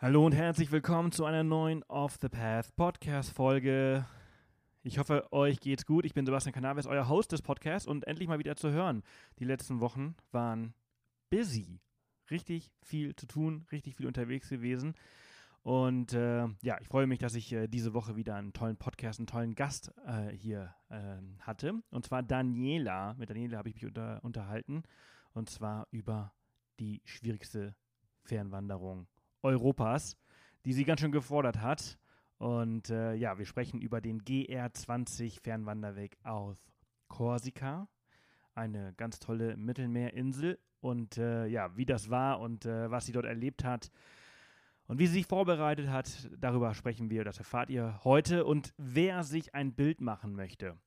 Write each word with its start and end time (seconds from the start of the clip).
Hallo 0.00 0.24
und 0.24 0.32
herzlich 0.32 0.70
willkommen 0.70 1.10
zu 1.10 1.24
einer 1.24 1.42
neuen 1.42 1.82
Off 1.88 2.18
the 2.22 2.28
Path 2.28 2.76
Podcast 2.76 3.32
Folge. 3.32 4.06
Ich 4.84 4.96
hoffe, 4.96 5.26
euch 5.32 5.58
geht's 5.58 5.86
gut. 5.86 6.04
Ich 6.04 6.14
bin 6.14 6.24
Sebastian 6.24 6.52
Canaves, 6.52 6.86
euer 6.86 7.08
Host 7.08 7.32
des 7.32 7.42
Podcasts 7.42 7.88
und 7.88 8.06
endlich 8.06 8.28
mal 8.28 8.38
wieder 8.38 8.54
zu 8.54 8.70
hören. 8.70 9.02
Die 9.40 9.44
letzten 9.44 9.80
Wochen 9.80 10.14
waren 10.30 10.72
busy. 11.30 11.80
Richtig 12.30 12.70
viel 12.80 13.16
zu 13.16 13.26
tun, 13.26 13.66
richtig 13.72 13.96
viel 13.96 14.06
unterwegs 14.06 14.48
gewesen. 14.48 14.94
Und 15.62 16.12
äh, 16.12 16.46
ja, 16.62 16.78
ich 16.80 16.86
freue 16.86 17.08
mich, 17.08 17.18
dass 17.18 17.34
ich 17.34 17.52
äh, 17.52 17.66
diese 17.66 17.92
Woche 17.92 18.14
wieder 18.14 18.36
einen 18.36 18.52
tollen 18.52 18.76
Podcast, 18.76 19.18
einen 19.18 19.26
tollen 19.26 19.56
Gast 19.56 19.92
äh, 20.06 20.28
hier 20.28 20.76
ähm, 20.90 21.38
hatte. 21.40 21.74
Und 21.90 22.06
zwar 22.06 22.22
Daniela. 22.22 23.14
Mit 23.14 23.30
Daniela 23.30 23.58
habe 23.58 23.70
ich 23.70 23.74
mich 23.74 23.86
unter, 23.86 24.22
unterhalten. 24.22 24.84
Und 25.32 25.50
zwar 25.50 25.88
über 25.90 26.32
die 26.78 27.02
schwierigste 27.04 27.74
Fernwanderung 28.22 29.08
Europas, 29.42 30.16
die 30.64 30.72
sie 30.72 30.84
ganz 30.84 31.00
schön 31.00 31.12
gefordert 31.12 31.60
hat. 31.60 31.98
Und 32.38 32.90
äh, 32.90 33.14
ja, 33.14 33.38
wir 33.38 33.46
sprechen 33.46 33.80
über 33.80 34.00
den 34.00 34.22
GR20 34.22 35.40
Fernwanderweg 35.40 36.16
aus 36.22 36.56
Korsika, 37.08 37.88
eine 38.54 38.94
ganz 38.96 39.18
tolle 39.18 39.56
Mittelmeerinsel. 39.56 40.58
Und 40.80 41.18
äh, 41.18 41.46
ja, 41.46 41.76
wie 41.76 41.86
das 41.86 42.10
war 42.10 42.38
und 42.40 42.64
äh, 42.64 42.90
was 42.90 43.06
sie 43.06 43.12
dort 43.12 43.26
erlebt 43.26 43.64
hat 43.64 43.90
und 44.88 44.98
wie 44.98 45.06
sie 45.06 45.14
sich 45.14 45.26
vorbereitet 45.26 45.90
hat, 45.90 46.30
darüber 46.38 46.72
sprechen 46.74 47.10
wir, 47.10 47.22
das 47.22 47.38
erfahrt 47.38 47.68
ihr 47.68 48.00
heute. 48.04 48.46
Und 48.46 48.72
wer 48.78 49.22
sich 49.22 49.54
ein 49.54 49.74
Bild 49.74 50.00
machen 50.00 50.34
möchte, 50.34 50.78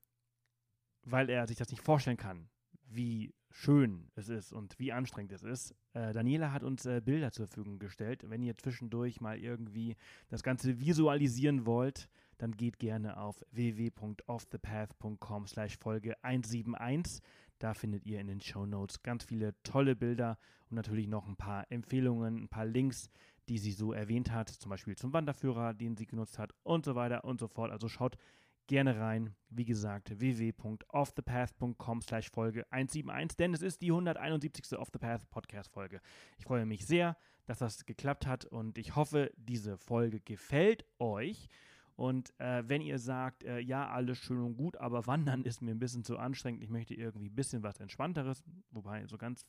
weil 1.03 1.29
er 1.29 1.47
sich 1.47 1.57
das 1.57 1.69
nicht 1.69 1.83
vorstellen 1.83 2.17
kann, 2.17 2.49
wie 2.87 3.33
schön 3.51 4.07
es 4.15 4.29
ist 4.29 4.53
und 4.53 4.79
wie 4.79 4.91
anstrengend 4.91 5.31
es 5.33 5.43
ist. 5.43 5.75
Äh, 5.93 6.13
Daniela 6.13 6.51
hat 6.51 6.63
uns 6.63 6.85
äh, 6.85 7.01
Bilder 7.03 7.31
zur 7.31 7.47
Verfügung 7.47 7.79
gestellt. 7.79 8.23
Wenn 8.27 8.41
ihr 8.41 8.57
zwischendurch 8.57 9.21
mal 9.21 9.37
irgendwie 9.37 9.95
das 10.29 10.43
Ganze 10.43 10.79
visualisieren 10.79 11.65
wollt, 11.65 12.09
dann 12.37 12.51
geht 12.57 12.79
gerne 12.79 13.17
auf 13.17 13.45
www.offthepath.com 13.51 15.47
slash 15.47 15.77
Folge 15.77 16.15
171. 16.23 17.21
Da 17.59 17.75
findet 17.75 18.05
ihr 18.07 18.19
in 18.19 18.27
den 18.27 18.41
Show 18.41 18.65
Notes 18.65 19.03
ganz 19.03 19.25
viele 19.25 19.53
tolle 19.61 19.95
Bilder 19.95 20.39
und 20.69 20.75
natürlich 20.75 21.07
noch 21.07 21.27
ein 21.27 21.35
paar 21.35 21.71
Empfehlungen, 21.71 22.43
ein 22.43 22.49
paar 22.49 22.65
Links, 22.65 23.11
die 23.49 23.59
sie 23.59 23.73
so 23.73 23.93
erwähnt 23.93 24.31
hat, 24.31 24.49
zum 24.49 24.69
Beispiel 24.69 24.95
zum 24.95 25.13
Wanderführer, 25.13 25.73
den 25.73 25.95
sie 25.95 26.07
genutzt 26.07 26.39
hat 26.39 26.53
und 26.63 26.85
so 26.85 26.95
weiter 26.95 27.23
und 27.25 27.39
so 27.39 27.47
fort. 27.47 27.69
Also 27.69 27.87
schaut 27.89 28.17
gerne 28.67 28.99
rein. 28.99 29.35
Wie 29.49 29.65
gesagt, 29.65 30.19
www.offthepath.com 30.19 32.01
slash 32.01 32.29
Folge 32.29 32.65
171, 32.71 33.37
denn 33.37 33.53
es 33.53 33.61
ist 33.61 33.81
die 33.81 33.91
171. 33.91 34.77
Off 34.77 34.89
the 34.93 34.99
Path 34.99 35.29
Podcast 35.29 35.71
Folge. 35.71 36.01
Ich 36.37 36.45
freue 36.45 36.65
mich 36.65 36.85
sehr, 36.85 37.17
dass 37.45 37.59
das 37.59 37.85
geklappt 37.85 38.25
hat 38.25 38.45
und 38.45 38.77
ich 38.77 38.95
hoffe, 38.95 39.31
diese 39.35 39.77
Folge 39.77 40.19
gefällt 40.21 40.85
euch. 40.99 41.47
Und 41.95 42.33
äh, 42.39 42.63
wenn 42.67 42.81
ihr 42.81 42.97
sagt, 42.97 43.43
äh, 43.43 43.59
ja, 43.59 43.89
alles 43.89 44.17
schön 44.17 44.39
und 44.39 44.55
gut, 44.55 44.77
aber 44.77 45.05
Wandern 45.05 45.43
ist 45.43 45.61
mir 45.61 45.71
ein 45.71 45.79
bisschen 45.79 46.03
zu 46.03 46.17
anstrengend, 46.17 46.63
ich 46.63 46.69
möchte 46.69 46.93
irgendwie 46.93 47.29
ein 47.29 47.35
bisschen 47.35 47.63
was 47.63 47.79
Entspannteres, 47.79 48.43
wobei 48.71 49.05
so 49.05 49.17
ganz, 49.17 49.45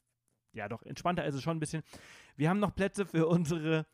ja 0.53 0.69
doch, 0.69 0.83
entspannter 0.83 1.25
ist 1.25 1.35
es 1.35 1.43
schon 1.43 1.57
ein 1.57 1.61
bisschen. 1.61 1.83
Wir 2.37 2.51
haben 2.51 2.59
noch 2.59 2.75
Plätze 2.75 3.07
für 3.07 3.27
unsere 3.27 3.87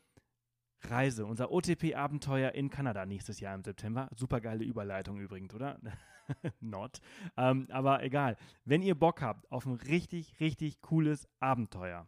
Reise, 0.81 1.25
unser 1.25 1.51
OTP-Abenteuer 1.51 2.53
in 2.53 2.69
Kanada 2.69 3.05
nächstes 3.05 3.39
Jahr 3.39 3.55
im 3.55 3.63
September. 3.63 4.09
Super 4.15 4.41
geile 4.41 4.63
Überleitung 4.63 5.19
übrigens, 5.19 5.53
oder? 5.53 5.79
Not. 6.59 6.99
Ähm, 7.37 7.67
aber 7.69 8.03
egal. 8.03 8.35
Wenn 8.65 8.81
ihr 8.81 8.95
Bock 8.95 9.21
habt 9.21 9.49
auf 9.51 9.65
ein 9.65 9.73
richtig, 9.73 10.39
richtig 10.39 10.81
cooles 10.81 11.27
Abenteuer, 11.39 12.07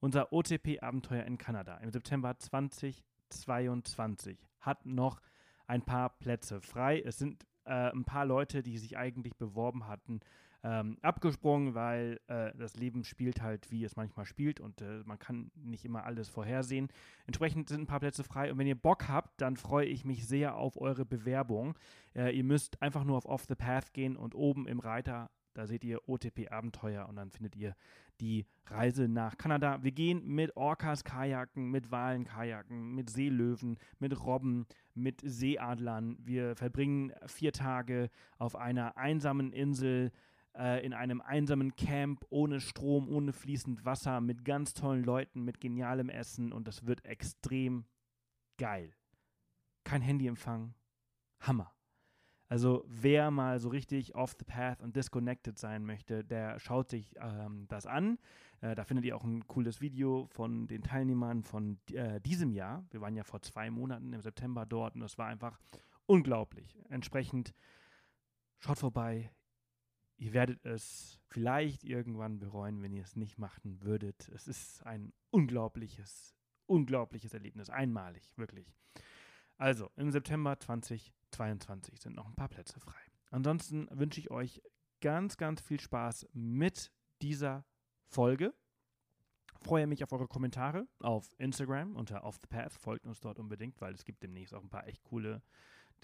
unser 0.00 0.32
OTP-Abenteuer 0.32 1.24
in 1.24 1.38
Kanada 1.38 1.76
im 1.78 1.90
September 1.90 2.36
2022 2.38 4.38
hat 4.60 4.86
noch 4.86 5.20
ein 5.66 5.82
paar 5.82 6.10
Plätze 6.10 6.60
frei. 6.60 7.00
Es 7.00 7.18
sind 7.18 7.44
äh, 7.64 7.90
ein 7.90 8.04
paar 8.04 8.24
Leute, 8.24 8.62
die 8.62 8.78
sich 8.78 8.96
eigentlich 8.96 9.34
beworben 9.36 9.88
hatten, 9.88 10.20
ähm, 10.66 10.98
abgesprungen, 11.00 11.74
weil 11.74 12.20
äh, 12.26 12.50
das 12.58 12.74
Leben 12.74 13.04
spielt 13.04 13.40
halt, 13.40 13.70
wie 13.70 13.84
es 13.84 13.94
manchmal 13.94 14.26
spielt 14.26 14.58
und 14.58 14.80
äh, 14.80 15.02
man 15.04 15.18
kann 15.18 15.52
nicht 15.54 15.84
immer 15.84 16.04
alles 16.04 16.28
vorhersehen. 16.28 16.88
Entsprechend 17.26 17.68
sind 17.68 17.82
ein 17.82 17.86
paar 17.86 18.00
Plätze 18.00 18.24
frei 18.24 18.50
und 18.50 18.58
wenn 18.58 18.66
ihr 18.66 18.74
Bock 18.74 19.06
habt, 19.08 19.40
dann 19.40 19.56
freue 19.56 19.86
ich 19.86 20.04
mich 20.04 20.26
sehr 20.26 20.56
auf 20.56 20.76
eure 20.76 21.04
Bewerbung. 21.04 21.78
Äh, 22.16 22.36
ihr 22.36 22.42
müsst 22.42 22.82
einfach 22.82 23.04
nur 23.04 23.16
auf 23.16 23.26
Off 23.26 23.44
the 23.46 23.54
Path 23.54 23.94
gehen 23.94 24.16
und 24.16 24.34
oben 24.34 24.66
im 24.66 24.80
Reiter 24.80 25.30
da 25.56 25.66
seht 25.66 25.84
ihr 25.84 26.06
OTP 26.06 26.50
Abenteuer 26.50 27.08
und 27.08 27.16
dann 27.16 27.30
findet 27.30 27.56
ihr 27.56 27.74
die 28.20 28.44
Reise 28.66 29.08
nach 29.08 29.38
Kanada. 29.38 29.82
Wir 29.82 29.92
gehen 29.92 30.26
mit 30.26 30.54
Orcas 30.54 31.02
Kajaken, 31.02 31.70
mit 31.70 31.90
Walen 31.90 32.24
Kajaken, 32.24 32.94
mit 32.94 33.08
Seelöwen, 33.08 33.78
mit 33.98 34.22
Robben, 34.22 34.66
mit 34.94 35.22
Seeadlern. 35.24 36.18
Wir 36.20 36.56
verbringen 36.56 37.12
vier 37.26 37.52
Tage 37.52 38.10
auf 38.36 38.54
einer 38.54 38.98
einsamen 38.98 39.50
Insel 39.50 40.12
äh, 40.58 40.84
in 40.84 40.92
einem 40.92 41.20
einsamen 41.20 41.76
Camp 41.76 42.24
ohne 42.30 42.60
Strom, 42.60 43.08
ohne 43.08 43.32
fließend 43.32 43.84
Wasser, 43.84 44.20
mit 44.20 44.44
ganz 44.44 44.74
tollen 44.74 45.04
Leuten, 45.04 45.44
mit 45.44 45.60
genialem 45.60 46.08
Essen 46.08 46.52
und 46.52 46.66
das 46.66 46.86
wird 46.86 47.04
extrem 47.04 47.84
geil. 48.58 48.94
Kein 49.84 50.02
Handyempfang. 50.02 50.74
Hammer. 51.40 51.72
Also 52.48 52.84
wer 52.86 53.30
mal 53.30 53.58
so 53.58 53.68
richtig 53.68 54.14
off 54.14 54.36
the 54.38 54.44
path 54.44 54.80
und 54.80 54.94
disconnected 54.94 55.58
sein 55.58 55.84
möchte, 55.84 56.24
der 56.24 56.60
schaut 56.60 56.90
sich 56.90 57.14
ähm, 57.20 57.66
das 57.68 57.86
an. 57.86 58.18
Äh, 58.60 58.76
da 58.76 58.84
findet 58.84 59.04
ihr 59.04 59.16
auch 59.16 59.24
ein 59.24 59.46
cooles 59.48 59.80
Video 59.80 60.26
von 60.26 60.68
den 60.68 60.82
Teilnehmern 60.82 61.42
von 61.42 61.78
äh, 61.92 62.20
diesem 62.20 62.52
Jahr. 62.52 62.84
Wir 62.90 63.00
waren 63.00 63.16
ja 63.16 63.24
vor 63.24 63.42
zwei 63.42 63.70
Monaten 63.70 64.12
im 64.12 64.20
September 64.20 64.64
dort 64.64 64.94
und 64.94 65.00
das 65.00 65.18
war 65.18 65.26
einfach 65.26 65.58
unglaublich. 66.06 66.78
Entsprechend 66.88 67.52
schaut 68.58 68.78
vorbei, 68.78 69.32
Ihr 70.18 70.32
werdet 70.32 70.64
es 70.64 71.18
vielleicht 71.28 71.84
irgendwann 71.84 72.38
bereuen, 72.38 72.82
wenn 72.82 72.92
ihr 72.92 73.02
es 73.02 73.16
nicht 73.16 73.38
machen 73.38 73.82
würdet. 73.82 74.28
Es 74.30 74.48
ist 74.48 74.84
ein 74.86 75.12
unglaubliches, 75.30 76.34
unglaubliches 76.66 77.34
Erlebnis. 77.34 77.68
Einmalig, 77.68 78.32
wirklich. 78.36 78.74
Also, 79.58 79.90
im 79.96 80.10
September 80.10 80.58
2022 80.58 82.00
sind 82.00 82.16
noch 82.16 82.26
ein 82.26 82.34
paar 82.34 82.48
Plätze 82.48 82.80
frei. 82.80 83.00
Ansonsten 83.30 83.88
wünsche 83.90 84.20
ich 84.20 84.30
euch 84.30 84.62
ganz, 85.00 85.36
ganz 85.36 85.60
viel 85.60 85.80
Spaß 85.80 86.28
mit 86.32 86.92
dieser 87.20 87.64
Folge. 88.06 88.54
Freue 89.60 89.86
mich 89.86 90.04
auf 90.04 90.12
eure 90.12 90.28
Kommentare 90.28 90.86
auf 91.00 91.34
Instagram 91.38 91.96
unter 91.96 92.24
Off 92.24 92.36
the 92.36 92.48
Path. 92.48 92.72
Folgt 92.72 93.06
uns 93.06 93.20
dort 93.20 93.38
unbedingt, 93.38 93.80
weil 93.80 93.94
es 93.94 94.04
gibt 94.04 94.22
demnächst 94.22 94.54
auch 94.54 94.62
ein 94.62 94.70
paar 94.70 94.86
echt 94.86 95.02
coole 95.04 95.42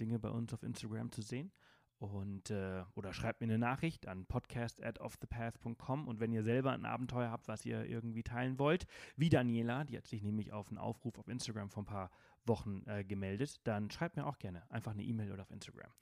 Dinge 0.01 0.19
bei 0.19 0.31
uns 0.31 0.53
auf 0.53 0.63
Instagram 0.63 1.13
zu 1.13 1.23
sehen. 1.23 1.53
Und, 2.03 2.51
äh, 2.51 2.83
oder 2.97 3.13
schreibt 3.13 3.41
mir 3.41 3.47
eine 3.47 3.59
Nachricht 3.59 4.09
an 4.09 4.27
podcast 4.27 4.83
at 4.83 4.99
offthepath.com 4.99 6.09
und 6.09 6.19
wenn 6.19 6.33
ihr 6.33 6.43
selber 6.43 6.73
ein 6.73 6.85
Abenteuer 6.85 7.31
habt, 7.31 7.47
was 7.47 7.65
ihr 7.65 7.85
irgendwie 7.85 8.25
teilen 8.25 8.59
wollt, 8.59 8.89
wie 9.15 9.29
Daniela, 9.29 9.85
die 9.85 9.97
hat 9.97 10.09
sich 10.09 10.21
nämlich 10.21 10.53
auf 10.53 10.67
einen 10.67 10.79
Aufruf 10.79 11.17
auf 11.17 11.29
Instagram 11.29 11.71
vor 11.71 11.85
ein 11.85 11.87
paar 11.87 12.11
Wochen 12.45 12.83
äh, 12.87 13.05
gemeldet, 13.05 13.61
dann 13.69 13.89
schreibt 13.89 14.17
mir 14.17 14.27
auch 14.27 14.41
gerne 14.41 14.69
einfach 14.69 14.91
eine 14.91 15.05
E-Mail 15.05 15.31
oder 15.31 15.43
auf 15.43 15.53
Instagram. 15.53 15.93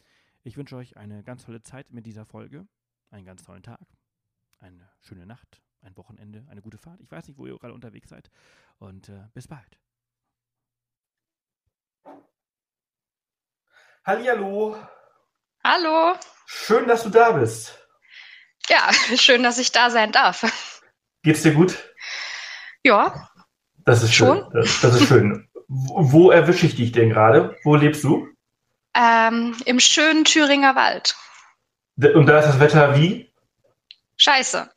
Ich 0.43 0.57
wünsche 0.57 0.75
euch 0.77 0.97
eine 0.97 1.23
ganz 1.23 1.45
tolle 1.45 1.61
Zeit 1.61 1.93
mit 1.93 2.07
dieser 2.07 2.25
Folge, 2.25 2.67
einen 3.11 3.27
ganz 3.27 3.43
tollen 3.43 3.63
Tag, 3.63 3.87
eine 4.59 4.89
schöne 5.03 5.27
Nacht, 5.27 5.61
ein 5.83 5.95
Wochenende, 5.99 6.47
eine 6.49 6.63
gute 6.63 6.79
Fahrt. 6.79 7.03
Ich 7.03 7.11
weiß 7.11 7.29
nicht, 7.29 7.37
wo 7.37 7.47
ihr 7.47 7.59
gerade 7.59 7.75
unterwegs 7.75 8.09
seid 8.09 8.31
und 8.79 9.11
äh, 9.11 9.29
bis 9.35 9.49
bald. 9.49 9.79
Hallihallo. 14.07 14.79
Hallo. 15.73 16.17
Schön, 16.47 16.89
dass 16.89 17.05
du 17.05 17.11
da 17.11 17.31
bist. 17.31 17.79
Ja, 18.69 18.91
schön, 19.17 19.45
dass 19.45 19.57
ich 19.57 19.71
da 19.71 19.89
sein 19.91 20.11
darf. 20.11 20.43
Geht's 21.23 21.43
dir 21.43 21.55
gut? 21.55 21.79
Ja. 22.83 23.31
Das 23.85 24.03
ist 24.03 24.13
schön. 24.13 24.27
Schon? 24.27 24.51
Das, 24.53 24.81
das 24.81 25.01
ist 25.01 25.07
schön. 25.07 25.49
Wo 25.69 26.33
erwische 26.33 26.67
ich 26.67 26.75
dich 26.75 26.91
denn 26.91 27.11
gerade? 27.11 27.57
Wo 27.63 27.77
lebst 27.77 28.03
du? 28.03 28.27
Ähm, 28.95 29.57
Im 29.65 29.79
schönen 29.79 30.25
Thüringer 30.25 30.75
Wald. 30.75 31.15
Und 31.99 32.27
da 32.27 32.41
ist 32.41 32.47
das 32.47 32.59
Wetter 32.59 32.97
wie? 32.97 33.33
Scheiße. 34.17 34.69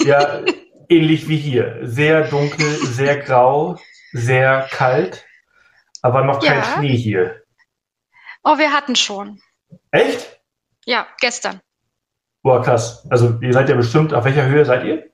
Ja, 0.00 0.42
ähnlich 0.90 1.26
wie 1.26 1.38
hier. 1.38 1.78
Sehr 1.84 2.28
dunkel, 2.28 2.66
sehr 2.84 3.16
grau, 3.16 3.80
sehr 4.12 4.68
kalt, 4.70 5.24
aber 6.02 6.22
noch 6.22 6.44
kein 6.44 6.58
ja. 6.58 6.64
Schnee 6.64 6.96
hier. 6.96 7.42
Oh, 8.42 8.58
wir 8.58 8.72
hatten 8.72 8.94
schon. 8.94 9.40
Echt? 9.90 10.33
Ja, 10.86 11.06
gestern. 11.20 11.60
Boah, 12.42 12.62
krass. 12.62 13.06
Also 13.10 13.38
ihr 13.40 13.52
seid 13.52 13.68
ja 13.68 13.74
bestimmt, 13.74 14.12
auf 14.12 14.24
welcher 14.24 14.46
Höhe 14.46 14.64
seid 14.64 14.84
ihr? 14.84 15.04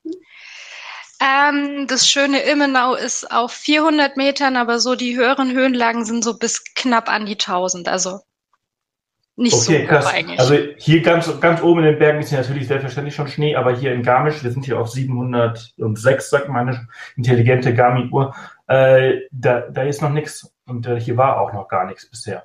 Ähm, 1.20 1.86
das 1.86 2.08
schöne 2.08 2.40
Immenau 2.40 2.94
ist 2.94 3.30
auf 3.30 3.52
400 3.52 4.16
Metern, 4.16 4.56
aber 4.56 4.80
so 4.80 4.94
die 4.94 5.16
höheren 5.16 5.52
Höhenlagen 5.52 6.04
sind 6.04 6.24
so 6.24 6.38
bis 6.38 6.64
knapp 6.74 7.08
an 7.10 7.26
die 7.26 7.34
1000. 7.34 7.88
Also 7.88 8.20
nicht 9.36 9.54
Okay, 9.54 9.82
so 9.82 9.86
krass. 9.86 10.06
eigentlich. 10.06 10.40
Also 10.40 10.54
hier 10.76 11.02
ganz, 11.02 11.40
ganz 11.40 11.62
oben 11.62 11.80
in 11.80 11.86
den 11.86 11.98
Bergen 11.98 12.20
ist 12.20 12.30
ja 12.30 12.40
natürlich 12.40 12.66
selbstverständlich 12.66 13.14
schon 13.14 13.28
Schnee, 13.28 13.54
aber 13.54 13.74
hier 13.74 13.92
in 13.92 14.02
Garmisch, 14.02 14.42
wir 14.42 14.50
sind 14.50 14.64
hier 14.64 14.78
auf 14.78 14.90
706, 14.90 16.30
sagt 16.30 16.48
meine 16.48 16.88
intelligente 17.16 17.74
Garmin-Uhr, 17.74 18.34
äh, 18.66 19.20
da, 19.30 19.60
da 19.60 19.82
ist 19.82 20.02
noch 20.02 20.10
nichts 20.10 20.52
und 20.66 20.86
äh, 20.86 21.00
hier 21.00 21.16
war 21.16 21.40
auch 21.40 21.52
noch 21.52 21.68
gar 21.68 21.86
nichts 21.86 22.08
bisher. 22.08 22.44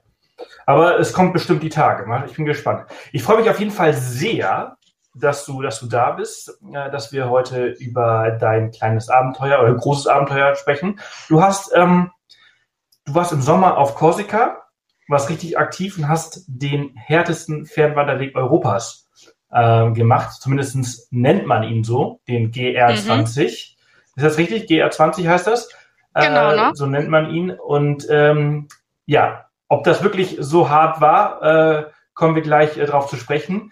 Aber 0.65 0.99
es 0.99 1.13
kommt 1.13 1.33
bestimmt 1.33 1.63
die 1.63 1.69
Tage. 1.69 2.05
mal. 2.05 2.25
Ich 2.25 2.35
bin 2.35 2.45
gespannt. 2.45 2.85
Ich 3.11 3.23
freue 3.23 3.37
mich 3.37 3.49
auf 3.49 3.59
jeden 3.59 3.71
Fall 3.71 3.93
sehr, 3.93 4.77
dass 5.13 5.45
du, 5.45 5.61
dass 5.61 5.79
du 5.79 5.87
da 5.87 6.11
bist, 6.11 6.59
äh, 6.73 6.91
dass 6.91 7.11
wir 7.13 7.29
heute 7.29 7.67
über 7.67 8.31
dein 8.31 8.71
kleines 8.71 9.09
Abenteuer 9.09 9.61
oder 9.61 9.73
großes 9.73 10.07
Abenteuer 10.07 10.55
sprechen. 10.55 10.99
Du 11.29 11.41
hast, 11.41 11.71
ähm, 11.75 12.11
du 13.05 13.15
warst 13.15 13.31
im 13.31 13.41
Sommer 13.41 13.77
auf 13.77 13.95
Korsika, 13.95 14.61
warst 15.07 15.29
richtig 15.29 15.57
aktiv 15.57 15.97
und 15.97 16.09
hast 16.09 16.43
den 16.47 16.91
härtesten 16.95 17.65
Fernwanderweg 17.65 18.35
Europas 18.35 19.07
ähm, 19.53 19.93
gemacht. 19.93 20.33
Zumindest 20.41 21.11
nennt 21.13 21.45
man 21.45 21.63
ihn 21.63 21.83
so, 21.83 22.19
den 22.27 22.51
GR20. 22.51 23.43
Ist 23.43 23.77
das 24.17 24.37
richtig? 24.37 24.69
GR20 24.69 25.27
heißt 25.27 25.47
das? 25.47 25.69
Genau, 26.13 26.51
Äh, 26.51 26.55
ne? 26.55 26.71
So 26.73 26.87
nennt 26.87 27.09
man 27.09 27.29
ihn. 27.29 27.51
Und 27.51 28.07
ähm, 28.09 28.67
ja, 29.05 29.44
ob 29.67 29.83
das 29.83 30.03
wirklich 30.03 30.37
so 30.39 30.69
hart 30.69 31.01
war, 31.01 31.41
äh, 31.41 31.85
kommen 32.13 32.35
wir 32.35 32.41
gleich 32.41 32.77
äh, 32.77 32.85
drauf 32.85 33.07
zu 33.07 33.15
sprechen. 33.15 33.71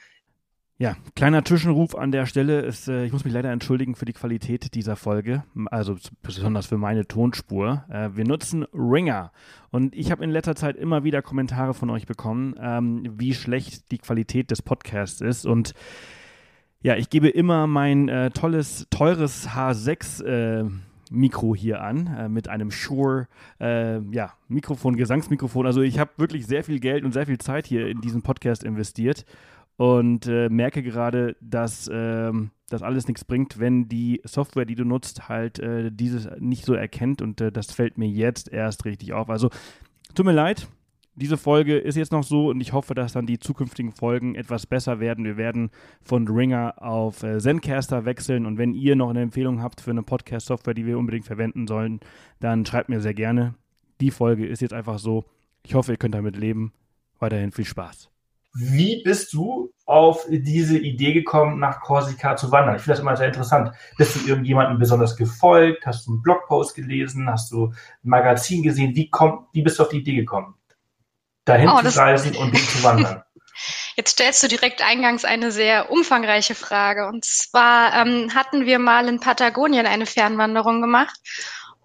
Ja, 0.80 0.95
kleiner 1.16 1.45
Zwischenruf 1.45 1.95
an 1.95 2.12
der 2.12 2.25
Stelle 2.25 2.62
ist, 2.62 2.88
äh, 2.88 3.06
ich 3.06 3.13
muss 3.13 3.24
mich 3.24 3.34
leider 3.34 3.51
entschuldigen 3.51 3.95
für 3.95 4.06
die 4.06 4.13
Qualität 4.13 4.74
dieser 4.74 4.95
Folge, 4.95 5.44
also 5.68 5.95
besonders 6.24 6.66
für 6.66 6.78
meine 6.78 7.07
Tonspur. 7.07 7.86
Äh, 7.90 8.10
wir 8.16 8.25
nutzen 8.25 8.66
Ringer 8.74 9.31
und 9.69 9.95
ich 9.95 10.12
habe 10.12 10.24
in 10.24 10.31
letzter 10.31 10.56
Zeit 10.56 10.75
immer 10.75 11.04
wieder 11.04 11.22
Kommentare 11.22 11.74
von 11.74 11.90
euch 11.90 12.07
bekommen, 12.07 12.56
ähm, 12.60 13.06
wie 13.18 13.34
schlecht 13.34 13.92
die 13.92 14.00
Qualität 14.00 14.50
des 14.50 14.62
Podcasts 14.62 15.22
ist 15.22 15.46
und 15.46 15.74
ja, 16.81 16.98
ich 16.98 17.10
gebe 17.10 17.30
immer 17.30 17.66
mein 17.66 18.10
äh, 18.10 18.31
tolles, 18.31 18.88
teures 18.89 19.48
H6 19.50 20.25
äh, 20.25 20.69
Mikro 21.13 21.56
hier 21.56 21.81
an, 21.81 22.07
äh, 22.07 22.30
mit 22.30 22.48
einem 22.48 22.71
Shure 22.71 23.27
äh, 23.60 24.00
ja, 24.12 24.33
Mikrofon, 24.48 24.98
Gesangsmikrofon. 24.98 25.65
Also 25.65 25.81
ich 25.81 26.00
habe 26.00 26.12
wirklich 26.18 26.48
sehr 26.48 26.63
viel 26.63 26.80
Geld 26.80 27.04
und 27.04 27.13
sehr 27.13 27.25
viel 27.25 27.38
Zeit 27.38 27.68
hier 27.68 27.88
in 27.88 28.01
diesen 28.01 28.21
Podcast 28.21 28.63
investiert 28.63 29.25
und 29.77 30.27
äh, 30.27 30.50
merke 30.50 30.83
gerade, 30.83 31.36
dass 31.42 31.89
ähm, 31.92 32.51
das 32.69 32.81
alles 32.81 33.07
nichts 33.07 33.25
bringt, 33.25 33.60
wenn 33.60 33.88
die 33.88 34.21
Software, 34.24 34.65
die 34.65 34.75
du 34.75 34.86
nutzt, 34.86 35.30
halt 35.30 35.60
äh, 35.60 35.92
dieses 35.92 36.30
nicht 36.39 36.65
so 36.65 36.74
erkennt 36.74 37.21
und 37.21 37.42
äh, 37.42 37.51
das 37.51 37.71
fällt 37.71 37.98
mir 37.98 38.07
jetzt 38.07 38.51
erst 38.51 38.86
richtig 38.86 39.13
auf. 39.13 39.30
Also 39.30 39.50
tut 40.15 40.25
mir 40.25 40.33
leid, 40.33 40.68
diese 41.15 41.38
Folge 41.38 41.77
ist 41.77 41.95
jetzt 41.95 42.12
noch 42.12 42.24
so 42.24 42.50
und 42.50 42.60
ich 42.60 42.74
hoffe, 42.74 42.95
dass 42.95 43.13
dann 43.13 43.25
die 43.25 43.39
zukünftigen 43.39 43.92
Folgen 43.92 44.36
etwas 44.36 44.65
besser 44.65 45.00
werden. 45.00 45.25
Wir 45.25 45.38
werden 45.38 45.69
von 46.01 46.27
Ringer 46.27 46.75
auf 46.81 47.24
äh, 47.24 47.39
Zencaster 47.39 48.06
wechseln 48.06 48.45
und 48.45 48.57
wenn 48.57 48.74
ihr 48.74 48.95
noch 48.95 49.10
eine 49.10 49.21
Empfehlung 49.21 49.62
habt 49.62 49.81
für 49.81 49.92
eine 49.92 50.04
Podcast-Software, 50.04 50.74
die 50.74 50.86
wir 50.86 50.98
unbedingt 50.98 51.25
verwenden 51.25 51.68
sollen, 51.68 52.00
dann 52.39 52.65
schreibt 52.65 52.89
mir 52.89 53.01
sehr 53.01 53.13
gerne. 53.13 53.56
Die 54.01 54.12
Folge 54.12 54.48
ist 54.48 54.62
jetzt 54.62 54.74
einfach 54.74 55.00
so. 55.00 55.25
Ich 55.63 55.75
hoffe, 55.75 55.92
ihr 55.92 55.98
könnt 55.98 56.15
damit 56.15 56.36
leben. 56.36 56.74
Weiterhin 57.19 57.51
viel 57.51 57.65
Spaß. 57.65 58.10
Wie 58.56 59.01
bist 59.04 59.33
du 59.33 59.71
auf 59.86 60.27
diese 60.30 60.77
Idee 60.77 61.13
gekommen, 61.13 61.60
nach 61.60 61.81
Korsika 61.81 62.36
zu 62.36 62.51
wandern? 62.51 62.75
Ich 62.75 62.83
finde 62.83 62.94
das 62.94 63.00
immer 63.00 63.18
sehr 63.18 63.27
interessant. 63.27 63.71
Bist 63.98 64.15
du 64.15 64.27
irgendjemandem 64.27 64.77
besonders 64.77 65.15
gefolgt? 65.15 65.86
Hast 65.88 66.06
du 66.06 66.12
einen 66.12 66.21
Blogpost 66.21 66.75
gelesen? 66.75 67.27
Hast 67.27 67.51
du 67.51 67.68
ein 67.69 67.74
Magazin 68.04 68.62
gesehen? 68.62 68.95
Wie, 68.95 69.10
kommt, 69.10 69.48
wie 69.54 69.63
bist 69.63 69.80
du 69.80 69.83
auf 69.83 69.89
die 69.89 70.00
Idee 70.00 70.13
gekommen, 70.13 70.54
dahin 71.45 71.69
Oh, 71.69 71.81
zu 71.81 71.98
reisen 71.98 72.36
und 72.36 72.57
zu 72.69 72.84
wandern? 72.84 73.24
Jetzt 73.95 74.12
stellst 74.12 74.42
du 74.42 74.48
direkt 74.48 74.81
eingangs 74.81 75.25
eine 75.25 75.51
sehr 75.51 75.92
umfangreiche 75.92 76.56
Frage. 76.56 77.07
Und 77.07 77.25
zwar 77.25 77.94
ähm, 77.94 78.34
hatten 78.34 78.66
wir 78.66 78.80
mal 78.80 79.07
in 79.07 79.19
Patagonien 79.19 79.86
eine 79.86 80.06
Fernwanderung 80.06 80.81
gemacht. 80.81 81.16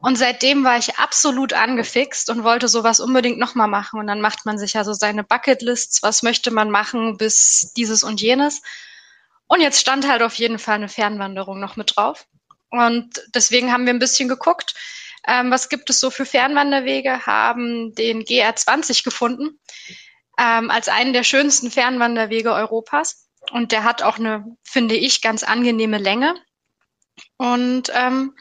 Und 0.01 0.17
seitdem 0.17 0.65
war 0.65 0.79
ich 0.79 0.97
absolut 0.99 1.53
angefixt 1.53 2.31
und 2.31 2.45
wollte 2.45 2.69
sowas 2.69 3.01
unbedingt 3.01 3.39
nochmal 3.39 3.69
machen. 3.69 3.99
Und 3.99 4.07
dann 4.07 4.21
macht 4.21 4.47
man 4.47 4.59
sich 4.59 4.75
ja 4.75 4.85
so 4.85 4.93
seine 4.93 5.25
Bucketlists, 5.25 6.03
was 6.03 6.23
möchte 6.23 6.51
man 6.51 6.71
machen 6.71 7.17
bis 7.17 7.73
dieses 7.77 8.05
und 8.05 8.21
jenes. 8.21 8.63
Und 9.49 9.61
jetzt 9.61 9.81
stand 9.81 10.09
halt 10.09 10.23
auf 10.23 10.35
jeden 10.35 10.59
Fall 10.59 10.77
eine 10.77 10.89
Fernwanderung 10.89 11.59
noch 11.59 11.77
mit 11.77 11.97
drauf. 11.97 12.27
Und 12.71 13.23
deswegen 13.35 13.73
haben 13.73 13.87
wir 13.87 13.93
ein 13.93 13.99
bisschen 13.99 14.29
geguckt, 14.29 14.75
ähm, 15.29 15.51
was 15.51 15.69
gibt 15.69 15.91
es 15.91 16.01
so 16.01 16.11
für 16.11 16.25
Fernwanderwege, 16.25 17.27
haben 17.27 17.95
den 17.95 18.25
GR20 18.25 19.05
gefunden 19.05 19.61
ähm, 20.39 20.71
als 20.71 20.89
einen 20.89 21.13
der 21.13 21.25
schönsten 21.25 21.71
Fernwanderwege 21.71 22.53
Europas. 22.53 23.29
Und 23.53 23.73
der 23.73 23.85
hat 23.85 24.03
auch 24.03 24.19
eine, 24.19 24.45
finde 24.63 24.95
ich, 24.97 25.21
ganz 25.21 25.43
angenehme 25.43 25.99
Länge. 25.99 26.35
Und 27.37 27.91
ähm, 27.95 28.35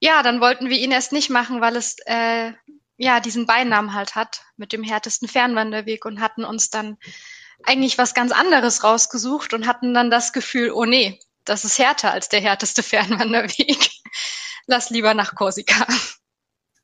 ja, 0.00 0.22
dann 0.22 0.40
wollten 0.40 0.70
wir 0.70 0.78
ihn 0.78 0.90
erst 0.90 1.12
nicht 1.12 1.30
machen, 1.30 1.60
weil 1.60 1.76
es 1.76 1.96
äh, 2.06 2.52
ja 2.96 3.20
diesen 3.20 3.46
Beinamen 3.46 3.94
halt 3.94 4.14
hat 4.14 4.42
mit 4.56 4.72
dem 4.72 4.82
härtesten 4.82 5.28
Fernwanderweg 5.28 6.04
und 6.04 6.20
hatten 6.20 6.44
uns 6.44 6.70
dann 6.70 6.96
eigentlich 7.64 7.98
was 7.98 8.14
ganz 8.14 8.32
anderes 8.32 8.84
rausgesucht 8.84 9.54
und 9.54 9.66
hatten 9.66 9.94
dann 9.94 10.10
das 10.10 10.32
Gefühl, 10.32 10.70
oh 10.70 10.84
nee, 10.84 11.18
das 11.44 11.64
ist 11.64 11.78
härter 11.78 12.12
als 12.12 12.28
der 12.28 12.40
härteste 12.40 12.82
Fernwanderweg. 12.82 13.90
Lass 14.68 14.90
lieber 14.90 15.14
nach 15.14 15.34
Korsika. 15.34 15.86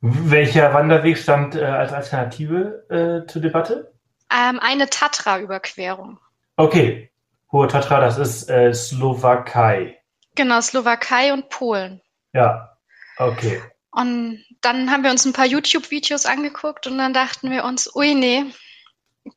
Welcher 0.00 0.72
Wanderweg 0.72 1.19
stand 1.19 1.54
äh, 1.54 1.64
als 1.64 1.92
Alternative 1.92 2.86
äh, 2.88 3.31
zur 3.31 3.42
Debatte? 3.42 3.92
Ähm, 4.32 4.58
eine 4.58 4.88
Tatra-Überquerung. 4.88 6.19
Okay, 6.56 7.10
Hohe 7.52 7.69
Tatra, 7.69 8.00
das 8.00 8.16
ist 8.16 8.48
äh, 8.48 8.72
Slowakei. 8.72 9.98
Genau, 10.34 10.62
Slowakei 10.62 11.34
und 11.34 11.50
Polen. 11.50 12.00
Ja, 12.32 12.76
okay. 13.19 13.62
Und 13.90 14.42
dann 14.62 14.90
haben 14.90 15.04
wir 15.04 15.10
uns 15.10 15.26
ein 15.26 15.34
paar 15.34 15.46
YouTube-Videos 15.46 16.25
angeguckt 16.25 16.86
und 16.86 16.96
dann 16.96 17.12
dachten 17.12 17.50
wir 17.50 17.64
uns, 17.64 17.94
ui, 17.94 18.14
nee, 18.14 18.46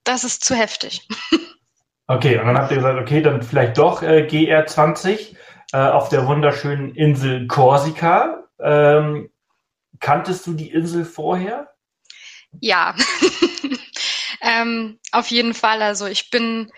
das 0.06 0.24
ist 0.24 0.44
zu 0.44 0.56
heftig. 0.56 1.06
Okay, 2.10 2.40
und 2.40 2.48
dann 2.48 2.58
habt 2.58 2.72
ihr 2.72 2.78
gesagt, 2.78 3.02
okay, 3.02 3.22
dann 3.22 3.44
vielleicht 3.44 3.78
doch 3.78 4.02
äh, 4.02 4.26
GR20 4.26 5.36
äh, 5.74 5.78
auf 5.78 6.10
der 6.10 6.28
wunderschönen 6.28 6.96
Insel 6.96 7.48
Korsika. 7.48 8.44
Ähm, 8.60 9.30
kanntest 10.00 10.48
du 10.48 10.54
die 10.54 10.72
Insel 10.72 11.06
vorher? 11.06 11.70
Ja, 12.62 12.96
ähm, 14.42 15.00
auf 15.12 15.28
jeden 15.28 15.54
Fall. 15.54 15.82
Also 15.82 16.06
ich 16.06 16.30
bin 16.30 16.72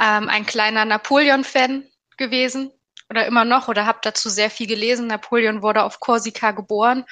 ähm, 0.00 0.28
ein 0.28 0.46
kleiner 0.46 0.84
Napoleon-Fan 0.84 1.84
gewesen 2.16 2.72
oder 3.10 3.26
immer 3.26 3.44
noch 3.44 3.68
oder 3.68 3.86
habe 3.86 3.98
dazu 4.02 4.28
sehr 4.28 4.50
viel 4.50 4.66
gelesen. 4.66 5.06
Napoleon 5.06 5.62
wurde 5.62 5.82
auf 5.82 6.00
Korsika 6.00 6.52
geboren 6.52 7.04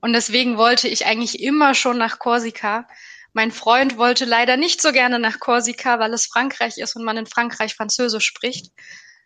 und 0.00 0.12
deswegen 0.12 0.58
wollte 0.58 0.88
ich 0.88 1.06
eigentlich 1.06 1.42
immer 1.42 1.74
schon 1.74 1.98
nach 1.98 2.18
Korsika. 2.18 2.86
Mein 3.32 3.52
Freund 3.52 3.98
wollte 3.98 4.24
leider 4.24 4.56
nicht 4.56 4.80
so 4.80 4.92
gerne 4.92 5.18
nach 5.18 5.40
Korsika, 5.40 5.98
weil 5.98 6.12
es 6.14 6.26
Frankreich 6.26 6.78
ist 6.78 6.96
und 6.96 7.04
man 7.04 7.16
in 7.16 7.26
Frankreich 7.26 7.74
Französisch 7.74 8.26
spricht. 8.26 8.72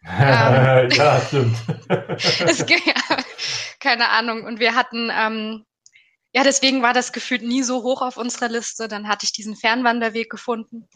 Ähm. 0.04 0.90
ja, 0.92 1.20
stimmt. 1.20 1.56
es 2.46 2.66
ging, 2.66 2.80
ja, 2.84 3.16
keine 3.80 4.08
Ahnung. 4.08 4.44
Und 4.44 4.60
wir 4.60 4.74
hatten, 4.74 5.10
ähm, 5.12 5.64
ja, 6.32 6.44
deswegen 6.44 6.82
war 6.82 6.92
das 6.92 7.12
gefühlt 7.12 7.42
nie 7.42 7.62
so 7.62 7.82
hoch 7.82 8.02
auf 8.02 8.16
unserer 8.16 8.48
Liste. 8.48 8.88
Dann 8.88 9.08
hatte 9.08 9.24
ich 9.24 9.32
diesen 9.32 9.56
Fernwanderweg 9.56 10.30
gefunden. 10.30 10.88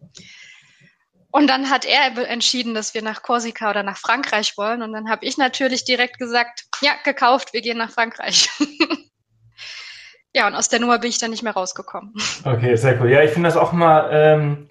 Und 1.30 1.48
dann 1.48 1.68
hat 1.68 1.84
er 1.84 2.16
entschieden, 2.28 2.74
dass 2.74 2.94
wir 2.94 3.02
nach 3.02 3.22
Korsika 3.22 3.68
oder 3.68 3.82
nach 3.82 3.98
Frankreich 3.98 4.56
wollen. 4.56 4.82
Und 4.82 4.92
dann 4.92 5.10
habe 5.10 5.24
ich 5.26 5.36
natürlich 5.36 5.84
direkt 5.84 6.18
gesagt, 6.18 6.66
ja, 6.80 6.92
gekauft, 7.02 7.52
wir 7.52 7.60
gehen 7.60 7.76
nach 7.76 7.90
Frankreich. 7.90 8.48
ja, 10.32 10.46
und 10.46 10.54
aus 10.54 10.68
der 10.68 10.78
Nummer 10.78 11.00
bin 11.00 11.10
ich 11.10 11.18
dann 11.18 11.32
nicht 11.32 11.42
mehr 11.42 11.54
rausgekommen. 11.54 12.14
Okay, 12.44 12.76
sehr 12.76 13.00
cool. 13.00 13.10
Ja, 13.10 13.24
ich 13.24 13.32
finde 13.32 13.48
das 13.48 13.56
auch 13.56 13.72
mal 13.72 14.10
ähm, 14.12 14.68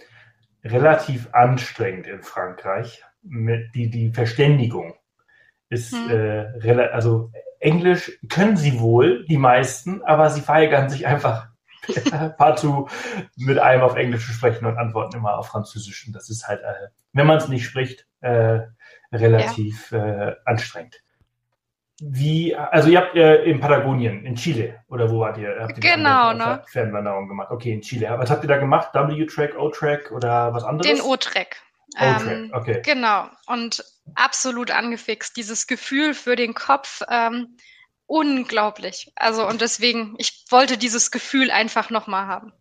relativ 0.63 1.27
anstrengend 1.33 2.07
in 2.07 2.23
Frankreich. 2.23 3.03
Mit 3.23 3.73
die, 3.73 3.89
die 3.89 4.11
Verständigung 4.11 4.95
ist 5.69 5.93
Hm. 5.93 6.09
äh, 6.09 6.89
also 6.91 7.31
Englisch 7.59 8.19
können 8.29 8.57
sie 8.57 8.79
wohl, 8.79 9.25
die 9.25 9.37
meisten, 9.37 10.03
aber 10.03 10.29
sie 10.29 10.45
weigern 10.47 10.89
sich 10.89 11.07
einfach 11.07 11.47
partout 12.37 12.89
mit 13.37 13.59
einem 13.59 13.81
auf 13.81 13.95
Englisch 13.95 14.25
zu 14.25 14.33
sprechen 14.33 14.65
und 14.65 14.77
antworten 14.77 15.17
immer 15.17 15.37
auf 15.37 15.47
Französisch. 15.47 16.05
Und 16.07 16.13
das 16.13 16.29
ist 16.29 16.47
halt, 16.47 16.61
äh, 16.61 16.87
wenn 17.13 17.27
man 17.27 17.37
es 17.37 17.47
nicht 17.47 17.65
spricht, 17.65 18.05
äh, 18.21 18.59
relativ 19.11 19.91
äh, 19.91 20.35
anstrengend. 20.45 21.01
Wie, 22.01 22.55
also 22.55 22.89
ihr 22.89 22.99
habt 22.99 23.15
äh, 23.15 23.43
in 23.43 23.59
Patagonien, 23.59 24.25
in 24.25 24.35
Chile, 24.35 24.81
oder 24.87 25.09
wo 25.09 25.19
wart 25.19 25.37
ihr? 25.37 25.55
Habt 25.59 25.77
ihr 25.77 25.95
Genau, 25.95 26.33
ne? 26.33 26.61
Fernwanderung 26.67 27.27
gemacht. 27.27 27.51
Okay, 27.51 27.71
in 27.71 27.81
Chile. 27.81 28.09
Was 28.17 28.29
habt 28.29 28.43
ihr 28.43 28.47
da 28.47 28.57
gemacht? 28.57 28.89
W-Track, 28.93 29.57
O-Track 29.57 30.11
oder 30.11 30.53
was 30.53 30.63
anderes? 30.63 30.91
Den. 30.91 31.01
O-Track, 31.01 31.57
Ähm, 31.99 32.51
okay. 32.53 32.81
Genau. 32.83 33.27
Und 33.47 33.83
absolut 34.15 34.71
angefixt. 34.71 35.37
Dieses 35.37 35.67
Gefühl 35.67 36.13
für 36.13 36.35
den 36.35 36.53
Kopf, 36.53 37.01
ähm, 37.09 37.57
unglaublich. 38.07 39.11
Also, 39.15 39.47
und 39.47 39.61
deswegen, 39.61 40.15
ich 40.17 40.45
wollte 40.49 40.77
dieses 40.77 41.11
Gefühl 41.11 41.51
einfach 41.51 41.89
nochmal 41.89 42.27
haben. 42.27 42.53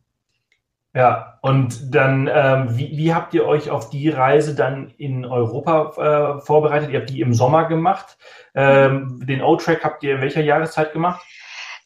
Ja, 0.94 1.38
und 1.40 1.94
dann, 1.94 2.28
ähm, 2.30 2.76
wie, 2.76 2.90
wie 2.98 3.14
habt 3.14 3.32
ihr 3.32 3.46
euch 3.46 3.70
auf 3.70 3.88
die 3.88 4.10
Reise 4.10 4.54
dann 4.54 4.90
in 4.98 5.24
Europa 5.24 6.36
äh, 6.36 6.40
vorbereitet? 6.42 6.90
Ihr 6.90 7.00
habt 7.00 7.08
die 7.08 7.22
im 7.22 7.32
Sommer 7.32 7.64
gemacht. 7.64 8.18
Ähm, 8.54 9.24
den 9.26 9.40
O-Track 9.40 9.84
habt 9.84 10.02
ihr 10.02 10.16
in 10.16 10.20
welcher 10.20 10.42
Jahreszeit 10.42 10.92
gemacht? 10.92 11.24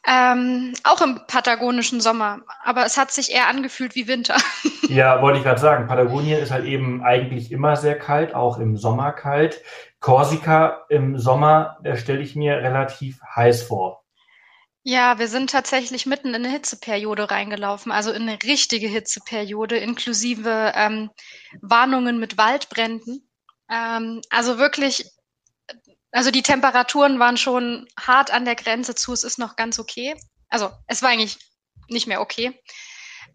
Ähm, 0.09 0.73
auch 0.85 1.01
im 1.01 1.19
patagonischen 1.27 1.99
Sommer, 1.99 2.39
aber 2.63 2.85
es 2.85 2.97
hat 2.97 3.11
sich 3.11 3.29
eher 3.29 3.47
angefühlt 3.47 3.95
wie 3.95 4.07
Winter. 4.07 4.37
Ja, 4.87 5.21
wollte 5.21 5.39
ich 5.39 5.43
gerade 5.43 5.59
sagen. 5.59 5.85
Patagonien 5.85 6.39
ist 6.39 6.49
halt 6.49 6.63
eben 6.63 7.03
eigentlich 7.03 7.51
immer 7.51 7.75
sehr 7.75 7.99
kalt, 7.99 8.33
auch 8.33 8.57
im 8.57 8.77
Sommer 8.77 9.11
kalt. 9.11 9.61
Korsika 9.99 10.85
im 10.87 11.19
Sommer, 11.19 11.77
da 11.83 11.97
stelle 11.97 12.21
ich 12.21 12.37
mir 12.37 12.55
relativ 12.59 13.19
heiß 13.35 13.63
vor. 13.63 14.05
Ja, 14.83 15.19
wir 15.19 15.27
sind 15.27 15.49
tatsächlich 15.49 16.05
mitten 16.05 16.29
in 16.29 16.35
eine 16.35 16.49
Hitzeperiode 16.49 17.29
reingelaufen, 17.29 17.91
also 17.91 18.13
in 18.13 18.21
eine 18.21 18.37
richtige 18.43 18.87
Hitzeperiode, 18.87 19.75
inklusive 19.75 20.71
ähm, 20.73 21.09
Warnungen 21.61 22.17
mit 22.17 22.37
Waldbränden. 22.37 23.29
Ähm, 23.69 24.21
also 24.29 24.57
wirklich, 24.57 25.03
also 26.17 26.31
die 26.31 26.41
Temperaturen 26.41 27.19
waren 27.19 27.37
schon 27.37 27.87
hart 27.99 28.31
an 28.31 28.43
der 28.43 28.55
Grenze 28.55 28.95
zu, 28.95 29.13
es 29.13 29.23
ist 29.23 29.37
noch 29.37 29.55
ganz 29.55 29.77
okay. 29.77 30.19
Also 30.49 30.71
es 30.87 31.03
war 31.03 31.09
eigentlich 31.09 31.37
nicht 31.89 32.07
mehr 32.07 32.21
okay. 32.21 32.59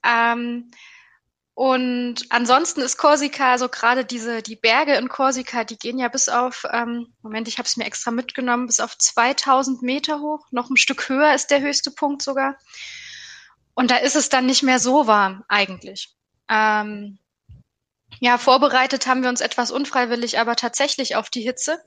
Ähm, 0.04 0.72
und 1.54 2.24
ansonsten 2.30 2.80
ist 2.80 2.96
Korsika, 2.96 3.52
also 3.52 3.68
gerade 3.68 4.04
diese, 4.04 4.42
die 4.42 4.56
Berge 4.56 4.96
in 4.96 5.08
Korsika, 5.08 5.62
die 5.62 5.78
gehen 5.78 6.00
ja 6.00 6.08
bis 6.08 6.28
auf, 6.28 6.64
ähm, 6.72 7.14
Moment, 7.22 7.46
ich 7.46 7.58
habe 7.58 7.68
es 7.68 7.76
mir 7.76 7.84
extra 7.84 8.10
mitgenommen, 8.10 8.66
bis 8.66 8.80
auf 8.80 8.98
2000 8.98 9.82
Meter 9.82 10.18
hoch. 10.18 10.48
Noch 10.50 10.68
ein 10.68 10.76
Stück 10.76 11.08
höher 11.08 11.34
ist 11.34 11.52
der 11.52 11.60
höchste 11.60 11.92
Punkt 11.92 12.20
sogar. 12.20 12.58
Und 13.74 13.92
da 13.92 13.96
ist 13.98 14.16
es 14.16 14.28
dann 14.28 14.46
nicht 14.46 14.64
mehr 14.64 14.80
so 14.80 15.06
warm 15.06 15.44
eigentlich. 15.46 16.16
Ähm, 16.48 17.20
ja, 18.18 18.38
vorbereitet 18.38 19.06
haben 19.06 19.22
wir 19.22 19.28
uns 19.28 19.40
etwas 19.40 19.70
unfreiwillig, 19.70 20.40
aber 20.40 20.56
tatsächlich 20.56 21.14
auf 21.14 21.30
die 21.30 21.42
Hitze. 21.42 21.80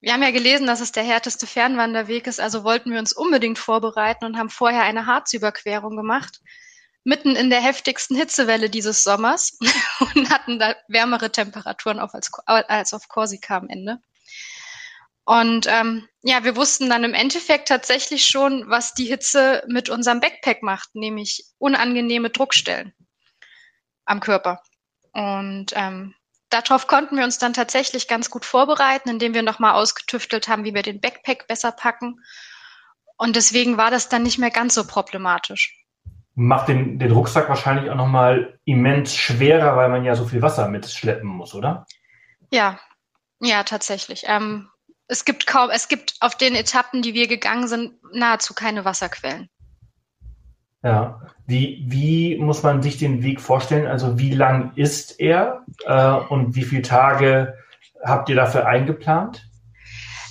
Wir 0.00 0.12
haben 0.12 0.22
ja 0.22 0.30
gelesen, 0.30 0.66
dass 0.66 0.80
es 0.80 0.92
der 0.92 1.02
härteste 1.02 1.46
Fernwanderweg 1.46 2.26
ist, 2.26 2.40
also 2.40 2.62
wollten 2.62 2.92
wir 2.92 3.00
uns 3.00 3.12
unbedingt 3.12 3.58
vorbereiten 3.58 4.24
und 4.24 4.38
haben 4.38 4.50
vorher 4.50 4.82
eine 4.82 5.06
Harzüberquerung 5.06 5.96
gemacht 5.96 6.40
mitten 7.08 7.36
in 7.36 7.48
der 7.48 7.62
heftigsten 7.62 8.16
Hitzewelle 8.16 8.68
dieses 8.68 9.02
Sommers 9.02 9.58
und 10.14 10.30
hatten 10.30 10.58
da 10.58 10.76
wärmere 10.88 11.32
Temperaturen 11.32 11.98
auf 11.98 12.14
als, 12.14 12.30
als 12.46 12.92
auf 12.92 13.08
Korsika 13.08 13.56
am 13.56 13.68
Ende. 13.68 13.98
Und 15.24 15.66
ähm, 15.68 16.08
ja, 16.22 16.44
wir 16.44 16.56
wussten 16.56 16.88
dann 16.88 17.04
im 17.04 17.14
Endeffekt 17.14 17.68
tatsächlich 17.68 18.26
schon, 18.26 18.68
was 18.68 18.94
die 18.94 19.06
Hitze 19.06 19.62
mit 19.68 19.88
unserem 19.88 20.20
Backpack 20.20 20.62
macht, 20.62 20.94
nämlich 20.94 21.44
unangenehme 21.58 22.30
Druckstellen 22.30 22.94
am 24.04 24.20
Körper. 24.20 24.62
Und 25.12 25.72
ähm, 25.74 26.14
darauf 26.50 26.86
konnten 26.86 27.16
wir 27.16 27.24
uns 27.24 27.38
dann 27.38 27.52
tatsächlich 27.52 28.08
ganz 28.08 28.30
gut 28.30 28.44
vorbereiten, 28.44 29.08
indem 29.08 29.34
wir 29.34 29.42
nochmal 29.42 29.74
ausgetüftelt 29.74 30.48
haben, 30.48 30.64
wie 30.64 30.74
wir 30.74 30.82
den 30.82 31.00
Backpack 31.00 31.46
besser 31.46 31.72
packen. 31.72 32.20
Und 33.16 33.36
deswegen 33.36 33.76
war 33.76 33.90
das 33.90 34.08
dann 34.08 34.22
nicht 34.22 34.38
mehr 34.38 34.50
ganz 34.50 34.74
so 34.74 34.86
problematisch 34.86 35.78
macht 36.38 36.68
den, 36.68 37.00
den 37.00 37.10
Rucksack 37.10 37.48
wahrscheinlich 37.48 37.90
auch 37.90 37.96
nochmal 37.96 38.60
immens 38.64 39.14
schwerer, 39.16 39.76
weil 39.76 39.88
man 39.88 40.04
ja 40.04 40.14
so 40.14 40.24
viel 40.24 40.40
Wasser 40.40 40.68
mitschleppen 40.68 41.28
muss, 41.28 41.52
oder? 41.52 41.84
Ja, 42.52 42.78
ja, 43.40 43.64
tatsächlich. 43.64 44.22
Ähm, 44.26 44.68
es 45.08 45.24
gibt 45.24 45.48
kaum, 45.48 45.70
es 45.70 45.88
gibt 45.88 46.14
auf 46.20 46.36
den 46.36 46.54
Etappen, 46.54 47.02
die 47.02 47.12
wir 47.12 47.26
gegangen 47.26 47.66
sind, 47.66 47.94
nahezu 48.12 48.54
keine 48.54 48.84
Wasserquellen. 48.84 49.50
Ja, 50.82 51.20
wie, 51.46 51.84
wie 51.88 52.36
muss 52.38 52.62
man 52.62 52.82
sich 52.82 52.98
den 52.98 53.22
Weg 53.22 53.40
vorstellen? 53.40 53.86
Also 53.86 54.18
wie 54.18 54.32
lang 54.32 54.72
ist 54.76 55.18
er 55.18 55.64
äh, 55.84 56.12
und 56.12 56.54
wie 56.54 56.62
viele 56.62 56.82
Tage 56.82 57.54
habt 58.04 58.28
ihr 58.28 58.36
dafür 58.36 58.66
eingeplant? 58.66 59.44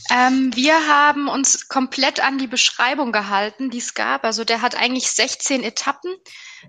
Ähm, 0.10 0.51
wir 0.56 0.88
haben 0.88 1.27
uns 1.27 1.68
komplett 1.68 2.24
an 2.24 2.38
die 2.38 2.48
Beschreibung 2.48 3.12
gehalten, 3.12 3.70
die 3.70 3.80
es 3.80 3.94
gab. 3.94 4.24
Also 4.24 4.46
der 4.46 4.62
hat 4.62 4.75
eigentlich 4.75 5.12
16 5.12 5.63
Etappen. 5.63 6.16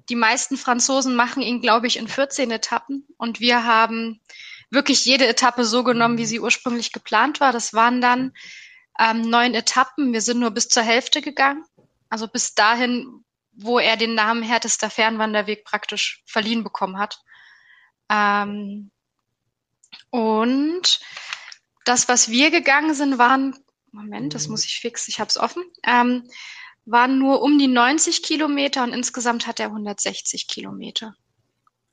Die 0.08 0.16
meisten 0.16 0.56
Franzosen 0.56 1.14
machen 1.14 1.42
ihn, 1.42 1.60
glaube 1.60 1.86
ich, 1.86 1.98
in 1.98 2.08
14 2.08 2.50
Etappen. 2.50 3.06
Und 3.16 3.38
wir 3.38 3.64
haben 3.64 4.20
wirklich 4.70 5.04
jede 5.04 5.26
Etappe 5.28 5.64
so 5.64 5.84
genommen, 5.84 6.18
wie 6.18 6.26
sie 6.26 6.40
ursprünglich 6.40 6.92
geplant 6.92 7.40
war. 7.40 7.52
Das 7.52 7.74
waren 7.74 8.00
dann 8.00 8.32
ähm, 8.98 9.22
neun 9.22 9.54
Etappen. 9.54 10.12
Wir 10.12 10.20
sind 10.20 10.40
nur 10.40 10.50
bis 10.50 10.68
zur 10.68 10.82
Hälfte 10.82 11.22
gegangen. 11.22 11.64
Also 12.10 12.26
bis 12.26 12.54
dahin, 12.54 13.24
wo 13.58 13.78
er 13.78 13.96
den 13.96 14.14
Namen 14.14 14.42
härtester 14.42 14.88
Fernwanderweg 14.88 15.64
praktisch 15.64 16.22
verliehen 16.26 16.62
bekommen 16.62 16.98
hat. 16.98 17.20
Ähm, 18.08 18.90
und 20.10 21.00
das, 21.84 22.08
was 22.08 22.30
wir 22.30 22.50
gegangen 22.50 22.94
sind, 22.94 23.18
waren, 23.18 23.56
Moment, 23.90 24.34
das 24.34 24.48
muss 24.48 24.64
ich 24.64 24.78
fix, 24.78 25.08
ich 25.08 25.18
habe 25.18 25.28
es 25.28 25.38
offen, 25.38 25.64
ähm, 25.84 26.24
waren 26.86 27.18
nur 27.18 27.42
um 27.42 27.58
die 27.58 27.66
90 27.66 28.22
Kilometer 28.22 28.84
und 28.84 28.92
insgesamt 28.92 29.46
hat 29.46 29.60
er 29.60 29.66
160 29.66 30.46
Kilometer. 30.46 31.14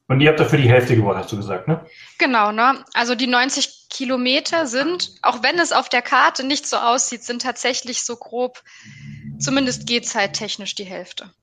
Und 0.07 0.21
ihr 0.21 0.29
habt 0.29 0.39
dafür 0.39 0.59
die 0.59 0.69
Hälfte 0.69 0.95
gewonnen, 0.95 1.17
hast 1.17 1.31
du 1.31 1.37
gesagt, 1.37 1.67
ne? 1.67 1.83
Genau, 2.19 2.51
ne? 2.51 2.85
Also 2.93 3.15
die 3.15 3.25
90 3.25 3.89
Kilometer 3.89 4.67
sind, 4.67 5.15
auch 5.23 5.41
wenn 5.41 5.57
es 5.57 5.71
auf 5.71 5.89
der 5.89 6.03
Karte 6.03 6.45
nicht 6.45 6.67
so 6.67 6.77
aussieht, 6.77 7.23
sind 7.23 7.41
tatsächlich 7.41 8.03
so 8.05 8.15
grob, 8.15 8.61
zumindest 9.39 9.87
Gehzeit-technisch 9.87 10.75
die 10.75 10.83
Hälfte. 10.83 11.33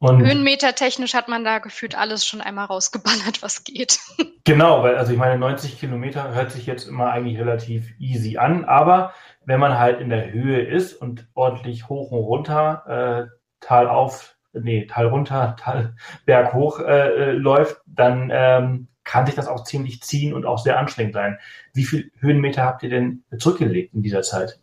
Und 0.00 0.24
Höhenmeter-technisch 0.24 1.12
hat 1.12 1.28
man 1.28 1.44
da 1.44 1.58
gefühlt 1.58 1.94
alles 1.94 2.24
schon 2.24 2.40
einmal 2.40 2.64
rausgeballert, 2.64 3.42
was 3.42 3.64
geht. 3.64 3.98
Genau, 4.44 4.82
weil 4.82 4.96
also 4.96 5.12
ich 5.12 5.18
meine, 5.18 5.38
90 5.38 5.78
Kilometer 5.78 6.34
hört 6.34 6.50
sich 6.50 6.64
jetzt 6.64 6.88
immer 6.88 7.10
eigentlich 7.10 7.38
relativ 7.38 7.92
easy 8.00 8.38
an, 8.38 8.64
aber 8.64 9.12
wenn 9.44 9.60
man 9.60 9.78
halt 9.78 10.00
in 10.00 10.08
der 10.08 10.32
Höhe 10.32 10.62
ist 10.62 10.94
und 10.94 11.28
ordentlich 11.34 11.90
hoch 11.90 12.10
und 12.10 12.20
runter, 12.20 13.28
äh, 13.28 13.36
Tal 13.60 13.86
auf, 13.86 14.36
nee, 14.54 14.86
Tal 14.86 15.08
runter, 15.08 15.56
Tal 15.60 15.94
berg 16.24 16.54
hoch 16.54 16.80
äh, 16.80 17.08
äh, 17.10 17.32
läuft, 17.32 17.82
dann 17.84 18.30
ähm, 18.32 18.88
kann 19.04 19.26
sich 19.26 19.34
das 19.34 19.46
auch 19.46 19.64
ziemlich 19.64 20.02
ziehen 20.02 20.32
und 20.32 20.46
auch 20.46 20.58
sehr 20.58 20.78
anstrengend 20.78 21.14
sein. 21.14 21.38
Wie 21.74 21.84
viel 21.84 22.10
Höhenmeter 22.18 22.64
habt 22.64 22.82
ihr 22.82 22.90
denn 22.90 23.22
zurückgelegt 23.38 23.92
in 23.92 24.02
dieser 24.02 24.22
Zeit? 24.22 24.59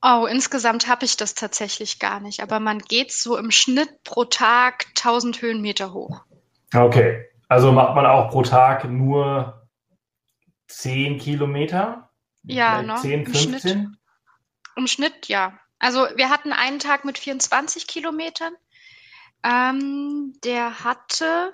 Oh, 0.00 0.26
insgesamt 0.30 0.86
habe 0.86 1.04
ich 1.04 1.16
das 1.16 1.34
tatsächlich 1.34 1.98
gar 1.98 2.20
nicht, 2.20 2.40
aber 2.40 2.60
man 2.60 2.78
geht 2.78 3.12
so 3.12 3.36
im 3.36 3.50
Schnitt 3.50 4.04
pro 4.04 4.24
Tag 4.24 4.86
1000 4.90 5.42
Höhenmeter 5.42 5.92
hoch. 5.92 6.22
Okay, 6.74 7.26
also 7.48 7.72
macht 7.72 7.94
man 7.96 8.06
auch 8.06 8.30
pro 8.30 8.42
Tag 8.42 8.84
nur 8.84 9.66
10 10.68 11.18
Kilometer? 11.18 12.10
Ja, 12.44 12.82
ne? 12.82 12.96
10, 12.96 13.26
15? 13.26 13.52
Im 13.52 13.60
Schnitt, 13.60 13.88
Im 14.76 14.86
Schnitt, 14.86 15.28
ja. 15.28 15.58
Also 15.80 16.06
wir 16.14 16.30
hatten 16.30 16.52
einen 16.52 16.78
Tag 16.78 17.04
mit 17.04 17.18
24 17.18 17.86
Kilometern. 17.86 18.52
Ähm, 19.42 20.34
der 20.44 20.84
hatte 20.84 21.52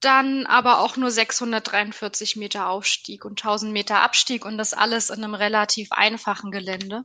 dann 0.00 0.46
aber 0.46 0.80
auch 0.80 0.96
nur 0.96 1.10
643 1.10 2.36
Meter 2.36 2.68
Aufstieg 2.68 3.24
und 3.24 3.42
1000 3.42 3.72
Meter 3.72 4.00
Abstieg 4.00 4.44
und 4.44 4.56
das 4.56 4.72
alles 4.72 5.10
in 5.10 5.22
einem 5.22 5.34
relativ 5.34 5.92
einfachen 5.92 6.50
Gelände. 6.50 7.04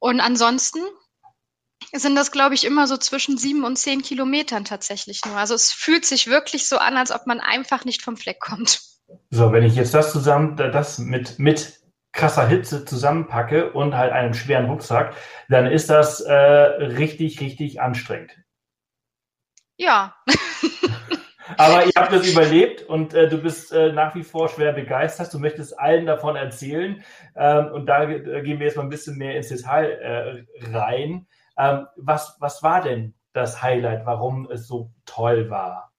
Und 0.00 0.20
ansonsten 0.20 0.80
sind 1.92 2.16
das, 2.16 2.32
glaube 2.32 2.54
ich, 2.54 2.64
immer 2.64 2.86
so 2.86 2.96
zwischen 2.96 3.38
sieben 3.38 3.64
und 3.64 3.76
zehn 3.76 4.02
Kilometern 4.02 4.64
tatsächlich 4.64 5.24
nur. 5.24 5.36
Also 5.36 5.54
es 5.54 5.72
fühlt 5.72 6.04
sich 6.04 6.26
wirklich 6.26 6.68
so 6.68 6.78
an, 6.78 6.96
als 6.96 7.12
ob 7.12 7.26
man 7.26 7.40
einfach 7.40 7.84
nicht 7.84 8.02
vom 8.02 8.16
Fleck 8.16 8.40
kommt. 8.40 8.80
So, 9.30 9.52
wenn 9.52 9.64
ich 9.64 9.74
jetzt 9.74 9.94
das 9.94 10.12
zusammen, 10.12 10.56
das 10.56 10.98
mit, 10.98 11.38
mit 11.38 11.80
krasser 12.12 12.46
Hitze 12.46 12.84
zusammenpacke 12.84 13.72
und 13.72 13.94
halt 13.96 14.12
einen 14.12 14.34
schweren 14.34 14.66
Rucksack, 14.66 15.14
dann 15.48 15.66
ist 15.66 15.90
das 15.90 16.20
äh, 16.20 16.32
richtig, 16.32 17.40
richtig 17.40 17.80
anstrengend. 17.80 18.32
Ja. 19.76 20.16
Aber 21.56 21.84
ihr 21.84 21.92
habt 21.96 22.12
das 22.12 22.28
überlebt 22.28 22.82
und 22.82 23.14
äh, 23.14 23.28
du 23.28 23.38
bist 23.38 23.72
äh, 23.72 23.92
nach 23.92 24.14
wie 24.14 24.22
vor 24.22 24.48
schwer 24.48 24.72
begeistert. 24.72 25.32
Du 25.32 25.38
möchtest 25.38 25.78
allen 25.78 26.06
davon 26.06 26.36
erzählen. 26.36 27.02
Ähm, 27.36 27.72
und 27.72 27.86
da 27.86 28.04
äh, 28.04 28.42
gehen 28.42 28.58
wir 28.58 28.66
jetzt 28.66 28.76
mal 28.76 28.82
ein 28.82 28.90
bisschen 28.90 29.16
mehr 29.16 29.36
ins 29.36 29.48
Detail 29.48 29.90
äh, 29.90 30.68
rein. 30.76 31.26
Ähm, 31.58 31.86
was, 31.96 32.36
was 32.40 32.62
war 32.62 32.82
denn 32.82 33.14
das 33.32 33.62
Highlight, 33.62 34.06
warum 34.06 34.50
es 34.50 34.66
so 34.66 34.90
toll 35.06 35.50
war? 35.50 35.92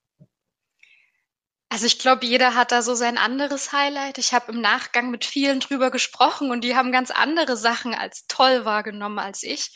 Also 1.70 1.86
ich 1.86 2.00
glaube, 2.00 2.26
jeder 2.26 2.54
hat 2.54 2.74
da 2.74 2.82
so 2.82 2.96
sein 2.96 3.18
anderes 3.18 3.72
Highlight. 3.72 4.18
Ich 4.18 4.34
habe 4.34 4.52
im 4.52 4.60
Nachgang 4.60 5.10
mit 5.10 5.24
vielen 5.24 5.62
drüber 5.62 5.90
gesprochen 5.90 6.52
und 6.52 6.66
die 6.66 6.76
haben 6.76 6.92
ganz 6.92 7.12
andere 7.12 7.56
Sachen 7.56 7.94
als 7.94 8.28
toll 8.28 8.66
wahrgenommen 8.66 9.20
als 9.20 9.42
ich. 9.44 9.72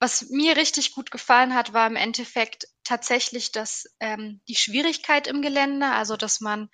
Was 0.00 0.28
mir 0.30 0.56
richtig 0.56 0.92
gut 0.92 1.10
gefallen 1.10 1.54
hat, 1.54 1.72
war 1.72 1.86
im 1.86 1.96
Endeffekt 1.96 2.66
tatsächlich 2.82 3.52
dass 3.52 3.86
ähm, 4.00 4.40
die 4.48 4.56
Schwierigkeit 4.56 5.26
im 5.26 5.40
Gelände, 5.40 5.86
also 5.86 6.16
dass 6.16 6.40
man 6.40 6.68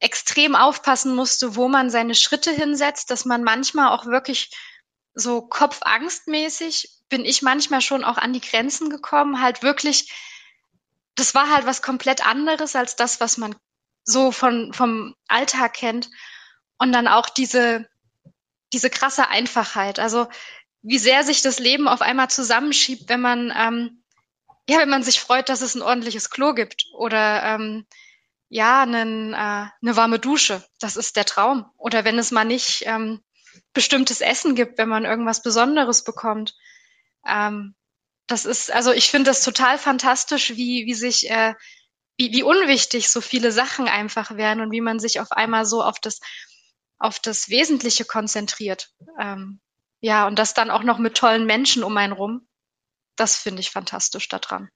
extrem 0.00 0.56
aufpassen 0.56 1.14
musste, 1.14 1.56
wo 1.56 1.68
man 1.68 1.90
seine 1.90 2.14
Schritte 2.14 2.50
hinsetzt, 2.50 3.10
dass 3.10 3.24
man 3.24 3.44
manchmal 3.44 3.90
auch 3.90 4.06
wirklich 4.06 4.50
so 5.14 5.42
kopfangstmäßig 5.42 6.88
bin 7.08 7.24
ich 7.24 7.42
manchmal 7.42 7.80
schon 7.80 8.04
auch 8.04 8.18
an 8.18 8.32
die 8.32 8.40
Grenzen 8.40 8.90
gekommen, 8.90 9.40
halt 9.40 9.62
wirklich 9.62 10.10
das 11.14 11.34
war 11.34 11.50
halt 11.50 11.66
was 11.66 11.82
komplett 11.82 12.26
anderes 12.26 12.74
als 12.76 12.96
das, 12.96 13.20
was 13.20 13.36
man 13.36 13.54
so 14.04 14.32
von, 14.32 14.72
vom 14.72 15.14
Alltag 15.28 15.74
kennt. 15.74 16.10
Und 16.78 16.92
dann 16.92 17.08
auch 17.08 17.28
diese, 17.28 17.88
diese 18.72 18.90
krasse 18.90 19.28
Einfachheit. 19.28 19.98
Also 19.98 20.26
wie 20.84 20.98
sehr 20.98 21.24
sich 21.24 21.40
das 21.40 21.58
Leben 21.58 21.88
auf 21.88 22.02
einmal 22.02 22.28
zusammenschiebt, 22.28 23.08
wenn 23.08 23.20
man, 23.22 23.52
ähm, 23.56 24.04
ja, 24.68 24.78
wenn 24.78 24.90
man 24.90 25.02
sich 25.02 25.18
freut, 25.18 25.48
dass 25.48 25.62
es 25.62 25.74
ein 25.74 25.82
ordentliches 25.82 26.28
Klo 26.28 26.52
gibt 26.52 26.84
oder 26.92 27.42
ähm, 27.42 27.86
ja, 28.50 28.82
einen, 28.82 29.32
äh, 29.32 29.36
eine 29.36 29.96
warme 29.96 30.18
Dusche. 30.18 30.62
Das 30.78 30.96
ist 30.96 31.16
der 31.16 31.24
Traum. 31.24 31.64
Oder 31.78 32.04
wenn 32.04 32.18
es 32.18 32.30
mal 32.30 32.44
nicht 32.44 32.82
ähm, 32.84 33.20
bestimmtes 33.72 34.20
Essen 34.20 34.54
gibt, 34.54 34.76
wenn 34.76 34.88
man 34.88 35.06
irgendwas 35.06 35.42
Besonderes 35.42 36.04
bekommt. 36.04 36.54
Ähm, 37.26 37.74
das 38.26 38.44
ist, 38.44 38.70
also 38.70 38.92
ich 38.92 39.10
finde 39.10 39.30
das 39.30 39.42
total 39.42 39.78
fantastisch, 39.78 40.50
wie, 40.50 40.84
wie 40.84 40.94
sich, 40.94 41.30
äh, 41.30 41.54
wie, 42.18 42.30
wie 42.32 42.42
unwichtig 42.42 43.08
so 43.08 43.22
viele 43.22 43.52
Sachen 43.52 43.88
einfach 43.88 44.36
werden 44.36 44.60
und 44.60 44.70
wie 44.70 44.82
man 44.82 45.00
sich 45.00 45.18
auf 45.18 45.32
einmal 45.32 45.64
so 45.64 45.82
auf 45.82 45.98
das, 45.98 46.20
auf 46.98 47.18
das 47.20 47.48
Wesentliche 47.48 48.04
konzentriert. 48.04 48.90
Ähm, 49.18 49.60
ja, 50.04 50.26
und 50.26 50.38
das 50.38 50.52
dann 50.52 50.70
auch 50.70 50.82
noch 50.82 50.98
mit 50.98 51.16
tollen 51.16 51.46
Menschen 51.46 51.82
um 51.82 51.96
einen 51.96 52.12
rum. 52.12 52.46
Das 53.16 53.36
finde 53.36 53.60
ich 53.60 53.70
fantastisch 53.70 54.28
daran. 54.28 54.68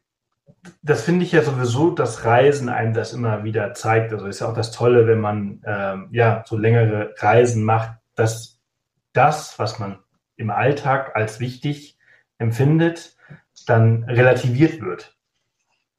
Das 0.81 1.05
finde 1.05 1.27
ich 1.27 1.33
ja 1.33 1.43
sowieso, 1.43 1.91
dass 1.91 2.25
Reisen 2.25 2.71
einem 2.71 2.95
das 2.95 3.13
immer 3.13 3.45
wieder 3.45 3.75
zeigt. 3.75 4.11
Also 4.11 4.25
ist 4.27 4.41
ja 4.41 4.49
auch 4.49 4.55
das 4.55 4.73
Tolle, 4.73 5.07
wenn 5.07 5.21
man 5.21 5.63
ähm, 5.67 6.09
ja 6.13 6.45
so 6.47 6.57
längere 6.57 7.15
Reisen 7.19 7.63
macht, 7.63 7.99
dass 8.15 8.59
das, 9.13 9.59
was 9.59 9.79
man 9.79 9.99
im 10.37 10.49
Alltag 10.49 11.15
als 11.15 11.41
wichtig 11.41 11.99
empfindet, 12.39 13.15
dann 13.67 14.05
relativiert 14.05 14.81
wird. 14.81 15.15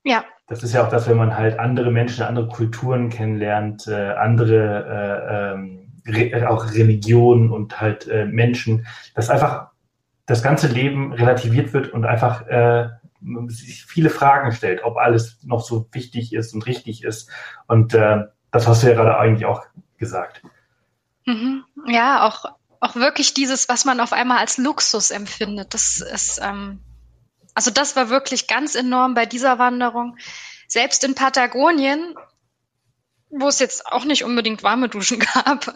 Ja. 0.03 0.25
Das 0.47 0.63
ist 0.63 0.73
ja 0.73 0.83
auch 0.83 0.89
das, 0.89 1.07
wenn 1.07 1.17
man 1.17 1.37
halt 1.37 1.59
andere 1.59 1.91
Menschen, 1.91 2.23
andere 2.23 2.47
Kulturen 2.47 3.09
kennenlernt, 3.09 3.85
äh, 3.85 4.13
andere 4.13 5.53
äh, 5.53 5.53
ähm, 5.53 5.88
re 6.09 6.49
auch 6.49 6.73
Religionen 6.73 7.51
und 7.51 7.79
halt 7.79 8.07
äh, 8.07 8.25
Menschen, 8.25 8.87
dass 9.15 9.29
einfach 9.29 9.69
das 10.25 10.43
ganze 10.43 10.67
Leben 10.67 11.13
relativiert 11.13 11.73
wird 11.73 11.89
und 11.89 12.05
einfach 12.05 12.45
äh, 12.47 12.89
sich 13.47 13.85
viele 13.85 14.09
Fragen 14.09 14.51
stellt, 14.51 14.83
ob 14.83 14.97
alles 14.97 15.39
noch 15.43 15.61
so 15.61 15.87
wichtig 15.91 16.33
ist 16.33 16.53
und 16.53 16.65
richtig 16.65 17.03
ist. 17.03 17.29
Und 17.67 17.93
äh, 17.93 18.25
das 18.51 18.67
hast 18.67 18.83
du 18.83 18.87
ja 18.87 18.93
gerade 18.93 19.17
eigentlich 19.17 19.45
auch 19.45 19.63
gesagt. 19.97 20.41
Mhm. 21.25 21.63
Ja, 21.87 22.27
auch, 22.27 22.45
auch 22.79 22.95
wirklich 22.95 23.33
dieses, 23.33 23.69
was 23.69 23.85
man 23.85 23.99
auf 23.99 24.13
einmal 24.13 24.37
als 24.37 24.57
Luxus 24.57 25.11
empfindet. 25.11 25.73
Das 25.73 25.99
ist, 25.99 26.39
ähm, 26.43 26.79
also 27.53 27.71
das 27.71 27.95
war 27.95 28.09
wirklich 28.09 28.47
ganz 28.47 28.75
enorm 28.75 29.13
bei 29.13 29.25
dieser 29.25 29.59
Wanderung. 29.59 30.17
Selbst 30.67 31.03
in 31.03 31.15
Patagonien, 31.15 32.15
wo 33.29 33.47
es 33.47 33.59
jetzt 33.59 33.85
auch 33.85 34.05
nicht 34.05 34.23
unbedingt 34.23 34.63
warme 34.63 34.89
Duschen 34.89 35.19
gab, 35.33 35.73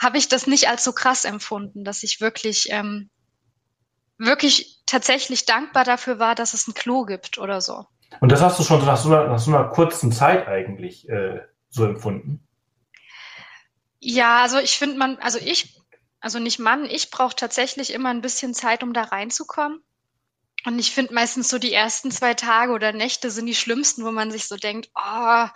habe 0.00 0.18
ich 0.18 0.28
das 0.28 0.46
nicht 0.46 0.68
als 0.68 0.84
so 0.84 0.92
krass 0.92 1.24
empfunden, 1.24 1.84
dass 1.84 2.02
ich 2.02 2.20
wirklich, 2.20 2.68
ähm, 2.70 3.10
wirklich 4.18 4.82
tatsächlich 4.86 5.44
dankbar 5.44 5.84
dafür 5.84 6.18
war, 6.18 6.34
dass 6.34 6.54
es 6.54 6.66
ein 6.66 6.74
Klo 6.74 7.04
gibt 7.04 7.38
oder 7.38 7.60
so. 7.60 7.86
Und 8.20 8.32
das 8.32 8.40
hast 8.40 8.58
du 8.58 8.64
schon 8.64 8.84
nach 8.84 8.96
so 8.96 9.12
einer, 9.12 9.28
nach 9.28 9.38
so 9.38 9.54
einer 9.54 9.68
kurzen 9.68 10.12
Zeit 10.12 10.46
eigentlich 10.46 11.08
äh, 11.08 11.40
so 11.68 11.84
empfunden? 11.84 12.46
Ja, 13.98 14.42
also 14.42 14.58
ich 14.58 14.78
finde 14.78 14.98
man, 14.98 15.18
also 15.18 15.38
ich, 15.38 15.80
also 16.20 16.38
nicht 16.38 16.58
Mann, 16.58 16.84
ich 16.84 17.10
brauche 17.10 17.34
tatsächlich 17.34 17.92
immer 17.92 18.10
ein 18.10 18.20
bisschen 18.20 18.54
Zeit, 18.54 18.82
um 18.82 18.92
da 18.92 19.02
reinzukommen. 19.02 19.82
Und 20.64 20.78
ich 20.78 20.92
finde 20.92 21.14
meistens 21.14 21.48
so 21.48 21.58
die 21.58 21.72
ersten 21.72 22.10
zwei 22.10 22.34
Tage 22.34 22.72
oder 22.72 22.92
Nächte 22.92 23.30
sind 23.30 23.46
die 23.46 23.54
schlimmsten, 23.54 24.04
wo 24.04 24.10
man 24.10 24.30
sich 24.30 24.48
so 24.48 24.56
denkt, 24.56 24.90
oh, 24.96 25.46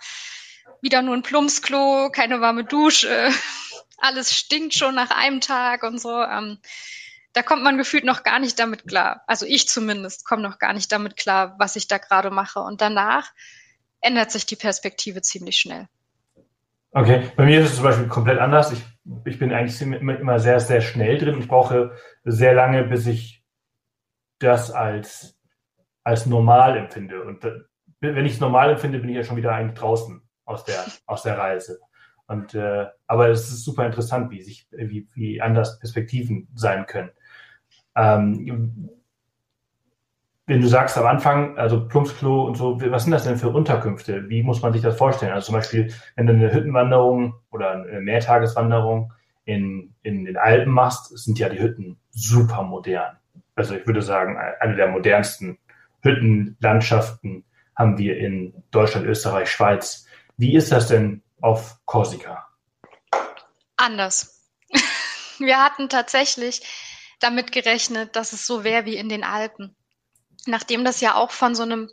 wieder 0.81 1.01
nur 1.01 1.15
ein 1.15 1.23
Plumpsklo, 1.23 2.09
keine 2.11 2.41
warme 2.41 2.63
Dusche, 2.63 3.29
alles 3.97 4.35
stinkt 4.35 4.73
schon 4.73 4.95
nach 4.95 5.11
einem 5.11 5.41
Tag 5.41 5.83
und 5.83 5.99
so. 5.99 6.21
Ähm, 6.21 6.57
da 7.33 7.43
kommt 7.43 7.63
man 7.63 7.77
gefühlt 7.77 8.03
noch 8.03 8.23
gar 8.23 8.39
nicht 8.39 8.59
damit 8.59 8.87
klar. 8.87 9.23
Also 9.27 9.45
ich 9.45 9.67
zumindest 9.67 10.25
komme 10.25 10.41
noch 10.41 10.59
gar 10.59 10.73
nicht 10.73 10.91
damit 10.91 11.15
klar, 11.15 11.55
was 11.59 11.75
ich 11.75 11.87
da 11.87 11.97
gerade 11.97 12.29
mache. 12.29 12.59
Und 12.59 12.81
danach 12.81 13.31
ändert 14.01 14.31
sich 14.31 14.45
die 14.45 14.55
Perspektive 14.55 15.21
ziemlich 15.21 15.57
schnell. 15.57 15.87
Okay, 16.91 17.31
bei 17.37 17.45
mir 17.45 17.61
ist 17.61 17.69
es 17.69 17.75
zum 17.75 17.85
Beispiel 17.85 18.07
komplett 18.07 18.39
anders. 18.39 18.73
Ich, 18.73 18.83
ich 19.25 19.39
bin 19.39 19.53
eigentlich 19.53 19.81
immer 19.81 20.39
sehr, 20.39 20.59
sehr 20.59 20.81
schnell 20.81 21.17
drin. 21.17 21.39
Ich 21.39 21.47
brauche 21.47 21.95
sehr 22.25 22.53
lange, 22.53 22.83
bis 22.83 23.07
ich 23.07 23.45
das 24.39 24.71
als, 24.71 25.39
als 26.03 26.25
normal 26.25 26.75
empfinde. 26.75 27.23
Und 27.23 27.45
wenn 28.01 28.25
ich 28.25 28.33
es 28.33 28.39
normal 28.41 28.71
empfinde, 28.71 28.99
bin 28.99 29.09
ich 29.09 29.15
ja 29.15 29.23
schon 29.23 29.37
wieder 29.37 29.53
eigentlich 29.53 29.79
draußen 29.79 30.21
aus 30.45 30.63
der, 30.65 30.83
aus 31.05 31.23
der 31.23 31.37
Reise. 31.37 31.79
Und, 32.27 32.53
äh, 32.53 32.87
aber 33.07 33.29
es 33.29 33.49
ist 33.49 33.65
super 33.65 33.85
interessant, 33.85 34.31
wie 34.31 34.41
sich, 34.41 34.67
wie, 34.71 35.07
wie 35.13 35.41
anders 35.41 35.79
Perspektiven 35.79 36.47
sein 36.55 36.85
können. 36.85 37.11
Ähm, 37.95 38.89
wenn 40.47 40.61
du 40.61 40.67
sagst 40.67 40.97
am 40.97 41.05
Anfang, 41.05 41.57
also 41.57 41.87
Plumpsklo 41.87 42.45
und 42.45 42.55
so, 42.55 42.79
was 42.81 43.03
sind 43.03 43.11
das 43.11 43.23
denn 43.23 43.37
für 43.37 43.49
Unterkünfte? 43.49 44.29
Wie 44.29 44.43
muss 44.43 44.61
man 44.61 44.73
sich 44.73 44.81
das 44.81 44.97
vorstellen? 44.97 45.33
Also 45.33 45.47
zum 45.47 45.55
Beispiel, 45.55 45.93
wenn 46.15 46.27
du 46.27 46.33
eine 46.33 46.53
Hüttenwanderung 46.53 47.35
oder 47.51 47.71
eine 47.71 48.01
Mehrtageswanderung 48.01 49.13
in, 49.45 49.93
in 50.03 50.25
den 50.25 50.37
Alpen 50.37 50.71
machst, 50.71 51.17
sind 51.17 51.39
ja 51.39 51.49
die 51.49 51.59
Hütten 51.59 51.97
super 52.11 52.63
modern 52.63 53.17
also 53.55 53.75
ich 53.75 53.85
würde 53.85 54.01
sagen, 54.01 54.37
eine 54.59 54.75
der 54.75 54.87
modernsten 54.87 55.57
Hüttenlandschaften 56.01 57.43
haben 57.75 57.97
wir 57.97 58.17
in 58.17 58.53
Deutschland, 58.71 59.05
Österreich, 59.05 59.49
Schweiz. 59.49 60.07
Wie 60.41 60.55
ist 60.55 60.71
das 60.71 60.87
denn 60.87 61.21
auf 61.39 61.77
Korsika? 61.85 62.47
Anders. 63.77 64.49
Wir 65.37 65.63
hatten 65.63 65.87
tatsächlich 65.87 66.63
damit 67.19 67.51
gerechnet, 67.51 68.15
dass 68.15 68.33
es 68.33 68.47
so 68.47 68.63
wäre 68.63 68.85
wie 68.85 68.95
in 68.95 69.07
den 69.07 69.23
Alpen. 69.23 69.75
Nachdem 70.47 70.83
das 70.83 70.99
ja 70.99 71.13
auch 71.13 71.29
von 71.29 71.53
so 71.53 71.61
einem, 71.61 71.91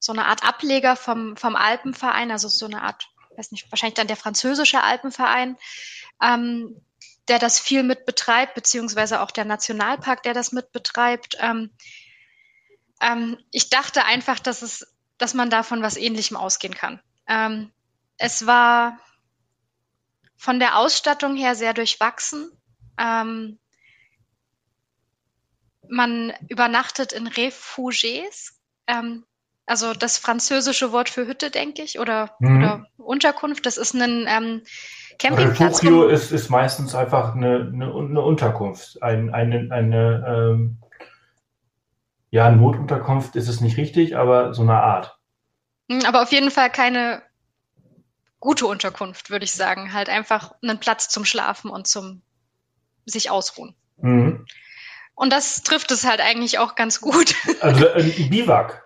so 0.00 0.12
einer 0.12 0.26
Art 0.26 0.44
Ableger 0.44 0.96
vom, 0.96 1.38
vom 1.38 1.56
Alpenverein, 1.56 2.30
also 2.30 2.48
so 2.48 2.66
eine 2.66 2.82
Art, 2.82 3.08
weiß 3.38 3.52
nicht, 3.52 3.72
wahrscheinlich 3.72 3.94
dann 3.94 4.06
der 4.06 4.16
französische 4.16 4.82
Alpenverein, 4.82 5.56
ähm, 6.22 6.84
der 7.28 7.38
das 7.38 7.58
viel 7.58 7.84
mit 7.84 8.04
betreibt, 8.04 8.52
beziehungsweise 8.52 9.22
auch 9.22 9.30
der 9.30 9.46
Nationalpark, 9.46 10.22
der 10.24 10.34
das 10.34 10.52
mit 10.52 10.72
betreibt. 10.72 11.38
Ähm, 11.40 11.70
ähm, 13.00 13.38
ich 13.50 13.70
dachte 13.70 14.04
einfach, 14.04 14.40
dass 14.40 14.60
es, 14.60 14.94
dass 15.16 15.32
man 15.32 15.48
davon 15.48 15.80
was 15.80 15.96
Ähnlichem 15.96 16.36
ausgehen 16.36 16.74
kann. 16.74 17.00
Ähm, 17.26 17.72
es 18.18 18.46
war 18.46 18.98
von 20.36 20.58
der 20.58 20.76
Ausstattung 20.76 21.36
her 21.36 21.54
sehr 21.54 21.74
durchwachsen. 21.74 22.50
Ähm, 22.98 23.58
man 25.88 26.32
übernachtet 26.48 27.12
in 27.12 27.28
Refugiés, 27.28 28.52
ähm, 28.86 29.24
also 29.66 29.94
das 29.94 30.18
französische 30.18 30.92
Wort 30.92 31.08
für 31.08 31.26
Hütte, 31.26 31.50
denke 31.50 31.82
ich, 31.82 31.98
oder, 31.98 32.36
mhm. 32.40 32.56
oder 32.56 32.86
Unterkunft. 32.96 33.66
Das 33.66 33.78
ist 33.78 33.94
ein 33.94 34.26
ähm, 34.28 34.62
Campingplatz. 35.18 35.82
Refugio 35.82 36.08
ist, 36.08 36.30
ist 36.30 36.50
meistens 36.50 36.94
einfach 36.94 37.34
eine, 37.34 37.70
eine, 37.72 37.92
eine 37.92 38.22
Unterkunft. 38.22 39.02
Ein, 39.02 39.32
eine, 39.34 39.68
eine 39.70 40.24
ähm, 40.26 40.78
ja, 42.30 42.50
Notunterkunft 42.50 43.36
ist 43.36 43.48
es 43.48 43.60
nicht 43.60 43.76
richtig, 43.76 44.16
aber 44.16 44.54
so 44.54 44.62
eine 44.62 44.80
Art. 44.80 45.18
Hm, 45.90 46.04
aber 46.06 46.22
auf 46.22 46.32
jeden 46.32 46.50
Fall 46.50 46.70
keine 46.70 47.22
gute 48.40 48.66
Unterkunft, 48.66 49.30
würde 49.30 49.44
ich 49.44 49.52
sagen. 49.52 49.92
Halt 49.92 50.08
einfach 50.08 50.52
einen 50.62 50.80
Platz 50.80 51.08
zum 51.08 51.24
Schlafen 51.24 51.70
und 51.70 51.86
zum 51.86 52.22
sich 53.04 53.30
ausruhen. 53.30 53.74
Mhm. 53.96 54.46
Und 55.14 55.32
das 55.32 55.62
trifft 55.62 55.90
es 55.90 56.04
halt 56.04 56.20
eigentlich 56.20 56.58
auch 56.58 56.74
ganz 56.74 57.00
gut. 57.00 57.34
Also 57.60 57.88
ein 57.88 58.30
Biwak. 58.30 58.84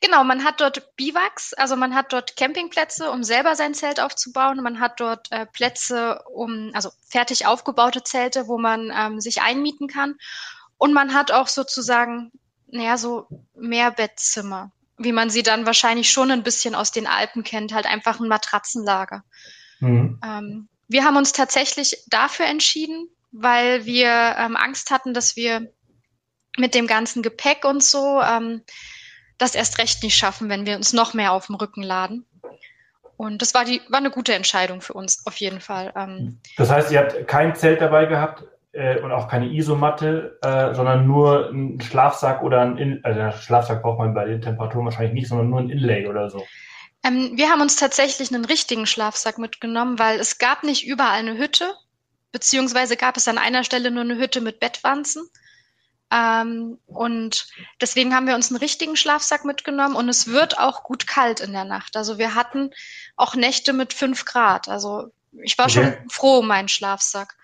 Genau, 0.00 0.24
man 0.24 0.42
hat 0.42 0.60
dort 0.60 0.96
Biwaks, 0.96 1.54
also 1.54 1.76
man 1.76 1.94
hat 1.94 2.12
dort 2.12 2.36
Campingplätze, 2.36 3.10
um 3.10 3.22
selber 3.22 3.54
sein 3.54 3.72
Zelt 3.72 4.00
aufzubauen. 4.00 4.60
Man 4.62 4.80
hat 4.80 4.98
dort 4.98 5.30
äh, 5.30 5.46
Plätze, 5.46 6.22
um, 6.32 6.70
also 6.74 6.90
fertig 7.08 7.46
aufgebaute 7.46 8.02
Zelte, 8.02 8.48
wo 8.48 8.58
man 8.58 8.92
ähm, 8.92 9.20
sich 9.20 9.42
einmieten 9.42 9.86
kann. 9.86 10.16
Und 10.76 10.92
man 10.92 11.14
hat 11.14 11.30
auch 11.30 11.46
sozusagen, 11.46 12.32
naja, 12.66 12.96
so 12.96 13.28
Mehrbettzimmer, 13.54 14.72
wie 14.98 15.12
man 15.12 15.30
sie 15.30 15.42
dann 15.42 15.66
wahrscheinlich 15.66 16.10
schon 16.10 16.30
ein 16.30 16.42
bisschen 16.42 16.74
aus 16.74 16.92
den 16.92 17.06
Alpen 17.06 17.42
kennt, 17.42 17.74
halt 17.74 17.86
einfach 17.86 18.20
ein 18.20 18.28
Matratzenlager. 18.28 19.24
Mhm. 19.80 20.20
Ähm, 20.24 20.68
wir 20.88 21.04
haben 21.04 21.16
uns 21.16 21.32
tatsächlich 21.32 22.04
dafür 22.06 22.46
entschieden, 22.46 23.08
weil 23.32 23.84
wir 23.84 24.36
ähm, 24.38 24.56
Angst 24.56 24.90
hatten, 24.90 25.14
dass 25.14 25.36
wir 25.36 25.72
mit 26.56 26.74
dem 26.74 26.86
ganzen 26.86 27.22
Gepäck 27.22 27.64
und 27.64 27.82
so 27.82 28.20
ähm, 28.20 28.62
das 29.38 29.56
erst 29.56 29.78
recht 29.78 30.02
nicht 30.02 30.16
schaffen, 30.16 30.48
wenn 30.48 30.66
wir 30.66 30.76
uns 30.76 30.92
noch 30.92 31.14
mehr 31.14 31.32
auf 31.32 31.46
dem 31.46 31.56
Rücken 31.56 31.82
laden. 31.82 32.24
Und 33.16 33.42
das 33.42 33.54
war 33.54 33.64
die 33.64 33.80
war 33.88 33.98
eine 33.98 34.10
gute 34.10 34.34
Entscheidung 34.34 34.80
für 34.80 34.92
uns 34.92 35.26
auf 35.26 35.36
jeden 35.36 35.60
Fall. 35.60 35.92
Ähm, 35.96 36.40
das 36.56 36.70
heißt, 36.70 36.92
ihr 36.92 37.00
habt 37.00 37.26
kein 37.26 37.54
Zelt 37.54 37.80
dabei 37.80 38.06
gehabt 38.06 38.44
äh, 38.74 39.00
und 39.00 39.12
auch 39.12 39.28
keine 39.28 39.46
Isomatte, 39.46 40.38
äh, 40.42 40.74
sondern 40.74 41.06
nur 41.06 41.50
ein 41.50 41.80
Schlafsack 41.80 42.42
oder 42.42 42.60
ein, 42.60 42.76
In 42.76 43.04
also 43.04 43.38
Schlafsack 43.38 43.82
braucht 43.82 43.98
man 43.98 44.14
bei 44.14 44.24
den 44.24 44.42
Temperaturen 44.42 44.84
wahrscheinlich 44.84 45.14
nicht, 45.14 45.28
sondern 45.28 45.50
nur 45.50 45.60
ein 45.60 45.70
Inlay 45.70 46.06
oder 46.06 46.28
so. 46.28 46.44
Ähm, 47.04 47.32
wir 47.36 47.50
haben 47.50 47.60
uns 47.60 47.76
tatsächlich 47.76 48.34
einen 48.34 48.44
richtigen 48.44 48.86
Schlafsack 48.86 49.38
mitgenommen, 49.38 49.98
weil 49.98 50.18
es 50.18 50.38
gab 50.38 50.64
nicht 50.64 50.86
überall 50.86 51.18
eine 51.18 51.38
Hütte, 51.38 51.72
beziehungsweise 52.32 52.96
gab 52.96 53.16
es 53.16 53.28
an 53.28 53.38
einer 53.38 53.62
Stelle 53.62 53.90
nur 53.90 54.02
eine 54.02 54.18
Hütte 54.18 54.40
mit 54.40 54.58
Bettwanzen. 54.58 55.22
Ähm, 56.10 56.78
und 56.86 57.46
deswegen 57.80 58.14
haben 58.14 58.26
wir 58.26 58.34
uns 58.34 58.50
einen 58.50 58.58
richtigen 58.58 58.96
Schlafsack 58.96 59.44
mitgenommen 59.44 59.96
und 59.96 60.08
es 60.08 60.28
wird 60.28 60.58
auch 60.58 60.82
gut 60.82 61.06
kalt 61.06 61.40
in 61.40 61.52
der 61.52 61.64
Nacht. 61.64 61.96
Also 61.96 62.18
wir 62.18 62.34
hatten 62.34 62.70
auch 63.16 63.34
Nächte 63.34 63.72
mit 63.72 63.92
fünf 63.92 64.24
Grad. 64.24 64.68
Also 64.68 65.12
ich 65.42 65.58
war 65.58 65.66
okay. 65.66 65.74
schon 65.74 66.10
froh 66.10 66.38
um 66.38 66.48
meinen 66.48 66.68
Schlafsack. 66.68 67.36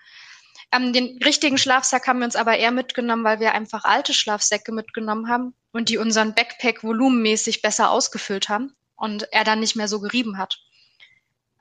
Ähm, 0.71 0.93
den 0.93 1.19
richtigen 1.23 1.57
Schlafsack 1.57 2.07
haben 2.07 2.19
wir 2.19 2.25
uns 2.25 2.35
aber 2.35 2.57
eher 2.57 2.71
mitgenommen, 2.71 3.23
weil 3.23 3.39
wir 3.39 3.53
einfach 3.53 3.83
alte 3.83 4.13
Schlafsäcke 4.13 4.71
mitgenommen 4.71 5.27
haben 5.27 5.53
und 5.71 5.89
die 5.89 5.97
unseren 5.97 6.33
Backpack 6.33 6.83
volumenmäßig 6.83 7.61
besser 7.61 7.91
ausgefüllt 7.91 8.47
haben 8.47 8.73
und 8.95 9.27
er 9.31 9.43
dann 9.43 9.59
nicht 9.59 9.75
mehr 9.75 9.87
so 9.87 9.99
gerieben 9.99 10.37
hat, 10.37 10.59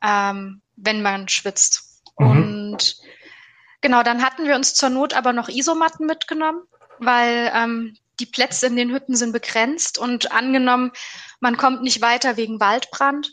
ähm, 0.03 0.63
wenn 0.77 1.03
man 1.03 1.29
schwitzt. 1.29 2.03
Mhm. 2.19 2.27
Und 2.27 2.97
genau, 3.81 4.03
dann 4.03 4.23
hatten 4.23 4.47
wir 4.47 4.55
uns 4.55 4.75
zur 4.75 4.91
Not 4.91 5.15
aber 5.15 5.33
noch 5.33 5.49
Isomatten 5.49 6.07
mitgenommen, 6.07 6.63
weil 6.99 7.51
ähm, 7.55 7.97
die 8.21 8.27
Plätze 8.27 8.67
in 8.67 8.77
den 8.77 8.93
Hütten 8.93 9.17
sind 9.17 9.33
begrenzt 9.33 9.99
und 9.99 10.31
angenommen, 10.31 10.93
man 11.41 11.57
kommt 11.57 11.83
nicht 11.83 12.01
weiter 12.03 12.37
wegen 12.37 12.61
Waldbrand, 12.61 13.33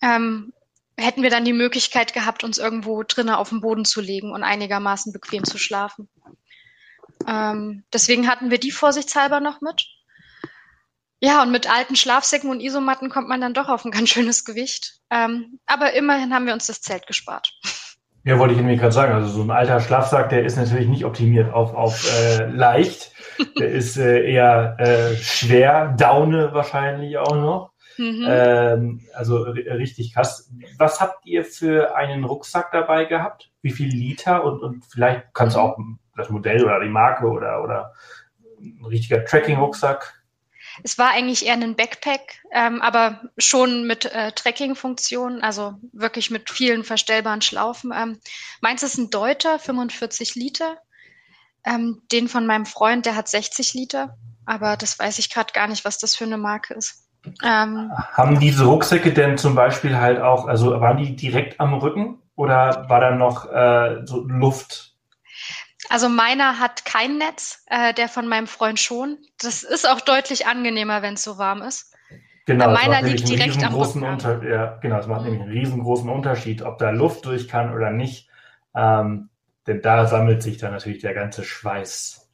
ähm, 0.00 0.52
hätten 0.98 1.22
wir 1.22 1.30
dann 1.30 1.44
die 1.44 1.52
Möglichkeit 1.52 2.12
gehabt, 2.12 2.44
uns 2.44 2.58
irgendwo 2.58 3.02
drinnen 3.04 3.34
auf 3.34 3.50
den 3.50 3.60
Boden 3.60 3.84
zu 3.84 4.00
legen 4.00 4.32
und 4.32 4.42
einigermaßen 4.42 5.12
bequem 5.12 5.44
zu 5.44 5.56
schlafen. 5.56 6.08
Ähm, 7.26 7.84
deswegen 7.92 8.28
hatten 8.28 8.50
wir 8.50 8.58
die 8.58 8.70
vorsichtshalber 8.70 9.40
noch 9.40 9.60
mit. 9.60 9.86
Ja, 11.20 11.42
und 11.42 11.50
mit 11.50 11.70
alten 11.70 11.96
Schlafsäcken 11.96 12.50
und 12.50 12.60
Isomatten 12.60 13.10
kommt 13.10 13.28
man 13.28 13.40
dann 13.40 13.54
doch 13.54 13.68
auf 13.68 13.84
ein 13.84 13.90
ganz 13.90 14.08
schönes 14.08 14.44
Gewicht. 14.44 15.00
Ähm, 15.10 15.58
aber 15.66 15.94
immerhin 15.94 16.32
haben 16.32 16.46
wir 16.46 16.52
uns 16.52 16.66
das 16.66 16.80
Zelt 16.80 17.06
gespart. 17.06 17.52
Ja, 18.24 18.38
wollte 18.38 18.54
ich 18.54 18.60
nämlich 18.60 18.78
gerade 18.78 18.92
sagen. 18.92 19.14
Also 19.14 19.28
so 19.28 19.42
ein 19.42 19.50
alter 19.50 19.80
Schlafsack, 19.80 20.28
der 20.28 20.44
ist 20.44 20.56
natürlich 20.56 20.88
nicht 20.88 21.04
optimiert 21.04 21.52
auf, 21.52 21.74
auf 21.74 22.04
äh, 22.12 22.46
leicht. 22.46 23.12
Der 23.58 23.70
ist 23.70 23.96
äh, 23.96 24.30
eher 24.30 24.76
äh, 24.78 25.16
schwer, 25.16 25.94
Daune 25.96 26.52
wahrscheinlich 26.52 27.18
auch 27.18 27.36
noch. 27.36 27.72
Mhm. 27.98 28.24
Ähm, 28.26 29.00
also 29.12 29.42
richtig 29.42 30.14
krass. 30.14 30.50
Was 30.78 31.00
habt 31.00 31.26
ihr 31.26 31.44
für 31.44 31.94
einen 31.96 32.24
Rucksack 32.24 32.72
dabei 32.72 33.04
gehabt? 33.04 33.50
Wie 33.60 33.72
viel 33.72 33.88
Liter? 33.88 34.44
Und, 34.44 34.62
und 34.62 34.84
vielleicht 34.86 35.34
kannst 35.34 35.56
du 35.56 35.60
auch 35.60 35.78
das 36.16 36.30
Modell 36.30 36.64
oder 36.64 36.80
die 36.80 36.88
Marke 36.88 37.26
oder, 37.26 37.62
oder 37.62 37.92
ein 38.60 38.84
richtiger 38.84 39.24
Tracking-Rucksack 39.24 40.18
es 40.82 40.98
war 40.98 41.10
eigentlich 41.10 41.46
eher 41.46 41.54
ein 41.54 41.76
Backpack, 41.76 42.42
ähm, 42.52 42.80
aber 42.80 43.22
schon 43.36 43.86
mit 43.86 44.04
äh, 44.06 44.32
Tracking-Funktion, 44.32 45.42
also 45.42 45.74
wirklich 45.92 46.30
mit 46.30 46.50
vielen 46.50 46.84
verstellbaren 46.84 47.42
Schlaufen. 47.42 47.92
Ähm, 47.94 48.20
meins 48.60 48.82
ist 48.82 48.98
ein 48.98 49.10
Deuter, 49.10 49.58
45 49.58 50.34
Liter. 50.34 50.78
Ähm, 51.64 52.02
den 52.12 52.28
von 52.28 52.46
meinem 52.46 52.66
Freund, 52.66 53.04
der 53.06 53.16
hat 53.16 53.28
60 53.28 53.74
Liter, 53.74 54.16
aber 54.46 54.76
das 54.76 54.98
weiß 54.98 55.18
ich 55.18 55.30
gerade 55.30 55.52
gar 55.52 55.66
nicht, 55.66 55.84
was 55.84 55.98
das 55.98 56.14
für 56.14 56.24
eine 56.24 56.38
Marke 56.38 56.74
ist. 56.74 57.07
Ähm, 57.44 57.92
Haben 58.12 58.40
diese 58.40 58.64
Rucksäcke 58.64 59.12
denn 59.12 59.38
zum 59.38 59.54
Beispiel 59.54 59.96
halt 59.96 60.20
auch, 60.20 60.46
also 60.46 60.80
waren 60.80 60.96
die 60.96 61.16
direkt 61.16 61.60
am 61.60 61.74
Rücken 61.74 62.18
oder 62.36 62.86
war 62.88 63.00
da 63.00 63.10
noch 63.10 63.50
äh, 63.52 64.06
so 64.06 64.24
Luft 64.26 64.88
also 65.88 66.08
meiner 66.08 66.58
hat 66.58 66.84
kein 66.84 67.18
Netz, 67.18 67.64
äh, 67.66 67.94
der 67.94 68.08
von 68.08 68.28
meinem 68.28 68.46
Freund 68.46 68.78
schon. 68.78 69.18
Das 69.40 69.62
ist 69.62 69.88
auch 69.88 70.00
deutlich 70.00 70.46
angenehmer, 70.46 71.02
wenn 71.02 71.14
es 71.14 71.24
so 71.24 71.38
warm 71.38 71.62
ist. 71.62 71.94
Genau, 72.46 72.70
meiner 72.70 73.02
liegt 73.02 73.28
direkt 73.28 73.62
am 73.62 73.74
Rücken. 73.74 74.02
Unter 74.02 74.42
ja, 74.42 74.78
genau, 74.80 74.98
es 74.98 75.06
macht 75.06 75.22
mhm. 75.22 75.30
nämlich 75.30 75.42
einen 75.42 75.58
riesengroßen 75.58 76.08
Unterschied, 76.08 76.62
ob 76.62 76.78
da 76.78 76.90
Luft 76.90 77.24
durch 77.26 77.48
kann 77.48 77.74
oder 77.74 77.90
nicht. 77.90 78.28
Ähm, 78.74 79.28
denn 79.66 79.82
da 79.82 80.06
sammelt 80.06 80.42
sich 80.42 80.58
dann 80.58 80.72
natürlich 80.72 81.00
der 81.00 81.14
ganze 81.14 81.44
Schweiß. 81.44 82.28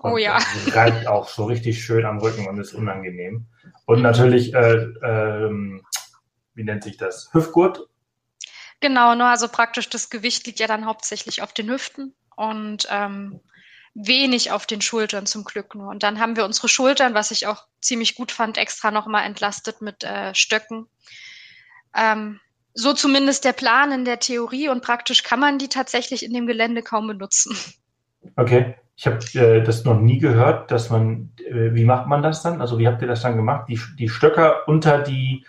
Und 0.00 0.12
oh 0.12 0.16
ja. 0.16 0.38
reibt 0.72 1.06
auch 1.06 1.28
so 1.28 1.44
richtig 1.44 1.84
schön 1.84 2.04
am 2.04 2.18
Rücken 2.18 2.48
und 2.48 2.58
ist 2.58 2.72
unangenehm. 2.72 3.46
Und 3.86 4.02
natürlich, 4.02 4.54
äh, 4.54 4.86
ähm, 5.02 5.82
wie 6.54 6.64
nennt 6.64 6.84
sich 6.84 6.96
das? 6.96 7.30
Hüftgurt. 7.32 7.88
Genau, 8.80 9.14
nur 9.14 9.26
also 9.26 9.48
praktisch 9.48 9.88
das 9.88 10.10
Gewicht 10.10 10.46
liegt 10.46 10.58
ja 10.58 10.66
dann 10.66 10.86
hauptsächlich 10.86 11.42
auf 11.42 11.52
den 11.52 11.70
Hüften 11.70 12.14
und 12.36 12.86
ähm, 12.90 13.40
wenig 13.94 14.50
auf 14.50 14.66
den 14.66 14.80
Schultern 14.80 15.26
zum 15.26 15.44
Glück 15.44 15.74
nur. 15.74 15.88
Und 15.88 16.02
dann 16.02 16.18
haben 16.18 16.36
wir 16.36 16.44
unsere 16.44 16.68
Schultern, 16.68 17.14
was 17.14 17.30
ich 17.30 17.46
auch 17.46 17.66
ziemlich 17.80 18.14
gut 18.14 18.32
fand, 18.32 18.58
extra 18.58 18.90
nochmal 18.90 19.24
entlastet 19.24 19.82
mit 19.82 20.02
äh, 20.02 20.34
Stöcken. 20.34 20.88
Ähm, 21.94 22.40
so 22.74 22.94
zumindest 22.94 23.44
der 23.44 23.52
Plan 23.52 23.92
in 23.92 24.04
der 24.04 24.18
Theorie 24.18 24.68
und 24.68 24.82
praktisch 24.82 25.22
kann 25.22 25.40
man 25.40 25.58
die 25.58 25.68
tatsächlich 25.68 26.24
in 26.24 26.32
dem 26.32 26.46
Gelände 26.46 26.82
kaum 26.82 27.06
benutzen. 27.06 27.56
Okay, 28.36 28.76
ich 28.96 29.06
habe 29.06 29.18
äh, 29.34 29.62
das 29.62 29.84
noch 29.84 29.98
nie 29.98 30.18
gehört, 30.18 30.70
dass 30.70 30.90
man, 30.90 31.32
äh, 31.38 31.74
wie 31.74 31.84
macht 31.84 32.06
man 32.06 32.22
das 32.22 32.42
dann? 32.42 32.60
Also 32.60 32.78
wie 32.78 32.86
habt 32.86 33.02
ihr 33.02 33.08
das 33.08 33.22
dann 33.22 33.36
gemacht? 33.36 33.68
Die, 33.68 33.80
die 33.98 34.08
Stöcker 34.08 34.68
unter 34.68 34.98
die 34.98 35.44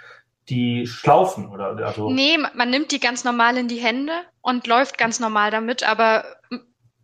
die 0.50 0.88
Schlaufen 0.88 1.48
oder 1.48 1.78
also 1.86 2.10
Nee, 2.10 2.38
man 2.54 2.70
nimmt 2.70 2.92
die 2.92 3.00
ganz 3.00 3.24
normal 3.24 3.58
in 3.58 3.70
die 3.70 3.78
Hände 3.78 4.12
und 4.42 4.68
läuft 4.68 4.98
ganz 4.98 5.22
normal 5.22 5.52
damit, 5.52 5.88
aber 5.88 6.26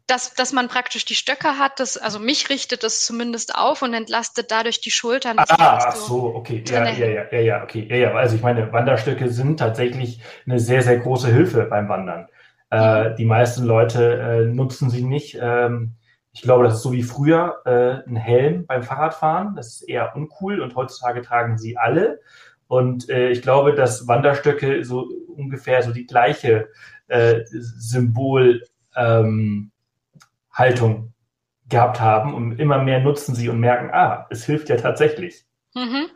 dass, 0.07 0.33
dass 0.33 0.53
man 0.53 0.67
praktisch 0.67 1.05
die 1.05 1.15
Stöcke 1.15 1.59
hat, 1.59 1.79
das, 1.79 1.97
also 1.97 2.19
mich 2.19 2.49
richtet 2.49 2.83
das 2.83 3.05
zumindest 3.05 3.55
auf 3.55 3.81
und 3.81 3.93
entlastet 3.93 4.51
dadurch 4.51 4.81
die 4.81 4.91
Schultern. 4.91 5.37
Ah, 5.37 5.45
ach 5.47 5.95
so, 5.95 6.33
okay, 6.35 6.63
ja, 6.67 6.89
ja, 6.89 7.05
ja, 7.05 7.23
ja, 7.31 7.39
ja, 7.39 7.63
okay, 7.63 7.87
ja, 7.89 7.95
ja, 7.95 8.13
also 8.13 8.35
ich 8.35 8.41
meine, 8.41 8.71
Wanderstöcke 8.73 9.29
sind 9.29 9.57
tatsächlich 9.57 10.19
eine 10.45 10.59
sehr, 10.59 10.81
sehr 10.81 10.97
große 10.97 11.31
Hilfe 11.31 11.65
beim 11.65 11.87
Wandern. 11.89 12.27
Äh, 12.69 13.15
die 13.15 13.25
meisten 13.25 13.65
Leute 13.65 14.19
äh, 14.19 14.45
nutzen 14.45 14.89
sie 14.89 15.03
nicht. 15.03 15.37
Ähm, 15.41 15.95
ich 16.31 16.41
glaube, 16.41 16.63
das 16.63 16.75
ist 16.75 16.83
so 16.83 16.91
wie 16.91 17.03
früher 17.03 17.61
äh, 17.65 18.07
ein 18.09 18.15
Helm 18.15 18.65
beim 18.65 18.83
Fahrradfahren. 18.83 19.55
Das 19.55 19.67
ist 19.67 19.81
eher 19.81 20.15
uncool 20.15 20.61
und 20.61 20.75
heutzutage 20.75 21.21
tragen 21.21 21.57
sie 21.57 21.77
alle. 21.77 22.19
Und 22.67 23.09
äh, 23.09 23.29
ich 23.31 23.41
glaube, 23.41 23.73
dass 23.73 24.07
Wanderstöcke 24.07 24.85
so 24.85 25.09
ungefähr 25.35 25.81
so 25.81 25.91
die 25.91 26.05
gleiche 26.05 26.69
äh, 27.07 27.41
Symbol 27.45 28.63
ähm, 28.95 29.71
gehabt 31.67 31.99
haben 31.99 32.33
und 32.33 32.59
immer 32.59 32.83
mehr 32.83 32.99
nutzen 32.99 33.33
sie 33.33 33.49
und 33.49 33.59
merken, 33.59 33.89
ah, 33.91 34.27
es 34.29 34.45
hilft 34.45 34.69
ja 34.69 34.75
tatsächlich. 34.75 35.45
Mhm. 35.73 36.07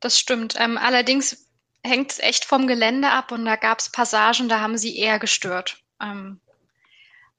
Das 0.00 0.18
stimmt. 0.18 0.56
Ähm, 0.58 0.78
allerdings 0.78 1.51
hängt 1.84 2.12
es 2.12 2.18
echt 2.18 2.44
vom 2.44 2.66
Gelände 2.66 3.10
ab 3.10 3.32
und 3.32 3.44
da 3.44 3.56
gab 3.56 3.80
es 3.80 3.90
Passagen, 3.90 4.48
da 4.48 4.60
haben 4.60 4.76
sie 4.76 4.98
eher 4.98 5.18
gestört. 5.18 5.82
Ähm, 6.00 6.40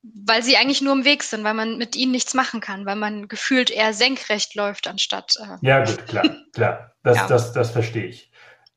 weil 0.03 0.43
sie 0.43 0.57
eigentlich 0.57 0.81
nur 0.81 0.93
im 0.93 1.05
Weg 1.05 1.23
sind, 1.23 1.45
weil 1.45 1.53
man 1.53 1.77
mit 1.77 1.95
ihnen 1.95 2.11
nichts 2.11 2.33
machen 2.33 2.59
kann, 2.59 2.85
weil 2.85 2.97
man 2.97 3.29
gefühlt 3.29 3.71
eher 3.71 3.93
senkrecht 3.93 4.53
läuft 4.53 4.87
anstatt. 4.87 5.35
Äh, 5.39 5.65
ja, 5.65 5.83
gut, 5.83 6.05
klar, 6.07 6.25
klar. 6.53 6.91
Das, 7.03 7.17
ja. 7.17 7.27
das, 7.27 7.53
das 7.53 7.71
verstehe 7.71 8.05
ich. 8.05 8.31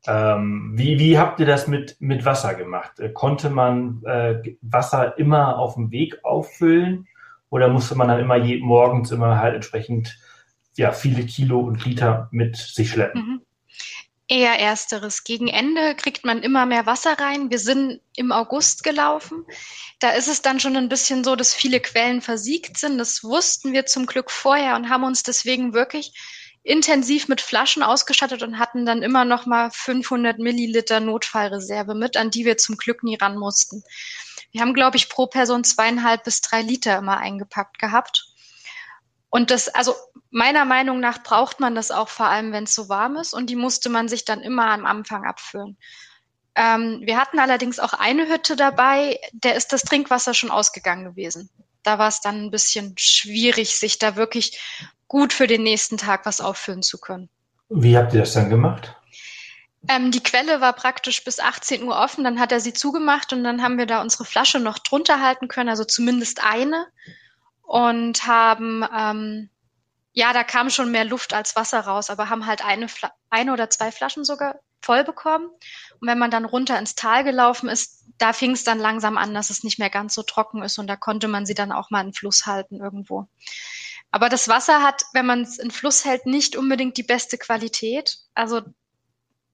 Ähm, 0.06 0.72
wie, 0.76 1.00
wie 1.00 1.18
habt 1.18 1.40
ihr 1.40 1.46
das 1.46 1.66
mit, 1.66 1.96
mit 2.00 2.24
Wasser 2.24 2.54
gemacht? 2.54 3.00
Äh, 3.00 3.10
konnte 3.10 3.50
man 3.50 4.02
äh, 4.04 4.56
Wasser 4.62 5.18
immer 5.18 5.58
auf 5.58 5.74
dem 5.74 5.90
Weg 5.90 6.24
auffüllen? 6.24 7.08
Oder 7.50 7.68
musste 7.68 7.96
man 7.96 8.08
dann 8.08 8.20
immer 8.20 8.36
je, 8.36 8.58
morgens 8.58 9.10
immer 9.10 9.40
halt 9.40 9.56
entsprechend 9.56 10.18
ja, 10.76 10.92
viele 10.92 11.24
Kilo 11.24 11.60
und 11.60 11.84
Liter 11.84 12.28
mit 12.30 12.56
sich 12.56 12.90
schleppen? 12.90 13.20
Mhm. 13.20 13.40
Eher 14.28 14.58
ersteres. 14.58 15.22
Gegen 15.22 15.46
Ende 15.46 15.94
kriegt 15.94 16.24
man 16.24 16.42
immer 16.42 16.66
mehr 16.66 16.84
Wasser 16.84 17.18
rein. 17.18 17.50
Wir 17.50 17.60
sind 17.60 18.00
im 18.16 18.32
August 18.32 18.82
gelaufen. 18.82 19.46
Da 20.00 20.10
ist 20.10 20.26
es 20.26 20.42
dann 20.42 20.58
schon 20.58 20.76
ein 20.76 20.88
bisschen 20.88 21.22
so, 21.22 21.36
dass 21.36 21.54
viele 21.54 21.78
Quellen 21.78 22.20
versiegt 22.20 22.76
sind. 22.76 22.98
Das 22.98 23.22
wussten 23.22 23.72
wir 23.72 23.86
zum 23.86 24.06
Glück 24.06 24.30
vorher 24.30 24.74
und 24.74 24.88
haben 24.88 25.04
uns 25.04 25.22
deswegen 25.22 25.74
wirklich 25.74 26.12
intensiv 26.64 27.28
mit 27.28 27.40
Flaschen 27.40 27.84
ausgestattet 27.84 28.42
und 28.42 28.58
hatten 28.58 28.84
dann 28.84 29.02
immer 29.02 29.24
noch 29.24 29.46
mal 29.46 29.70
500 29.70 30.38
Milliliter 30.38 30.98
Notfallreserve 30.98 31.94
mit, 31.94 32.16
an 32.16 32.30
die 32.30 32.44
wir 32.44 32.56
zum 32.56 32.76
Glück 32.76 33.04
nie 33.04 33.16
ran 33.16 33.38
mussten. 33.38 33.84
Wir 34.50 34.60
haben, 34.60 34.74
glaube 34.74 34.96
ich, 34.96 35.08
pro 35.08 35.28
Person 35.28 35.62
zweieinhalb 35.62 36.24
bis 36.24 36.40
drei 36.40 36.62
Liter 36.62 36.98
immer 36.98 37.18
eingepackt 37.18 37.78
gehabt. 37.78 38.26
Und 39.36 39.50
das, 39.50 39.68
also 39.68 39.94
meiner 40.30 40.64
Meinung 40.64 40.98
nach 40.98 41.22
braucht 41.22 41.60
man 41.60 41.74
das 41.74 41.90
auch 41.90 42.08
vor 42.08 42.24
allem, 42.24 42.52
wenn 42.52 42.64
es 42.64 42.74
so 42.74 42.88
warm 42.88 43.16
ist. 43.16 43.34
Und 43.34 43.50
die 43.50 43.54
musste 43.54 43.90
man 43.90 44.08
sich 44.08 44.24
dann 44.24 44.40
immer 44.40 44.70
am 44.70 44.86
Anfang 44.86 45.26
abfüllen. 45.26 45.76
Ähm, 46.54 47.02
wir 47.02 47.20
hatten 47.20 47.38
allerdings 47.38 47.78
auch 47.78 47.92
eine 47.92 48.30
Hütte 48.30 48.56
dabei, 48.56 49.20
der 49.34 49.54
ist 49.54 49.74
das 49.74 49.82
Trinkwasser 49.82 50.32
schon 50.32 50.50
ausgegangen 50.50 51.04
gewesen. 51.04 51.50
Da 51.82 51.98
war 51.98 52.08
es 52.08 52.22
dann 52.22 52.46
ein 52.46 52.50
bisschen 52.50 52.94
schwierig, 52.96 53.76
sich 53.76 53.98
da 53.98 54.16
wirklich 54.16 54.58
gut 55.06 55.34
für 55.34 55.46
den 55.46 55.64
nächsten 55.64 55.98
Tag 55.98 56.24
was 56.24 56.40
auffüllen 56.40 56.82
zu 56.82 56.96
können. 56.96 57.28
Wie 57.68 57.98
habt 57.98 58.14
ihr 58.14 58.20
das 58.20 58.32
dann 58.32 58.48
gemacht? 58.48 58.96
Ähm, 59.86 60.12
die 60.12 60.22
Quelle 60.22 60.62
war 60.62 60.72
praktisch 60.72 61.22
bis 61.24 61.40
18 61.40 61.82
Uhr 61.82 61.98
offen, 61.98 62.24
dann 62.24 62.40
hat 62.40 62.52
er 62.52 62.60
sie 62.60 62.72
zugemacht 62.72 63.34
und 63.34 63.44
dann 63.44 63.62
haben 63.62 63.76
wir 63.76 63.84
da 63.84 64.00
unsere 64.00 64.24
Flasche 64.24 64.60
noch 64.60 64.78
drunter 64.78 65.20
halten 65.20 65.46
können, 65.46 65.68
also 65.68 65.84
zumindest 65.84 66.42
eine. 66.42 66.86
Und 67.66 68.26
haben, 68.26 68.84
ähm, 68.96 69.50
ja, 70.12 70.32
da 70.32 70.44
kam 70.44 70.70
schon 70.70 70.90
mehr 70.90 71.04
Luft 71.04 71.34
als 71.34 71.56
Wasser 71.56 71.80
raus, 71.80 72.10
aber 72.10 72.30
haben 72.30 72.46
halt 72.46 72.64
eine, 72.64 72.86
eine 73.28 73.52
oder 73.52 73.68
zwei 73.68 73.92
Flaschen 73.92 74.24
sogar 74.24 74.60
voll 74.80 75.04
bekommen. 75.04 75.48
Und 76.00 76.08
wenn 76.08 76.18
man 76.18 76.30
dann 76.30 76.44
runter 76.44 76.78
ins 76.78 76.94
Tal 76.94 77.24
gelaufen 77.24 77.68
ist, 77.68 78.04
da 78.18 78.32
fing 78.32 78.52
es 78.52 78.64
dann 78.64 78.78
langsam 78.78 79.18
an, 79.18 79.34
dass 79.34 79.50
es 79.50 79.64
nicht 79.64 79.78
mehr 79.78 79.90
ganz 79.90 80.14
so 80.14 80.22
trocken 80.22 80.62
ist 80.62 80.78
und 80.78 80.86
da 80.86 80.96
konnte 80.96 81.28
man 81.28 81.44
sie 81.44 81.54
dann 81.54 81.72
auch 81.72 81.90
mal 81.90 82.04
in 82.04 82.12
Fluss 82.12 82.46
halten 82.46 82.80
irgendwo. 82.80 83.26
Aber 84.10 84.28
das 84.28 84.48
Wasser 84.48 84.82
hat, 84.82 85.02
wenn 85.12 85.26
man 85.26 85.42
es 85.42 85.58
in 85.58 85.70
Fluss 85.70 86.04
hält, 86.04 86.24
nicht 86.24 86.56
unbedingt 86.56 86.96
die 86.96 87.02
beste 87.02 87.36
Qualität. 87.36 88.18
Also 88.34 88.62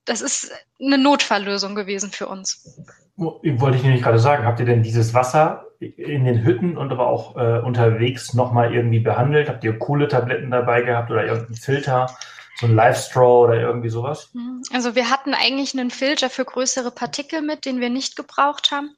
das 0.05 0.21
ist 0.21 0.51
eine 0.79 0.97
Notfalllösung 0.97 1.75
gewesen 1.75 2.11
für 2.11 2.27
uns. 2.27 2.79
Wollte 3.15 3.77
ich 3.77 3.83
nämlich 3.83 4.01
gerade 4.01 4.19
sagen, 4.19 4.45
habt 4.45 4.59
ihr 4.59 4.65
denn 4.65 4.83
dieses 4.83 5.13
Wasser 5.13 5.62
in 5.85 6.25
den 6.25 6.43
Hütten 6.43 6.77
und 6.77 6.91
aber 6.91 7.07
auch 7.07 7.35
äh, 7.35 7.59
unterwegs 7.59 8.33
nochmal 8.33 8.73
irgendwie 8.73 8.99
behandelt? 8.99 9.49
Habt 9.49 9.63
ihr 9.63 9.77
Kohletabletten 9.77 10.51
dabei 10.51 10.81
gehabt 10.81 11.11
oder 11.11 11.25
irgendeinen 11.25 11.55
Filter, 11.55 12.15
so 12.59 12.67
ein 12.67 12.75
Live 12.75 13.05
Straw 13.05 13.45
oder 13.45 13.59
irgendwie 13.59 13.89
sowas? 13.89 14.29
Mhm. 14.33 14.61
Also 14.73 14.95
wir 14.95 15.09
hatten 15.09 15.33
eigentlich 15.33 15.73
einen 15.73 15.91
Filter 15.91 16.29
für 16.29 16.45
größere 16.45 16.91
Partikel 16.91 17.41
mit, 17.41 17.65
den 17.65 17.79
wir 17.79 17.89
nicht 17.89 18.15
gebraucht 18.15 18.71
haben. 18.71 18.95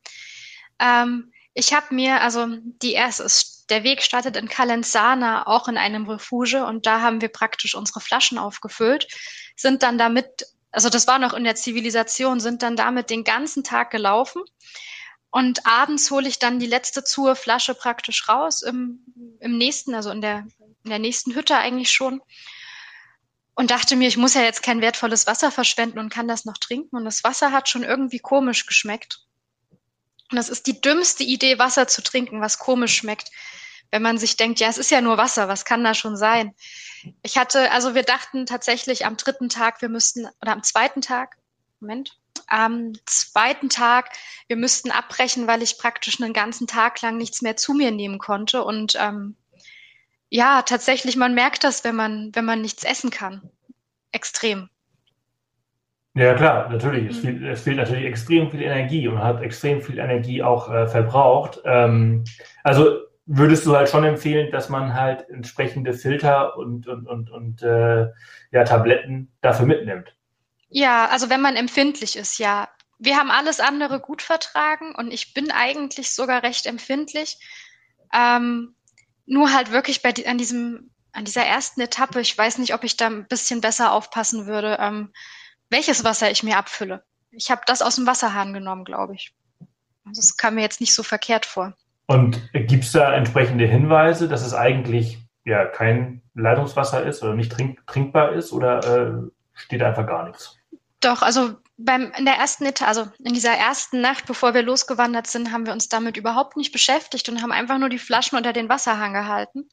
Ähm, 0.80 1.32
ich 1.54 1.74
habe 1.74 1.96
mir, 1.96 2.22
also 2.22 2.48
die 2.82 2.94
erste, 2.94 3.26
der 3.70 3.84
Weg 3.84 4.02
startet 4.02 4.36
in 4.38 4.50
Calenzana, 4.50 5.48
auch 5.48 5.68
in 5.68 5.78
einem 5.78 6.08
Refuge, 6.08 6.66
und 6.66 6.86
da 6.86 7.02
haben 7.02 7.22
wir 7.22 7.30
praktisch 7.30 7.76
unsere 7.76 8.02
Flaschen 8.02 8.38
aufgefüllt, 8.38 9.08
sind 9.56 9.82
dann 9.84 9.98
damit 9.98 10.46
also 10.76 10.90
das 10.90 11.08
war 11.08 11.20
noch 11.20 11.34
in 11.34 11.46
der 11.46 11.56
Zivilisation, 11.56 12.42
sind 12.42 12.62
dann 12.62 12.76
damit 12.76 13.10
den 13.10 13.24
ganzen 13.24 13.64
Tag 13.64 13.92
gelaufen. 13.92 14.44
Und 15.36 15.66
abends 15.66 16.12
hole 16.12 16.30
ich 16.30 16.40
dann 16.40 16.60
die 16.60 16.66
letzte 16.66 17.04
zur 17.04 17.36
Flasche 17.36 17.76
praktisch 17.76 18.30
raus, 18.30 18.62
im, 18.62 19.04
im 19.42 19.58
nächsten, 19.58 19.94
also 19.94 20.10
in 20.12 20.22
der, 20.22 20.48
in 20.86 20.90
der 20.90 21.00
nächsten 21.00 21.36
Hütte 21.36 21.58
eigentlich 21.58 21.92
schon. 21.92 22.22
Und 23.54 23.70
dachte 23.70 23.98
mir, 23.98 24.08
ich 24.08 24.16
muss 24.16 24.34
ja 24.34 24.44
jetzt 24.44 24.64
kein 24.64 24.80
wertvolles 24.80 25.28
Wasser 25.28 25.52
verschwenden 25.52 26.00
und 26.00 26.10
kann 26.10 26.30
das 26.30 26.46
noch 26.46 26.58
trinken. 26.58 26.96
Und 26.96 27.04
das 27.04 27.26
Wasser 27.26 27.52
hat 27.52 27.68
schon 27.68 27.84
irgendwie 27.84 28.20
komisch 28.20 28.66
geschmeckt. 28.66 29.26
Und 30.32 30.38
das 30.38 30.48
ist 30.48 30.68
die 30.68 30.80
dümmste 30.80 31.26
Idee, 31.26 31.60
Wasser 31.60 31.90
zu 31.90 32.02
trinken, 32.02 32.40
was 32.40 32.58
komisch 32.58 32.96
schmeckt 32.96 33.30
wenn 33.92 34.02
man 34.02 34.18
sich 34.18 34.36
denkt, 34.36 34.60
ja, 34.60 34.68
es 34.68 34.78
ist 34.78 34.92
ja 34.92 35.00
nur 35.00 35.18
Wasser, 35.18 35.48
was 35.48 35.64
kann 35.64 35.84
da 35.84 35.94
schon 35.94 36.18
sein? 36.18 36.54
Ich 37.22 37.38
hatte, 37.38 37.72
also 37.72 37.96
wir 37.96 38.04
dachten 38.04 38.46
tatsächlich 38.46 39.06
am 39.06 39.16
dritten 39.16 39.48
Tag, 39.48 39.82
wir 39.82 39.90
müssten, 39.90 40.28
oder 40.42 40.52
am 40.52 40.64
zweiten 40.64 41.02
Tag, 41.02 41.38
Moment, 41.80 42.18
am 42.48 42.94
zweiten 43.06 43.70
Tag, 43.70 44.10
wir 44.48 44.58
müssten 44.58 44.92
abbrechen, 44.92 45.48
weil 45.48 45.62
ich 45.62 45.78
praktisch 45.78 46.22
einen 46.22 46.34
ganzen 46.34 46.68
Tag 46.68 47.02
lang 47.02 47.18
nichts 47.18 47.42
mehr 47.42 47.56
zu 47.56 47.74
mir 47.74 47.92
nehmen 47.92 48.20
konnte. 48.20 48.64
Und 48.64 48.98
ähm, 49.00 49.36
ja, 50.30 50.62
tatsächlich, 50.64 51.16
man 51.16 51.34
merkt 51.34 51.64
das, 51.64 51.84
wenn 51.84 51.96
man, 51.96 52.32
wenn 52.34 52.46
man 52.46 52.62
nichts 52.62 52.84
essen 52.84 53.10
kann. 53.10 53.50
Extrem. 54.12 54.70
Ja, 56.16 56.34
klar, 56.34 56.70
natürlich. 56.70 57.10
Es, 57.10 57.18
mhm. 57.18 57.22
fehlt, 57.22 57.44
es 57.44 57.62
fehlt 57.62 57.78
natürlich 57.78 58.06
extrem 58.06 58.50
viel 58.50 58.62
Energie 58.62 59.08
und 59.08 59.22
hat 59.22 59.42
extrem 59.42 59.82
viel 59.82 60.00
Energie 60.00 60.42
auch 60.42 60.72
äh, 60.72 60.88
verbraucht. 60.88 61.62
Ähm, 61.66 62.24
also 62.64 63.00
würdest 63.26 63.66
du 63.66 63.76
halt 63.76 63.90
schon 63.90 64.06
empfehlen, 64.06 64.52
dass 64.52 64.70
man 64.70 64.94
halt 64.94 65.30
entsprechende 65.30 65.94
Filter 65.94 66.58
und, 66.58 66.88
und, 66.88 67.08
und, 67.08 67.30
und 67.30 67.64
äh, 67.64 68.08
ja, 68.52 68.64
Tabletten 68.64 69.32
dafür 69.42 69.66
mitnimmt. 69.66 70.16
Ja, 70.76 71.08
also 71.08 71.30
wenn 71.30 71.40
man 71.40 71.56
empfindlich 71.56 72.18
ist, 72.18 72.38
ja. 72.38 72.68
Wir 73.00 73.16
haben 73.16 73.32
alles 73.32 73.62
andere 73.62 74.02
gut 74.02 74.22
vertragen 74.22 74.94
und 74.94 75.10
ich 75.10 75.34
bin 75.34 75.50
eigentlich 75.50 76.12
sogar 76.12 76.44
recht 76.44 76.66
empfindlich. 76.66 77.38
Ähm, 78.14 78.76
nur 79.26 79.54
halt 79.54 79.72
wirklich 79.72 80.02
bei 80.02 80.14
an 80.28 80.38
diesem, 80.38 80.92
an 81.14 81.24
dieser 81.24 81.46
ersten 81.46 81.80
Etappe, 81.80 82.20
ich 82.20 82.38
weiß 82.38 82.58
nicht, 82.58 82.74
ob 82.74 82.84
ich 82.84 82.98
da 82.98 83.06
ein 83.06 83.26
bisschen 83.26 83.62
besser 83.62 83.94
aufpassen 83.94 84.48
würde, 84.48 84.76
ähm, 84.82 85.14
welches 85.70 86.04
Wasser 86.04 86.30
ich 86.30 86.44
mir 86.44 86.58
abfülle. 86.58 87.06
Ich 87.32 87.50
habe 87.50 87.62
das 87.66 87.82
aus 87.82 87.96
dem 87.96 88.06
Wasserhahn 88.06 88.52
genommen, 88.52 88.84
glaube 88.84 89.16
ich. 89.16 89.34
Also 90.06 90.20
das 90.20 90.36
kam 90.36 90.56
mir 90.56 90.62
jetzt 90.62 90.82
nicht 90.82 90.94
so 90.94 91.04
verkehrt 91.04 91.46
vor. 91.46 91.74
Und 92.08 92.52
gibt 92.52 92.84
es 92.84 92.92
da 92.92 93.14
entsprechende 93.14 93.66
Hinweise, 93.66 94.28
dass 94.28 94.46
es 94.46 94.54
eigentlich 94.54 95.20
ja 95.46 95.64
kein 95.66 96.22
Leitungswasser 96.34 97.06
ist 97.06 97.24
oder 97.24 97.34
nicht 97.34 97.54
trink 97.54 97.88
trinkbar 97.88 98.34
ist 98.34 98.52
oder 98.52 98.80
äh, 98.84 99.30
steht 99.54 99.82
einfach 99.82 100.06
gar 100.06 100.28
nichts? 100.28 100.58
Doch, 101.06 101.22
also 101.22 101.54
beim 101.78 102.12
in 102.18 102.26
der 102.26 102.38
ersten 102.38 102.66
also 102.84 103.08
in 103.20 103.36
dieser 103.36 103.54
ersten 103.54 104.02
Nacht, 104.02 104.26
bevor 104.26 104.56
wir 104.56 104.64
losgewandert 104.64 105.28
sind, 105.28 105.52
haben 105.52 105.68
wir 105.68 105.74
uns 105.74 105.88
damit 105.88 106.18
überhaupt 106.18 106.58
nicht 106.58 106.72
beschäftigt 106.72 107.30
und 107.30 107.44
haben 107.44 107.52
einfach 107.52 107.78
nur 107.78 107.90
die 107.90 108.00
Flaschen 108.00 108.40
unter 108.40 108.54
den 108.54 108.70
Wasserhang 108.70 109.14
gehalten. 109.14 109.70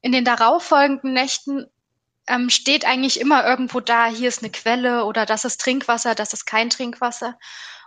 In 0.00 0.10
den 0.10 0.24
darauffolgenden 0.24 1.12
Nächten 1.12 1.66
ähm, 2.26 2.48
steht 2.48 2.86
eigentlich 2.86 3.20
immer 3.20 3.46
irgendwo 3.46 3.80
da, 3.80 4.06
hier 4.06 4.28
ist 4.28 4.42
eine 4.42 4.50
Quelle 4.52 5.04
oder 5.04 5.26
das 5.26 5.44
ist 5.44 5.60
Trinkwasser, 5.60 6.14
das 6.14 6.32
ist 6.32 6.46
kein 6.46 6.70
Trinkwasser. 6.70 7.38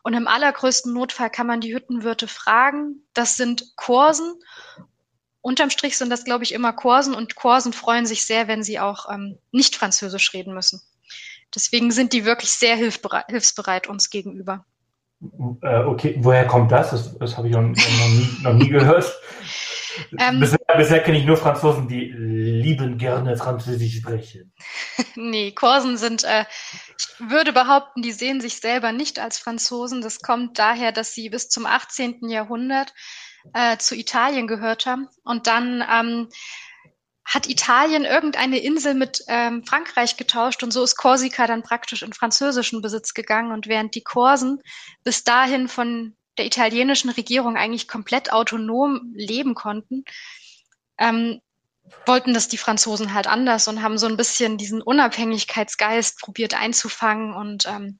Und 0.03 0.13
im 0.13 0.27
allergrößten 0.27 0.93
Notfall 0.93 1.31
kann 1.31 1.47
man 1.47 1.61
die 1.61 1.73
Hüttenwirte 1.73 2.27
fragen. 2.27 3.07
Das 3.15 3.37
sind 3.37 3.75
Kursen. 3.75 4.35
Unterm 5.41 5.71
Strich 5.71 5.97
sind 5.97 6.11
das, 6.11 6.25
glaube 6.25 6.43
ich, 6.43 6.53
immer 6.53 6.73
Kursen 6.73 7.15
und 7.15 7.33
Kursen 7.33 7.73
freuen 7.73 8.05
sich 8.05 8.27
sehr, 8.27 8.47
wenn 8.47 8.61
sie 8.61 8.79
auch 8.79 9.11
ähm, 9.11 9.39
nicht 9.51 9.75
Französisch 9.75 10.31
reden 10.35 10.53
müssen. 10.53 10.79
Deswegen 11.55 11.91
sind 11.91 12.13
die 12.13 12.25
wirklich 12.25 12.51
sehr 12.51 12.75
hilfsbereit, 12.75 13.87
uns 13.87 14.09
gegenüber. 14.09 14.65
Äh, 15.61 15.83
okay, 15.83 16.15
woher 16.19 16.45
kommt 16.45 16.71
das? 16.71 16.91
Das, 16.91 17.17
das 17.17 17.37
habe 17.37 17.47
ich 17.47 17.53
noch, 17.53 17.61
noch, 17.61 17.73
nie, 17.73 18.37
noch 18.41 18.53
nie 18.53 18.69
gehört. 18.69 19.11
Ähm, 20.19 20.39
bisher, 20.39 20.59
bisher 20.77 20.99
kenne 21.01 21.17
ich 21.17 21.25
nur 21.25 21.37
Franzosen, 21.37 21.87
die 21.87 22.05
lieben 22.05 22.99
gerne 22.99 23.35
Französisch 23.35 23.97
sprechen. 23.97 24.53
nee, 25.15 25.51
Korsen 25.51 25.97
sind, 25.97 26.23
äh, 26.23 26.45
ich 26.99 27.29
würde 27.29 27.51
behaupten, 27.51 28.03
die 28.03 28.11
sehen 28.11 28.39
sich 28.39 28.57
selber 28.57 28.91
nicht 28.91 29.19
als 29.19 29.39
Franzosen. 29.39 30.01
Das 30.01 30.21
kommt 30.21 30.59
daher, 30.59 30.91
dass 30.91 31.13
sie 31.13 31.29
bis 31.29 31.49
zum 31.49 31.65
18. 31.65 32.29
Jahrhundert 32.29 32.93
äh, 33.53 33.77
zu 33.77 33.95
Italien 33.95 34.47
gehört 34.47 34.85
haben. 34.85 35.07
Und 35.23 35.47
dann 35.47 35.83
ähm, 35.91 36.29
hat 37.27 37.49
Italien 37.49 38.05
irgendeine 38.05 38.57
Insel 38.57 38.93
mit 38.93 39.21
ähm, 39.27 39.65
Frankreich 39.65 40.15
getauscht 40.15 40.63
und 40.63 40.71
so 40.71 40.81
ist 40.81 40.95
Korsika 40.95 41.45
dann 41.45 41.61
praktisch 41.61 42.01
in 42.01 42.13
französischen 42.13 42.81
Besitz 42.81 43.13
gegangen. 43.13 43.51
Und 43.51 43.67
während 43.67 43.95
die 43.95 44.01
Korsen 44.01 44.61
bis 45.03 45.25
dahin 45.25 45.67
von 45.67 46.15
der 46.37 46.45
italienischen 46.45 47.09
Regierung 47.09 47.57
eigentlich 47.57 47.89
komplett 47.89 48.31
autonom 48.31 49.11
leben 49.13 49.55
konnten, 49.55 50.05
ähm, 50.97 51.41
wollten 52.05 52.33
das 52.33 52.47
die 52.47 52.57
Franzosen 52.57 53.13
halt 53.13 53.27
anders 53.27 53.67
und 53.67 53.81
haben 53.81 53.97
so 53.97 54.07
ein 54.07 54.17
bisschen 54.17 54.57
diesen 54.57 54.81
Unabhängigkeitsgeist 54.81 56.21
probiert 56.21 56.53
einzufangen. 56.53 57.33
Und 57.33 57.65
ähm, 57.65 57.99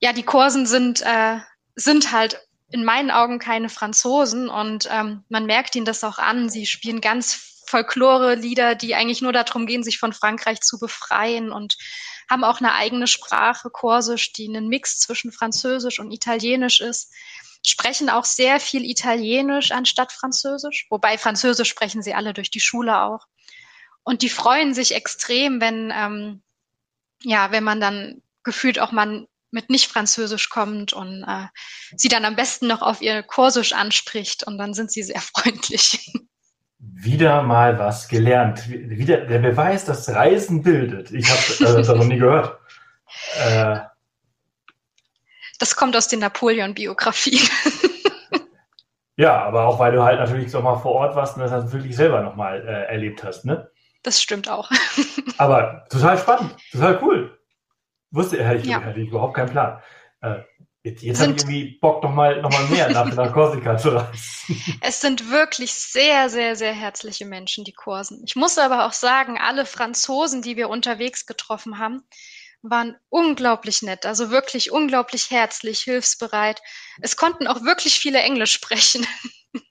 ja, 0.00 0.14
die 0.14 0.22
Korsen 0.22 0.64
sind, 0.64 1.02
äh, 1.02 1.40
sind 1.74 2.10
halt 2.10 2.40
in 2.72 2.84
meinen 2.84 3.10
Augen 3.10 3.38
keine 3.38 3.68
Franzosen 3.68 4.48
und 4.48 4.88
ähm, 4.90 5.24
man 5.28 5.44
merkt 5.44 5.76
ihnen 5.76 5.84
das 5.84 6.04
auch 6.04 6.18
an. 6.18 6.48
Sie 6.48 6.64
spielen 6.64 7.02
ganz 7.02 7.49
Folklore-Lieder, 7.70 8.74
die 8.74 8.94
eigentlich 8.94 9.22
nur 9.22 9.32
darum 9.32 9.66
gehen, 9.66 9.82
sich 9.82 9.98
von 9.98 10.12
Frankreich 10.12 10.60
zu 10.60 10.78
befreien 10.78 11.52
und 11.52 11.76
haben 12.28 12.44
auch 12.44 12.60
eine 12.60 12.74
eigene 12.74 13.06
Sprache, 13.06 13.70
Korsisch, 13.70 14.32
die 14.32 14.48
einen 14.48 14.68
Mix 14.68 14.98
zwischen 14.98 15.32
Französisch 15.32 15.98
und 15.98 16.10
Italienisch 16.10 16.80
ist 16.80 17.12
sprechen 17.66 18.08
auch 18.08 18.24
sehr 18.24 18.60
viel 18.60 18.84
Italienisch 18.84 19.70
anstatt 19.70 20.12
Französisch, 20.12 20.86
wobei 20.90 21.18
Französisch 21.18 21.68
sprechen 21.68 22.02
sie 22.02 22.14
alle 22.14 22.32
durch 22.32 22.50
die 22.50 22.60
Schule 22.60 23.02
auch. 23.02 23.26
Und 24.02 24.22
die 24.22 24.30
freuen 24.30 24.74
sich 24.74 24.94
extrem, 24.94 25.60
wenn, 25.60 25.92
ähm, 25.94 26.42
ja, 27.22 27.50
wenn 27.50 27.64
man 27.64 27.80
dann 27.80 28.22
gefühlt 28.42 28.78
auch 28.78 28.92
mal 28.92 29.26
mit 29.50 29.68
nicht 29.68 29.88
Französisch 29.88 30.48
kommt 30.48 30.92
und 30.92 31.24
äh, 31.24 31.46
sie 31.96 32.08
dann 32.08 32.24
am 32.24 32.36
besten 32.36 32.66
noch 32.66 32.82
auf 32.82 33.02
ihr 33.02 33.22
Kursisch 33.22 33.72
anspricht 33.72 34.44
und 34.46 34.58
dann 34.58 34.74
sind 34.74 34.90
sie 34.90 35.02
sehr 35.02 35.20
freundlich. 35.34 36.12
Wieder 36.82 37.42
mal 37.42 37.78
was 37.78 38.08
gelernt. 38.08 38.68
Wieder 38.68 39.18
der 39.26 39.38
Beweis, 39.38 39.84
dass 39.84 40.08
Reisen 40.08 40.62
bildet. 40.62 41.10
Ich 41.10 41.28
habe 41.30 41.70
äh, 41.70 41.76
das 41.76 41.88
noch 41.88 42.04
nie 42.04 42.18
gehört. 42.18 42.58
Äh, 43.44 43.80
das 45.58 45.76
kommt 45.76 45.94
aus 45.96 46.08
den 46.08 46.20
Napoleon-Biografien. 46.20 47.46
ja, 49.16 49.42
aber 49.42 49.66
auch 49.66 49.78
weil 49.78 49.92
du 49.92 50.02
halt 50.02 50.20
natürlich 50.20 50.50
noch 50.52 50.62
mal 50.62 50.78
vor 50.78 50.92
Ort 50.92 51.16
warst 51.16 51.36
und 51.36 51.42
das 51.42 51.72
wirklich 51.72 51.94
selber 51.94 52.22
noch 52.22 52.34
mal 52.34 52.66
äh, 52.66 52.84
erlebt 52.86 53.22
hast, 53.22 53.44
ne? 53.44 53.70
Das 54.02 54.22
stimmt 54.22 54.48
auch. 54.48 54.70
aber 55.38 55.86
total 55.90 56.16
spannend, 56.16 56.56
total 56.72 56.98
cool. 57.02 57.38
Wusste 58.10 58.42
hätte 58.42 58.62
ich, 58.62 58.66
ja. 58.66 58.82
hatte 58.82 59.00
ich 59.00 59.08
überhaupt 59.08 59.34
keinen 59.34 59.50
Plan. 59.50 59.82
Äh, 60.22 60.40
jetzt 60.82 61.02
jetzt 61.02 61.20
habe 61.20 61.32
ich 61.32 61.38
irgendwie 61.38 61.78
Bock, 61.80 62.02
noch 62.02 62.12
mal, 62.12 62.40
noch 62.40 62.50
mal 62.50 62.66
mehr 62.68 62.90
nach, 62.90 63.12
nach 63.14 63.32
Korsika 63.32 63.76
zu 63.76 63.90
reisen. 63.90 64.20
Es 64.80 65.00
sind 65.00 65.30
wirklich 65.30 65.74
sehr, 65.74 66.28
sehr, 66.28 66.56
sehr 66.56 66.72
herzliche 66.72 67.26
Menschen, 67.26 67.64
die 67.64 67.72
Kursen. 67.72 68.22
Ich 68.26 68.36
muss 68.36 68.58
aber 68.58 68.86
auch 68.86 68.92
sagen, 68.92 69.38
alle 69.38 69.66
Franzosen, 69.66 70.42
die 70.42 70.56
wir 70.56 70.68
unterwegs 70.68 71.26
getroffen 71.26 71.78
haben, 71.78 72.02
waren 72.62 72.96
unglaublich 73.08 73.82
nett, 73.82 74.04
also 74.04 74.30
wirklich 74.30 74.70
unglaublich 74.70 75.30
herzlich, 75.30 75.80
hilfsbereit. 75.80 76.60
Es 77.00 77.16
konnten 77.16 77.46
auch 77.46 77.62
wirklich 77.62 77.98
viele 77.98 78.20
Englisch 78.20 78.52
sprechen. 78.52 79.06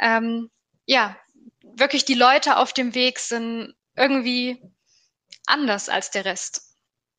ähm, 0.00 0.50
ja, 0.84 1.16
wirklich 1.62 2.04
die 2.04 2.14
Leute 2.14 2.58
auf 2.58 2.72
dem 2.72 2.94
Weg 2.94 3.18
sind 3.18 3.74
irgendwie 3.96 4.62
anders 5.46 5.88
als 5.88 6.10
der 6.10 6.24
Rest. 6.24 6.65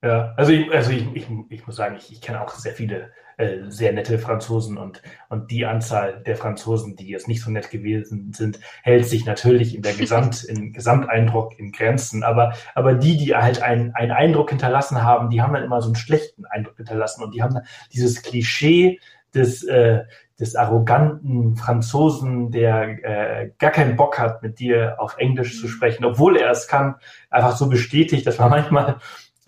Ja, 0.04 0.34
also 0.38 0.52
ich, 0.52 0.72
also 0.72 0.92
ich, 0.92 1.08
ich, 1.16 1.28
ich 1.50 1.66
muss 1.66 1.76
sagen, 1.76 1.96
ich, 1.98 2.12
ich 2.12 2.22
kenne 2.22 2.42
auch 2.42 2.52
sehr 2.52 2.74
viele 2.74 3.12
äh, 3.38 3.70
sehr 3.70 3.94
nette 3.94 4.18
Franzosen 4.18 4.78
und, 4.78 5.04
und 5.30 5.52
die 5.52 5.66
Anzahl 5.68 6.24
der 6.24 6.36
Franzosen, 6.36 6.96
die 6.96 7.08
jetzt 7.08 7.28
nicht 7.28 7.44
so 7.44 7.52
nett 7.52 7.70
gewesen 7.70 8.34
sind, 8.34 8.60
hält 8.82 9.06
sich 9.06 9.26
natürlich 9.26 9.76
in 9.76 9.84
der 9.84 9.94
Gesamt, 9.98 10.44
im 10.44 10.74
Gesamteindruck 10.74 11.58
in 11.60 11.72
Grenzen. 11.72 12.24
Aber, 12.24 12.54
aber 12.74 12.96
die, 12.96 13.16
die 13.16 13.36
halt 13.36 13.62
einen, 13.62 13.94
einen 13.94 14.12
Eindruck 14.12 14.50
hinterlassen 14.50 15.04
haben, 15.04 15.30
die 15.30 15.42
haben 15.42 15.54
dann 15.54 15.64
immer 15.64 15.82
so 15.82 15.90
einen 15.90 15.96
schlechten 15.96 16.46
Eindruck 16.46 16.78
hinterlassen 16.78 17.24
und 17.24 17.36
die 17.36 17.44
haben 17.44 17.60
dieses 17.94 18.24
Klischee 18.24 19.00
des, 19.36 19.64
äh, 19.64 20.06
des 20.40 20.56
arroganten 20.56 21.56
Franzosen, 21.58 22.50
der 22.50 23.04
äh, 23.04 23.52
gar 23.60 23.72
keinen 23.72 23.96
Bock 23.96 24.18
hat, 24.18 24.42
mit 24.42 24.60
dir 24.60 24.96
auf 25.00 25.18
Englisch 25.18 25.60
zu 25.60 25.68
sprechen, 25.68 26.06
obwohl 26.06 26.38
er 26.38 26.50
es 26.50 26.68
kann, 26.68 26.96
einfach 27.30 27.56
so 27.56 27.70
bestätigt. 27.70 28.26
Das 28.26 28.40
war 28.40 28.50
manchmal 28.50 28.98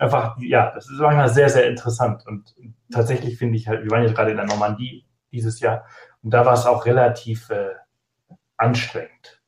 einfach, 0.00 0.36
ja, 0.40 0.72
das 0.74 0.88
ist 0.88 0.98
manchmal 0.98 1.28
sehr, 1.28 1.48
sehr 1.48 1.68
interessant. 1.68 2.26
Und 2.26 2.54
tatsächlich 2.92 3.38
finde 3.38 3.56
ich 3.56 3.68
halt, 3.68 3.84
wir 3.84 3.90
waren 3.90 4.02
jetzt 4.02 4.14
gerade 4.14 4.30
in 4.30 4.36
der 4.36 4.46
Normandie 4.46 5.06
dieses 5.32 5.60
Jahr 5.60 5.86
und 6.22 6.30
da 6.30 6.44
war 6.44 6.54
es 6.54 6.66
auch 6.66 6.86
relativ 6.86 7.50
äh, 7.50 7.74
anstrengend. 8.56 9.40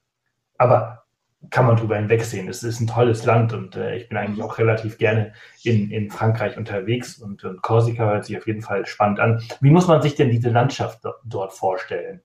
Aber 0.59 1.03
kann 1.51 1.67
man 1.67 1.77
drüber 1.77 1.97
hinwegsehen. 1.97 2.49
Es 2.49 2.62
ist 2.62 2.81
ein 2.81 2.87
tolles 2.87 3.25
Land 3.25 3.53
und 3.53 3.75
äh, 3.75 3.97
ich 3.97 4.09
bin 4.09 4.17
eigentlich 4.17 4.43
auch 4.43 4.59
relativ 4.59 4.99
gerne 4.99 5.35
in, 5.65 5.91
in 5.91 6.11
Frankreich 6.11 6.57
unterwegs 6.57 7.19
und, 7.19 7.43
und 7.43 7.62
Korsika 7.62 8.05
hört 8.05 8.27
sich 8.27 8.38
auf 8.38 8.47
jeden 8.47 8.62
Fall 8.62 8.87
spannend 8.87 9.19
an. 9.19 9.43
Wie 9.61 9.71
muss 9.71 9.88
man 9.88 10.03
sich 10.03 10.15
denn 10.15 10.31
diese 10.31 10.51
Landschaft 10.51 11.01
dort 11.25 11.53
vorstellen? 11.53 12.23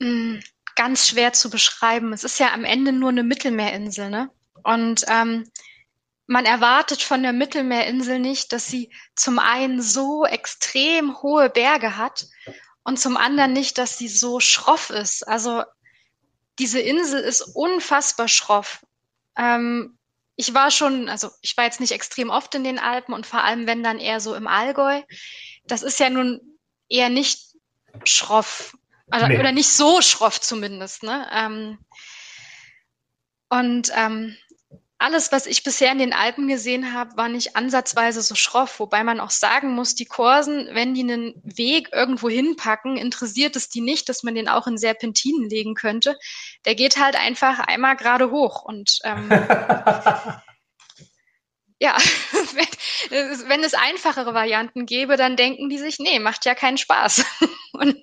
Mm, 0.00 0.38
ganz 0.74 1.06
schwer 1.06 1.32
zu 1.32 1.50
beschreiben. 1.50 2.12
Es 2.12 2.24
ist 2.24 2.40
ja 2.40 2.52
am 2.52 2.64
Ende 2.64 2.92
nur 2.92 3.10
eine 3.10 3.22
Mittelmeerinsel, 3.22 4.10
ne? 4.10 4.30
Und 4.62 5.04
ähm, 5.08 5.50
man 6.26 6.44
erwartet 6.44 7.02
von 7.02 7.22
der 7.22 7.32
Mittelmeerinsel 7.32 8.18
nicht, 8.18 8.52
dass 8.52 8.66
sie 8.66 8.92
zum 9.14 9.38
einen 9.38 9.80
so 9.80 10.24
extrem 10.24 11.22
hohe 11.22 11.50
Berge 11.50 11.96
hat 11.96 12.26
und 12.82 12.98
zum 12.98 13.16
anderen 13.16 13.52
nicht, 13.52 13.78
dass 13.78 13.98
sie 13.98 14.08
so 14.08 14.40
schroff 14.40 14.90
ist. 14.90 15.26
Also 15.26 15.62
diese 16.58 16.80
Insel 16.80 17.20
ist 17.20 17.42
unfassbar 17.42 18.28
schroff. 18.28 18.84
Ähm, 19.36 19.98
ich 20.36 20.52
war 20.52 20.70
schon, 20.70 21.08
also 21.08 21.30
ich 21.40 21.56
war 21.56 21.64
jetzt 21.64 21.80
nicht 21.80 21.92
extrem 21.92 22.30
oft 22.30 22.54
in 22.54 22.64
den 22.64 22.78
Alpen 22.78 23.14
und 23.14 23.26
vor 23.26 23.42
allem 23.42 23.66
wenn 23.66 23.82
dann 23.82 23.98
eher 23.98 24.20
so 24.20 24.34
im 24.34 24.46
Allgäu. 24.46 25.02
Das 25.64 25.82
ist 25.82 25.98
ja 25.98 26.10
nun 26.10 26.40
eher 26.88 27.08
nicht 27.08 27.56
schroff. 28.04 28.76
Also, 29.10 29.26
nee. 29.26 29.38
Oder 29.38 29.52
nicht 29.52 29.68
so 29.68 30.02
schroff 30.02 30.40
zumindest. 30.40 31.02
Ne? 31.02 31.28
Ähm, 31.32 31.78
und 33.48 33.90
ähm, 33.94 34.36
alles, 34.98 35.30
was 35.30 35.46
ich 35.46 35.62
bisher 35.62 35.92
in 35.92 35.98
den 35.98 36.14
Alpen 36.14 36.48
gesehen 36.48 36.94
habe, 36.94 37.16
war 37.16 37.28
nicht 37.28 37.54
ansatzweise 37.54 38.22
so 38.22 38.34
schroff, 38.34 38.80
wobei 38.80 39.04
man 39.04 39.20
auch 39.20 39.30
sagen 39.30 39.74
muss, 39.74 39.94
die 39.94 40.06
Korsen, 40.06 40.68
wenn 40.72 40.94
die 40.94 41.02
einen 41.02 41.34
Weg 41.44 41.90
irgendwo 41.92 42.30
hinpacken, 42.30 42.96
interessiert 42.96 43.56
es 43.56 43.68
die 43.68 43.82
nicht, 43.82 44.08
dass 44.08 44.22
man 44.22 44.34
den 44.34 44.48
auch 44.48 44.66
in 44.66 44.78
Serpentinen 44.78 45.50
legen 45.50 45.74
könnte. 45.74 46.16
Der 46.64 46.74
geht 46.74 46.96
halt 46.96 47.14
einfach 47.16 47.58
einmal 47.58 47.96
gerade 47.96 48.30
hoch 48.30 48.62
und 48.62 48.98
ähm, 49.04 49.28
ja, 51.78 51.96
wenn, 53.10 53.48
wenn 53.48 53.64
es 53.64 53.74
einfachere 53.74 54.32
Varianten 54.34 54.86
gäbe, 54.86 55.16
dann 55.16 55.36
denken 55.36 55.68
die 55.68 55.78
sich, 55.78 55.98
nee, 55.98 56.18
macht 56.18 56.44
ja 56.46 56.54
keinen 56.54 56.78
Spaß. 56.78 57.24
und 57.72 58.02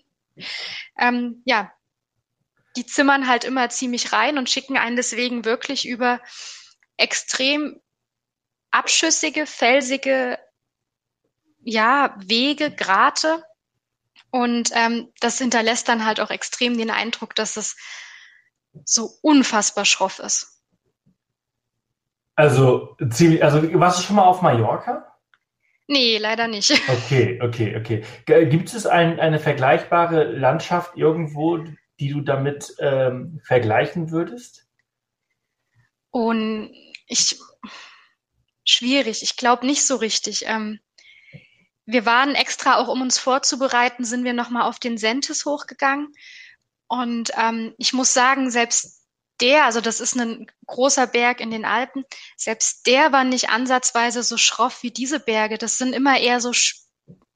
ähm, 1.00 1.42
ja, 1.46 1.72
die 2.76 2.86
zimmern 2.86 3.28
halt 3.28 3.44
immer 3.44 3.70
ziemlich 3.70 4.14
rein 4.14 4.38
und 4.38 4.50
schicken 4.50 4.78
einen 4.78 4.96
deswegen 4.96 5.46
wirklich 5.46 5.88
über 5.88 6.22
extrem 7.04 7.82
abschüssige, 8.72 9.46
felsige 9.46 10.39
ja, 11.63 12.16
Wege, 12.18 12.72
Grate. 12.72 13.44
Und 14.32 14.72
ähm, 14.74 15.10
das 15.20 15.38
hinterlässt 15.38 15.88
dann 15.88 16.06
halt 16.06 16.20
auch 16.20 16.32
extrem 16.32 16.78
den 16.78 16.89
Eindruck, 16.89 17.36
dass 17.36 17.58
es 17.58 17.76
so 18.86 19.12
unfassbar 19.22 19.86
schroff 19.86 20.20
ist. 20.20 20.62
Also, 22.36 22.98
ziemlich, 23.12 23.44
also 23.44 23.62
warst 23.80 24.00
du 24.00 24.04
schon 24.04 24.16
mal 24.16 24.26
auf 24.26 24.42
Mallorca? 24.42 25.20
Nee, 25.88 26.18
leider 26.18 26.48
nicht. 26.48 26.72
Okay, 26.89 27.39
okay, 27.44 27.78
okay. 27.78 28.04
Gibt 28.50 28.74
es 28.74 28.88
ein, 28.88 29.20
eine 29.20 29.39
vergleichbare 29.39 30.24
Landschaft 30.24 30.98
irgendwo, 30.98 31.60
die 32.00 32.10
du 32.10 32.22
damit 32.22 32.76
ähm, 32.80 33.39
vergleichen 33.46 34.10
würdest? 34.10 34.68
Und 36.10 36.72
ich, 37.13 37.39
schwierig. 38.65 39.23
Ich 39.23 39.38
glaube 39.38 39.65
nicht 39.65 39.86
so 39.86 39.95
richtig. 39.95 40.45
Ähm, 40.45 40.80
wir 41.86 42.06
waren 42.06 42.36
extra 42.36 42.78
auch, 42.78 42.88
um 42.88 43.02
uns 43.02 43.17
vorzubereiten, 43.17 44.06
sind 44.06 44.23
wir 44.23 44.34
nochmal 44.34 44.63
auf 44.63 44.80
den 44.80 44.97
Sentis 44.97 45.45
hochgegangen. 45.45 46.13
Und 46.88 47.32
ähm, 47.38 47.73
ich 47.78 47.93
muss 47.93 48.13
sagen, 48.13 48.52
selbst 48.52 49.02
der, 49.41 49.65
also 49.65 49.82
das 49.82 49.99
ist 49.99 50.15
ein 50.15 50.47
großer 50.67 51.08
Berg 51.08 51.41
in 51.41 51.52
den 51.52 51.65
Alpen, 51.65 52.06
selbst 52.38 52.86
der 52.86 53.12
war 53.12 53.23
nicht 53.23 53.49
ansatzweise 53.49 54.23
so 54.23 54.38
schroff 54.38 54.84
wie 54.84 54.91
diese 54.91 55.19
Berge. 55.19 55.58
Das 55.58 55.78
sind 55.78 55.93
immer 55.93 56.19
eher 56.19 56.39
so, 56.39 56.52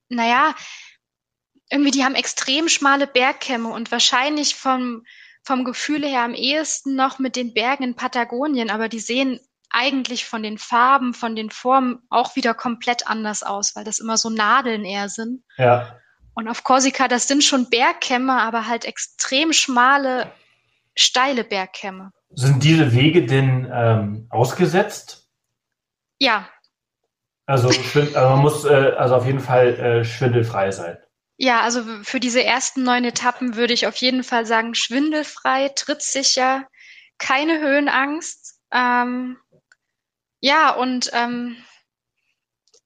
naja, 0.09 0.55
irgendwie, 1.69 1.91
die 1.91 2.05
haben 2.05 2.15
extrem 2.15 2.69
schmale 2.69 3.07
Bergkämme 3.07 3.69
und 3.69 3.91
wahrscheinlich 3.91 4.55
vom, 4.55 5.05
vom 5.43 5.65
Gefühle 5.65 6.07
her 6.07 6.23
am 6.23 6.33
ehesten 6.33 6.95
noch 6.95 7.19
mit 7.19 7.35
den 7.35 7.53
Bergen 7.53 7.83
in 7.83 7.95
Patagonien, 7.95 8.69
aber 8.69 8.87
die 8.87 8.99
sehen 8.99 9.39
eigentlich 9.69 10.25
von 10.25 10.43
den 10.43 10.58
Farben, 10.58 11.13
von 11.13 11.36
den 11.36 11.49
Formen 11.49 11.99
auch 12.10 12.36
wieder 12.36 12.53
komplett 12.53 13.08
anders 13.08 13.43
aus, 13.43 13.75
weil 13.75 13.84
das 13.84 13.99
immer 13.99 14.17
so 14.17 14.30
Nadeln 14.30 14.86
eher 14.86 15.10
sind. 15.10 15.43
Ja. 15.58 15.97
Und 16.34 16.47
auf 16.47 16.63
Korsika, 16.63 17.08
das 17.08 17.27
sind 17.27 17.43
schon 17.43 17.69
Bergkämme, 17.69 18.39
aber 18.39 18.67
halt 18.67 18.86
extrem 18.86 19.53
schmale, 19.53 20.32
steile 20.95 21.43
Bergkämme. 21.43 22.12
Sind 22.30 22.63
diese 22.63 22.93
Wege 22.93 23.25
denn 23.25 23.67
ähm, 23.73 24.27
ausgesetzt? 24.30 25.27
Ja. 26.19 26.47
Also, 27.45 27.69
also 27.69 28.13
man 28.13 28.39
muss 28.39 28.65
äh, 28.65 28.93
also 28.97 29.15
auf 29.15 29.25
jeden 29.25 29.39
Fall 29.39 29.80
äh, 29.80 30.06
schwindelfrei 30.06 30.71
sein. 30.71 30.97
Ja, 31.38 31.62
also 31.62 31.84
für 32.03 32.19
diese 32.19 32.43
ersten 32.43 32.84
neun 32.84 33.06
Etappen 33.06 33.56
würde 33.56 33.73
ich 33.73 33.88
auf 33.88 33.95
jeden 33.95 34.23
Fall 34.23 34.45
sagen, 34.45 34.73
schwindelfrei, 34.73 35.69
trittsicher, 35.69 36.67
keine 37.19 37.60
Höhenangst. 37.60 38.60
Ähm, 38.71 39.38
ja, 40.39 40.71
und 40.71 41.10
ähm, 41.13 41.58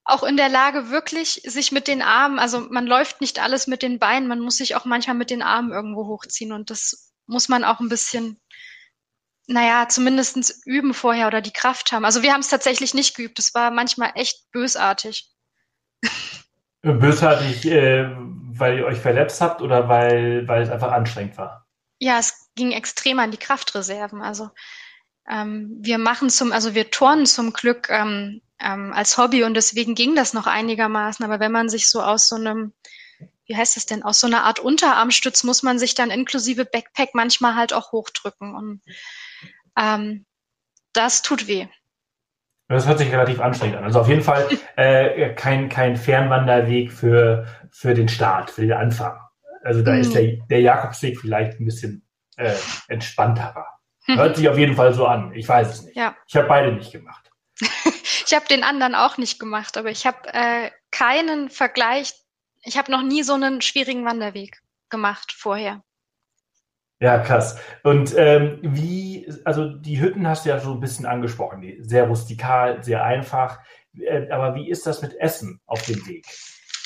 auch 0.03 0.23
in 0.23 0.37
der 0.37 0.49
Lage, 0.49 0.89
wirklich 0.89 1.41
sich 1.45 1.71
mit 1.71 1.87
den 1.87 2.01
Armen, 2.01 2.39
also 2.39 2.67
man 2.69 2.87
läuft 2.87 3.21
nicht 3.21 3.39
alles 3.39 3.67
mit 3.67 3.81
den 3.81 3.99
Beinen, 3.99 4.27
man 4.27 4.39
muss 4.39 4.57
sich 4.57 4.75
auch 4.75 4.85
manchmal 4.85 5.15
mit 5.15 5.29
den 5.29 5.41
Armen 5.41 5.71
irgendwo 5.71 6.07
hochziehen 6.07 6.51
und 6.51 6.69
das 6.69 7.13
muss 7.27 7.49
man 7.49 7.63
auch 7.63 7.79
ein 7.79 7.89
bisschen, 7.89 8.39
naja, 9.47 9.87
zumindest 9.87 10.61
üben 10.65 10.93
vorher 10.93 11.27
oder 11.27 11.41
die 11.41 11.53
Kraft 11.53 11.91
haben. 11.91 12.05
Also 12.05 12.23
wir 12.23 12.33
haben 12.33 12.41
es 12.41 12.49
tatsächlich 12.49 12.93
nicht 12.93 13.15
geübt, 13.15 13.39
es 13.39 13.53
war 13.53 13.71
manchmal 13.71 14.11
echt 14.15 14.51
bösartig. 14.51 15.29
Bösartig, 16.81 17.65
äh, 17.67 18.09
weil 18.53 18.79
ihr 18.79 18.85
euch 18.85 18.97
verletzt 18.97 19.39
habt 19.39 19.61
oder 19.61 19.87
weil, 19.87 20.47
weil 20.47 20.63
es 20.63 20.69
einfach 20.69 20.91
anstrengend 20.91 21.37
war? 21.37 21.67
Ja, 21.99 22.17
es 22.17 22.49
ging 22.55 22.71
extrem 22.71 23.19
an 23.19 23.29
die 23.29 23.37
Kraftreserven. 23.37 24.21
Also 24.23 24.49
ähm, 25.29 25.77
wir 25.79 25.97
machen 25.97 26.29
zum, 26.29 26.51
also 26.51 26.75
wir 26.75 26.89
turnen 26.91 27.25
zum 27.25 27.53
Glück 27.53 27.89
ähm, 27.89 28.41
ähm, 28.59 28.93
als 28.93 29.17
Hobby 29.17 29.43
und 29.43 29.53
deswegen 29.53 29.95
ging 29.95 30.15
das 30.15 30.33
noch 30.33 30.47
einigermaßen. 30.47 31.23
Aber 31.25 31.39
wenn 31.39 31.51
man 31.51 31.69
sich 31.69 31.87
so 31.87 32.01
aus 32.01 32.27
so 32.27 32.35
einem, 32.35 32.73
wie 33.45 33.55
heißt 33.55 33.75
das 33.75 33.85
denn, 33.85 34.03
aus 34.03 34.19
so 34.19 34.27
einer 34.27 34.43
Art 34.43 34.59
Unterarmstütz 34.59 35.43
muss 35.43 35.63
man 35.63 35.79
sich 35.79 35.95
dann 35.95 36.11
inklusive 36.11 36.65
Backpack 36.65 37.09
manchmal 37.13 37.55
halt 37.55 37.73
auch 37.73 37.91
hochdrücken. 37.91 38.55
Und 38.55 38.81
ähm, 39.77 40.25
das 40.93 41.21
tut 41.21 41.47
weh. 41.47 41.67
Das 42.67 42.87
hört 42.87 42.99
sich 42.99 43.11
relativ 43.11 43.41
anstrengend 43.41 43.77
an. 43.77 43.83
Also 43.83 43.99
auf 43.99 44.07
jeden 44.07 44.21
Fall 44.21 44.47
äh, 44.77 45.33
kein, 45.33 45.69
kein 45.69 45.97
Fernwanderweg 45.97 46.91
für, 46.91 47.45
für 47.69 47.93
den 47.93 48.07
Start, 48.07 48.49
für 48.49 48.61
den 48.61 48.73
Anfang. 48.73 49.19
Also 49.63 49.81
da 49.81 49.93
mhm. 49.93 49.99
ist 49.99 50.15
der, 50.15 50.37
der 50.49 50.61
Jakobsweg 50.61 51.19
vielleicht 51.19 51.59
ein 51.59 51.65
bisschen 51.65 52.07
äh, 52.37 52.55
entspannterer. 52.87 53.67
Hört 54.05 54.35
sich 54.35 54.49
auf 54.49 54.57
jeden 54.57 54.75
Fall 54.75 54.93
so 54.93 55.05
an. 55.05 55.33
Ich 55.33 55.47
weiß 55.47 55.69
es 55.69 55.83
nicht. 55.83 55.95
Ja. 55.95 56.15
Ich 56.27 56.35
habe 56.35 56.47
beide 56.47 56.71
nicht 56.73 56.91
gemacht. 56.91 57.31
ich 57.59 58.33
habe 58.33 58.45
den 58.49 58.63
anderen 58.63 58.95
auch 58.95 59.17
nicht 59.17 59.39
gemacht, 59.39 59.77
aber 59.77 59.89
ich 59.89 60.05
habe 60.05 60.33
äh, 60.33 60.71
keinen 60.89 61.49
Vergleich. 61.49 62.13
Ich 62.63 62.77
habe 62.77 62.91
noch 62.91 63.03
nie 63.03 63.23
so 63.23 63.33
einen 63.33 63.61
schwierigen 63.61 64.05
Wanderweg 64.05 64.61
gemacht 64.89 65.31
vorher. 65.31 65.83
Ja, 66.99 67.17
krass. 67.17 67.57
Und 67.83 68.13
ähm, 68.15 68.59
wie, 68.61 69.27
also 69.43 69.69
die 69.69 69.99
Hütten 69.99 70.27
hast 70.27 70.45
du 70.45 70.49
ja 70.49 70.59
so 70.59 70.73
ein 70.73 70.79
bisschen 70.79 71.07
angesprochen, 71.07 71.63
sehr 71.79 72.07
rustikal, 72.07 72.83
sehr 72.83 73.03
einfach. 73.03 73.59
Äh, 73.97 74.29
aber 74.29 74.53
wie 74.53 74.69
ist 74.69 74.85
das 74.85 75.01
mit 75.01 75.19
Essen 75.19 75.59
auf 75.65 75.83
dem 75.83 76.05
Weg? 76.05 76.27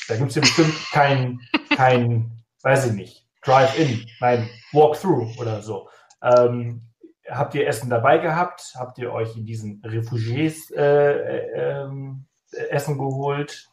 Da 0.08 0.16
gibt 0.16 0.30
es 0.30 0.36
ja 0.36 0.40
bestimmt 0.40 0.74
kein, 0.90 1.40
kein, 1.74 2.42
weiß 2.62 2.86
ich 2.86 2.92
nicht, 2.92 3.26
Drive-In, 3.42 4.06
nein, 4.20 4.48
Walk-Through 4.72 5.38
oder 5.38 5.62
so. 5.62 5.90
Ähm, 6.22 6.85
habt 7.30 7.54
ihr 7.54 7.66
Essen 7.66 7.90
dabei 7.90 8.18
gehabt? 8.18 8.74
Habt 8.78 8.98
ihr 8.98 9.12
euch 9.12 9.36
in 9.36 9.46
diesen 9.46 9.82
Refugiés 9.82 10.72
äh, 10.74 11.82
äh, 11.82 11.88
Essen 12.70 12.98
geholt? 12.98 13.68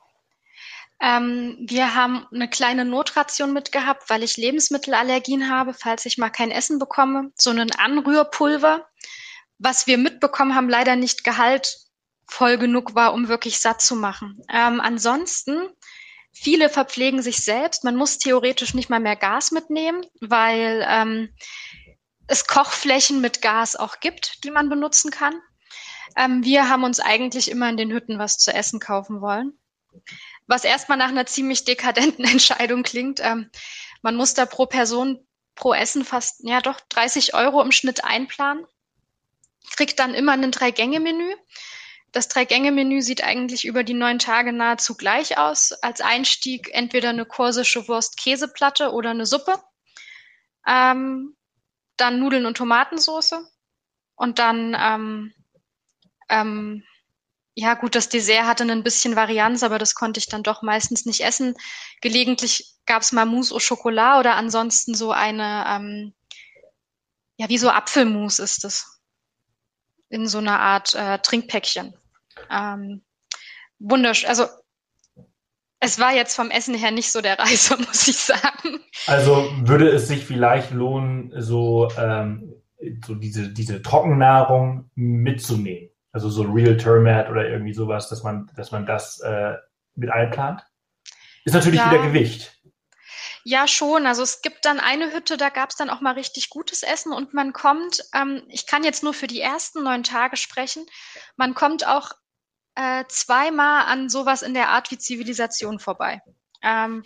Ähm, 1.01 1.57
wir 1.67 1.95
haben 1.95 2.25
eine 2.33 2.49
kleine 2.49 2.85
Notration 2.85 3.51
mitgehabt, 3.51 4.09
weil 4.09 4.23
ich 4.23 4.37
Lebensmittelallergien 4.37 5.49
habe, 5.49 5.73
falls 5.73 6.05
ich 6.05 6.17
mal 6.17 6.29
kein 6.29 6.49
Essen 6.49 6.79
bekomme. 6.79 7.31
So 7.35 7.49
ein 7.49 7.71
Anrührpulver, 7.71 8.87
was 9.57 9.85
wir 9.85 9.97
mitbekommen 9.97 10.55
haben, 10.55 10.69
leider 10.69 10.95
nicht 10.95 11.25
gehaltvoll 11.25 12.57
genug 12.57 12.95
war, 12.95 13.13
um 13.13 13.27
wirklich 13.27 13.59
satt 13.59 13.81
zu 13.81 13.97
machen. 13.97 14.41
Ähm, 14.49 14.79
ansonsten, 14.79 15.67
viele 16.31 16.69
verpflegen 16.69 17.21
sich 17.21 17.43
selbst. 17.43 17.83
Man 17.83 17.97
muss 17.97 18.17
theoretisch 18.17 18.73
nicht 18.73 18.89
mal 18.89 19.01
mehr 19.01 19.17
Gas 19.17 19.51
mitnehmen, 19.51 20.05
weil 20.21 20.85
ähm, 20.87 21.29
es 22.27 22.47
Kochflächen 22.47 23.21
mit 23.21 23.41
Gas 23.41 23.75
auch 23.75 23.99
gibt, 23.99 24.43
die 24.43 24.51
man 24.51 24.69
benutzen 24.69 25.11
kann. 25.11 25.35
Ähm, 26.15 26.43
wir 26.43 26.69
haben 26.69 26.83
uns 26.83 26.99
eigentlich 26.99 27.49
immer 27.49 27.69
in 27.69 27.77
den 27.77 27.91
Hütten 27.91 28.19
was 28.19 28.37
zu 28.37 28.53
essen 28.53 28.79
kaufen 28.79 29.21
wollen 29.21 29.57
was 30.47 30.63
erstmal 30.63 30.97
nach 30.97 31.09
einer 31.09 31.25
ziemlich 31.25 31.65
dekadenten 31.65 32.25
Entscheidung 32.29 32.83
klingt. 32.83 33.19
Ähm, 33.21 33.49
man 34.01 34.15
muss 34.15 34.33
da 34.33 34.45
pro 34.45 34.65
Person 34.65 35.25
pro 35.55 35.73
Essen 35.73 36.03
fast, 36.03 36.41
ja 36.43 36.61
doch, 36.61 36.79
30 36.89 37.35
Euro 37.35 37.61
im 37.61 37.71
Schnitt 37.71 38.03
einplanen. 38.03 38.65
Kriegt 39.75 39.99
dann 39.99 40.13
immer 40.13 40.33
ein 40.33 40.51
Drei-Gänge-Menü. 40.51 41.35
Das 42.11 42.27
Drei-Gänge-Menü 42.27 43.01
sieht 43.01 43.23
eigentlich 43.23 43.65
über 43.65 43.83
die 43.83 43.93
neun 43.93 44.19
Tage 44.19 44.51
nahezu 44.51 44.95
gleich 44.95 45.37
aus. 45.37 45.71
Als 45.71 46.01
Einstieg 46.01 46.69
entweder 46.73 47.09
eine 47.09 47.25
korsische 47.25 47.87
Wurst-Käseplatte 47.87 48.91
oder 48.91 49.11
eine 49.11 49.25
Suppe. 49.25 49.55
Ähm, 50.67 51.35
dann 51.97 52.19
Nudeln 52.19 52.45
und 52.45 52.57
Tomatensauce. 52.57 53.35
Und 54.15 54.39
dann 54.39 54.75
ähm, 54.79 55.33
ähm, 56.29 56.83
ja 57.55 57.75
gut, 57.75 57.93
das 57.95 58.09
Dessert 58.09 58.45
hatte 58.45 58.63
ein 58.63 58.83
bisschen 58.83 59.15
Varianz, 59.15 59.61
aber 59.61 59.77
das 59.77 59.93
konnte 59.93 60.17
ich 60.17 60.27
dann 60.27 60.43
doch 60.43 60.63
meistens 60.63 61.05
nicht 61.05 61.21
essen. 61.21 61.55
Gelegentlich 62.01 62.75
gab 62.85 63.03
es 63.03 63.11
mal 63.11 63.25
Mousse 63.25 63.53
au 63.53 63.59
Chocolat 63.59 64.19
oder 64.19 64.35
ansonsten 64.35 64.95
so 64.95 65.11
eine, 65.11 65.65
ähm, 65.67 66.13
ja, 67.37 67.49
wie 67.49 67.59
so 67.59 67.69
Apfelmus 67.69 68.39
ist 68.39 68.65
es. 68.65 68.99
In 70.09 70.27
so 70.27 70.39
einer 70.39 70.59
Art 70.59 70.93
äh, 70.95 71.19
Trinkpäckchen. 71.19 71.95
Ähm, 72.49 73.03
wunderschön. 73.79 74.29
Also 74.29 74.47
es 75.83 75.99
war 75.99 76.13
jetzt 76.13 76.35
vom 76.35 76.49
Essen 76.49 76.75
her 76.75 76.91
nicht 76.91 77.11
so 77.11 77.21
der 77.21 77.37
Reiser, 77.37 77.77
muss 77.87 78.07
ich 78.07 78.17
sagen. 78.17 78.79
Also 79.05 79.51
würde 79.63 79.89
es 79.89 80.07
sich 80.07 80.25
vielleicht 80.25 80.71
lohnen, 80.71 81.33
so, 81.35 81.89
ähm, 81.97 82.53
so 83.05 83.15
diese, 83.15 83.49
diese 83.49 83.81
Trockennahrung 83.81 84.89
mitzunehmen? 84.95 85.89
Also 86.13 86.29
so 86.29 86.43
Real 86.43 86.77
Termat 86.77 87.29
oder 87.29 87.49
irgendwie 87.49 87.73
sowas, 87.73 88.07
dass 88.07 88.23
man, 88.23 88.49
dass 88.55 88.71
man 88.71 88.85
das 88.85 89.19
äh, 89.21 89.55
mit 89.95 90.09
einplant. 90.09 90.61
Ist 91.43 91.53
natürlich 91.53 91.79
ja. 91.79 91.91
wieder 91.91 92.07
Gewicht. 92.07 92.61
Ja, 93.43 93.67
schon. 93.67 94.05
Also 94.05 94.23
es 94.23 94.41
gibt 94.41 94.63
dann 94.63 94.79
eine 94.79 95.11
Hütte, 95.11 95.35
da 95.35 95.49
gab 95.49 95.71
es 95.71 95.75
dann 95.75 95.89
auch 95.89 95.99
mal 95.99 96.13
richtig 96.13 96.49
gutes 96.49 96.81
Essen 96.81 97.11
und 97.11 97.33
man 97.33 97.51
kommt, 97.51 98.01
ähm, 98.15 98.43
ich 98.47 98.67
kann 98.67 98.85
jetzt 98.85 99.03
nur 99.03 99.13
für 99.13 99.27
die 99.27 99.41
ersten 99.41 99.83
neun 99.83 100.03
Tage 100.03 100.37
sprechen, 100.37 100.85
man 101.35 101.53
kommt 101.53 101.85
auch 101.85 102.13
äh, 102.75 103.03
zweimal 103.07 103.85
an 103.85 104.09
sowas 104.09 104.41
in 104.41 104.53
der 104.53 104.69
Art 104.69 104.91
wie 104.91 104.97
Zivilisation 104.97 105.79
vorbei. 105.79 106.21
Ähm, 106.61 107.03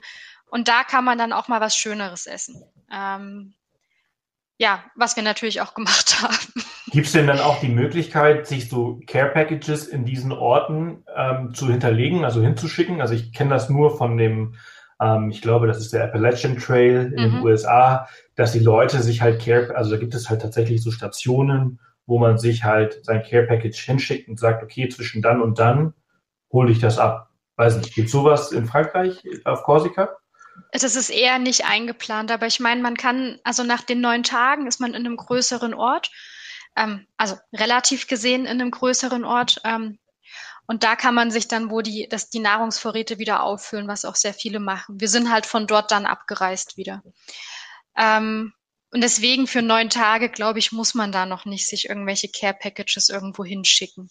und 0.49 0.68
da 0.68 0.84
kann 0.84 1.03
man 1.03 1.18
dann 1.18 1.34
auch 1.34 1.47
mal 1.47 1.61
was 1.61 1.76
Schöneres 1.76 2.26
essen. 2.26 2.63
Ähm, 2.91 3.53
ja, 4.57 4.84
was 4.95 5.15
wir 5.15 5.24
natürlich 5.24 5.61
auch 5.61 5.74
gemacht 5.76 6.22
haben. 6.22 6.38
Gibt 6.91 7.07
es 7.07 7.13
denn 7.13 7.28
dann 7.28 7.39
auch 7.39 7.59
die 7.59 7.70
Möglichkeit, 7.70 8.47
sich 8.47 8.70
so 8.70 8.99
Care 9.07 9.32
Packages 9.32 9.88
in 9.88 10.05
diesen 10.05 10.32
Orten 10.32 11.03
ähm, 11.15 11.53
zu 11.53 11.70
hinterlegen, 11.70 12.24
also 12.24 12.41
hinzuschicken? 12.41 13.01
Also 13.01 13.13
ich 13.13 13.34
kenne 13.34 13.49
das 13.49 13.70
nur 13.70 13.97
von 13.97 14.18
dem, 14.18 14.55
ähm, 15.01 15.30
ich 15.30 15.41
glaube, 15.41 15.68
das 15.68 15.80
ist 15.80 15.93
der 15.93 16.05
Appalachian 16.05 16.57
Trail 16.57 17.13
in 17.13 17.30
mhm. 17.30 17.34
den 17.36 17.43
USA, 17.43 18.07
dass 18.36 18.53
die 18.53 18.59
Leute 18.59 19.01
sich 19.01 19.22
halt 19.22 19.41
Care, 19.41 19.76
also 19.76 19.91
da 19.91 19.97
gibt 19.97 20.15
es 20.15 20.30
halt 20.30 20.41
tatsächlich 20.41 20.82
so 20.82 20.91
Stationen, 20.91 21.80
wo 22.08 22.18
man 22.18 22.38
sich 22.38 22.64
halt 22.64 23.05
sein 23.05 23.22
Care 23.22 23.45
Package 23.45 23.80
hinschickt 23.80 24.28
und 24.28 24.39
sagt, 24.39 24.64
okay, 24.64 24.89
zwischen 24.89 25.22
dann 25.22 25.41
und 25.41 25.60
dann 25.60 25.93
hole 26.51 26.72
ich 26.72 26.80
das 26.80 26.97
ab. 26.97 27.30
Weiß 27.58 27.78
nicht, 27.78 27.93
gibt 27.93 28.10
sowas 28.10 28.51
in 28.51 28.66
Frankreich 28.66 29.24
auf 29.43 29.64
Korsika? 29.64 30.18
Das 30.72 30.95
ist 30.95 31.10
eher 31.10 31.38
nicht 31.38 31.66
eingeplant, 31.66 32.32
aber 32.32 32.47
ich 32.47 32.60
meine, 32.60 32.82
man 32.82 32.95
kann, 32.95 33.39
also 33.43 33.64
nach 33.64 33.84
den 33.84 34.01
neun 34.01 34.24
Tagen 34.24 34.66
ist 34.68 34.80
man 34.80 34.91
in 34.91 35.05
einem 35.05 35.18
größeren 35.18 35.74
Ort, 35.74 36.10
ähm, 36.76 37.05
also 37.18 37.36
relativ 37.53 38.08
gesehen 38.08 38.45
in 38.45 38.62
einem 38.62 38.72
größeren 38.72 39.24
Ort. 39.24 39.62
Ähm, 39.66 39.99
und 40.66 40.84
da 40.84 40.95
kann 40.95 41.16
man 41.16 41.32
sich 41.32 41.47
dann, 41.47 41.72
wo 41.72 41.82
die, 41.82 42.08
dass 42.10 42.30
die 42.30 42.39
Nahrungsvorräte 42.39 43.20
wieder 43.20 43.43
auffüllen, 43.43 43.88
was 43.88 44.05
auch 44.05 44.16
sehr 44.16 44.34
viele 44.34 44.60
machen. 44.60 44.99
Wir 44.99 45.08
sind 45.10 45.32
halt 45.32 45.45
von 45.45 45.68
dort 45.68 45.91
dann 45.91 46.05
abgereist 46.05 46.78
wieder. 46.78 47.03
Ähm, 47.95 48.53
und 48.91 49.01
deswegen 49.01 49.47
für 49.47 49.61
neun 49.61 49.89
Tage, 49.89 50.29
glaube 50.29 50.59
ich, 50.59 50.71
muss 50.71 50.93
man 50.93 51.11
da 51.11 51.25
noch 51.25 51.45
nicht 51.45 51.67
sich 51.67 51.89
irgendwelche 51.89 52.29
Care 52.29 52.55
Packages 52.59 53.09
irgendwo 53.09 53.43
hinschicken. 53.43 54.09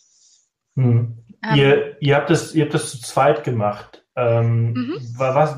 Hm. 0.75 1.25
Ähm, 1.43 1.57
ihr, 1.57 1.97
ihr, 2.01 2.17
habt 2.17 2.31
das, 2.31 2.55
ihr 2.55 2.65
habt 2.65 2.75
das 2.75 2.91
zu 2.91 3.01
zweit 3.01 3.45
gemacht. 3.45 4.05
Ähm, 4.17 4.73
mhm. 4.73 5.15
was, 5.17 5.57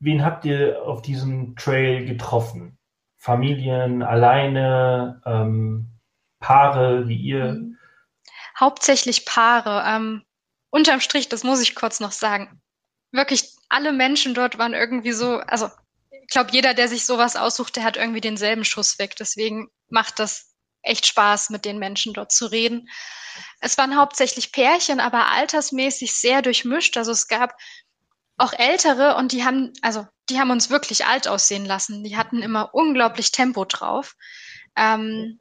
wen 0.00 0.24
habt 0.24 0.44
ihr 0.44 0.82
auf 0.82 1.02
diesem 1.02 1.56
Trail 1.56 2.04
getroffen? 2.06 2.78
Familien, 3.18 4.02
alleine, 4.02 5.20
ähm, 5.26 5.90
Paare 6.40 7.06
wie 7.06 7.16
ihr? 7.16 7.52
Mhm. 7.52 7.76
Hauptsächlich 8.58 9.26
Paare. 9.26 9.84
Ähm, 9.86 10.22
unterm 10.70 11.00
Strich, 11.00 11.28
das 11.28 11.44
muss 11.44 11.62
ich 11.62 11.74
kurz 11.74 12.00
noch 12.00 12.12
sagen. 12.12 12.60
Wirklich 13.12 13.54
alle 13.68 13.92
Menschen 13.92 14.34
dort 14.34 14.58
waren 14.58 14.72
irgendwie 14.72 15.12
so, 15.12 15.38
also 15.38 15.68
glaube, 16.30 16.50
jeder, 16.52 16.74
der 16.74 16.88
sich 16.88 17.04
sowas 17.04 17.36
aussucht, 17.36 17.76
der 17.76 17.84
hat 17.84 17.96
irgendwie 17.96 18.20
denselben 18.20 18.64
Schuss 18.64 18.98
weg. 18.98 19.16
Deswegen 19.16 19.68
macht 19.88 20.18
das 20.18 20.54
echt 20.82 21.06
Spaß, 21.06 21.50
mit 21.50 21.64
den 21.64 21.78
Menschen 21.78 22.14
dort 22.14 22.32
zu 22.32 22.46
reden. 22.46 22.88
Es 23.60 23.76
waren 23.78 23.96
hauptsächlich 23.96 24.52
Pärchen, 24.52 25.00
aber 25.00 25.26
altersmäßig 25.28 26.14
sehr 26.14 26.42
durchmischt. 26.42 26.96
Also 26.96 27.12
es 27.12 27.28
gab 27.28 27.54
auch 28.38 28.52
ältere 28.54 29.16
und 29.16 29.32
die 29.32 29.44
haben, 29.44 29.72
also 29.82 30.06
die 30.30 30.38
haben 30.38 30.50
uns 30.50 30.70
wirklich 30.70 31.04
alt 31.04 31.28
aussehen 31.28 31.66
lassen. 31.66 32.02
Die 32.04 32.16
hatten 32.16 32.42
immer 32.42 32.74
unglaublich 32.74 33.32
Tempo 33.32 33.64
drauf. 33.64 34.16
Ähm, 34.76 35.38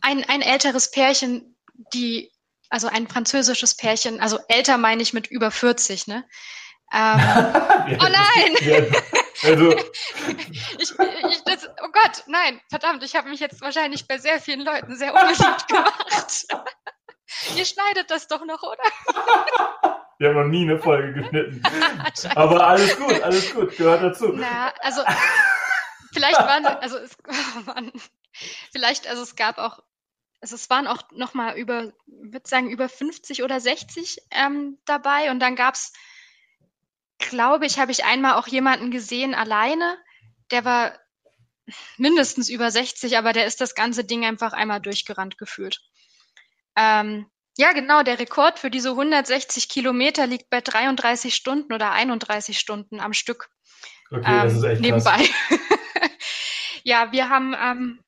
ein, 0.00 0.24
ein 0.24 0.42
älteres 0.42 0.90
Pärchen, 0.90 1.56
die, 1.92 2.32
also 2.70 2.88
ein 2.88 3.06
französisches 3.06 3.76
Pärchen, 3.76 4.20
also 4.20 4.38
älter 4.48 4.78
meine 4.78 5.02
ich 5.02 5.12
mit 5.12 5.26
über 5.28 5.50
40, 5.50 6.06
ne? 6.06 6.24
Ähm, 6.92 7.20
oh 8.00 8.08
nein! 8.08 8.86
also. 9.42 9.76
ich, 10.78 10.90
ich, 10.90 11.44
das, 11.44 11.68
oh 11.82 11.88
Gott, 11.92 12.24
nein, 12.26 12.60
verdammt, 12.68 13.02
ich 13.02 13.16
habe 13.16 13.28
mich 13.28 13.40
jetzt 13.40 13.60
wahrscheinlich 13.60 14.06
bei 14.06 14.18
sehr 14.18 14.40
vielen 14.40 14.60
Leuten 14.60 14.96
sehr 14.96 15.12
unbeliebt 15.12 15.68
gemacht. 15.68 16.46
Ihr 17.56 17.64
schneidet 17.64 18.10
das 18.10 18.28
doch 18.28 18.44
noch, 18.44 18.62
oder? 18.62 19.96
Wir 20.18 20.28
haben 20.28 20.36
noch 20.36 20.44
nie 20.46 20.62
eine 20.62 20.78
Folge 20.78 21.12
geschnitten. 21.12 21.62
Aber 22.34 22.66
alles 22.66 22.96
gut, 22.96 23.22
alles 23.22 23.52
gut, 23.52 23.76
gehört 23.76 24.02
dazu. 24.02 24.32
Na, 24.32 24.72
also 24.80 25.02
vielleicht 26.12 26.38
waren, 26.38 26.64
also 26.66 26.96
es, 26.98 27.16
oh 27.28 27.60
Mann, 27.66 27.92
vielleicht, 28.72 29.08
also 29.08 29.22
es 29.22 29.36
gab 29.36 29.58
auch, 29.58 29.80
also 30.40 30.54
es 30.54 30.70
waren 30.70 30.86
auch 30.86 31.02
noch 31.12 31.34
mal 31.34 31.56
über, 31.56 31.92
würde 32.06 32.48
sagen 32.48 32.70
über 32.70 32.88
50 32.88 33.42
oder 33.42 33.60
60 33.60 34.22
ähm, 34.30 34.78
dabei 34.86 35.30
und 35.30 35.40
dann 35.40 35.56
gab 35.56 35.74
es, 35.74 35.92
glaube 37.18 37.66
ich, 37.66 37.78
habe 37.78 37.92
ich 37.92 38.04
einmal 38.04 38.34
auch 38.34 38.46
jemanden 38.46 38.90
gesehen 38.90 39.34
alleine, 39.34 39.98
der 40.50 40.64
war 40.64 40.92
mindestens 41.96 42.48
über 42.48 42.70
60, 42.70 43.18
aber 43.18 43.32
der 43.32 43.46
ist 43.46 43.60
das 43.60 43.74
ganze 43.74 44.04
Ding 44.04 44.24
einfach 44.24 44.52
einmal 44.52 44.80
durchgerannt 44.80 45.38
gefühlt. 45.38 45.80
Ähm, 46.76 47.26
ja, 47.58 47.72
genau. 47.72 48.02
Der 48.02 48.18
Rekord 48.18 48.58
für 48.58 48.70
diese 48.70 48.90
160 48.90 49.68
Kilometer 49.68 50.26
liegt 50.26 50.50
bei 50.50 50.60
33 50.60 51.34
Stunden 51.34 51.72
oder 51.72 51.90
31 51.92 52.58
Stunden 52.58 53.00
am 53.00 53.14
Stück. 53.14 53.48
Okay, 54.10 54.22
ähm, 54.24 54.42
das 54.42 54.54
ist 54.54 54.62
echt 54.62 54.82
nebenbei. 54.82 55.24
ja, 56.84 57.10
wir 57.12 57.30
haben 57.30 57.56
ähm, 57.58 58.00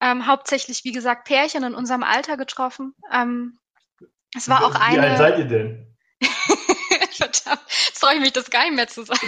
ähm, 0.00 0.26
hauptsächlich, 0.26 0.84
wie 0.84 0.92
gesagt, 0.92 1.26
Pärchen 1.26 1.62
in 1.62 1.74
unserem 1.74 2.02
Alter 2.02 2.36
getroffen. 2.36 2.94
Ähm, 3.12 3.58
es 4.36 4.48
war 4.48 4.64
auch 4.64 4.74
eine. 4.74 5.02
Wie 5.02 5.06
alt 5.06 5.18
seid 5.18 5.38
ihr 5.38 5.44
denn? 5.44 5.93
Verdammt, 7.14 7.62
jetzt 7.68 8.00
traue 8.00 8.14
ich 8.14 8.20
mich 8.20 8.32
das 8.32 8.50
gar 8.50 8.64
nicht 8.64 8.74
mehr 8.74 8.88
zu 8.88 9.04
sagen. 9.04 9.20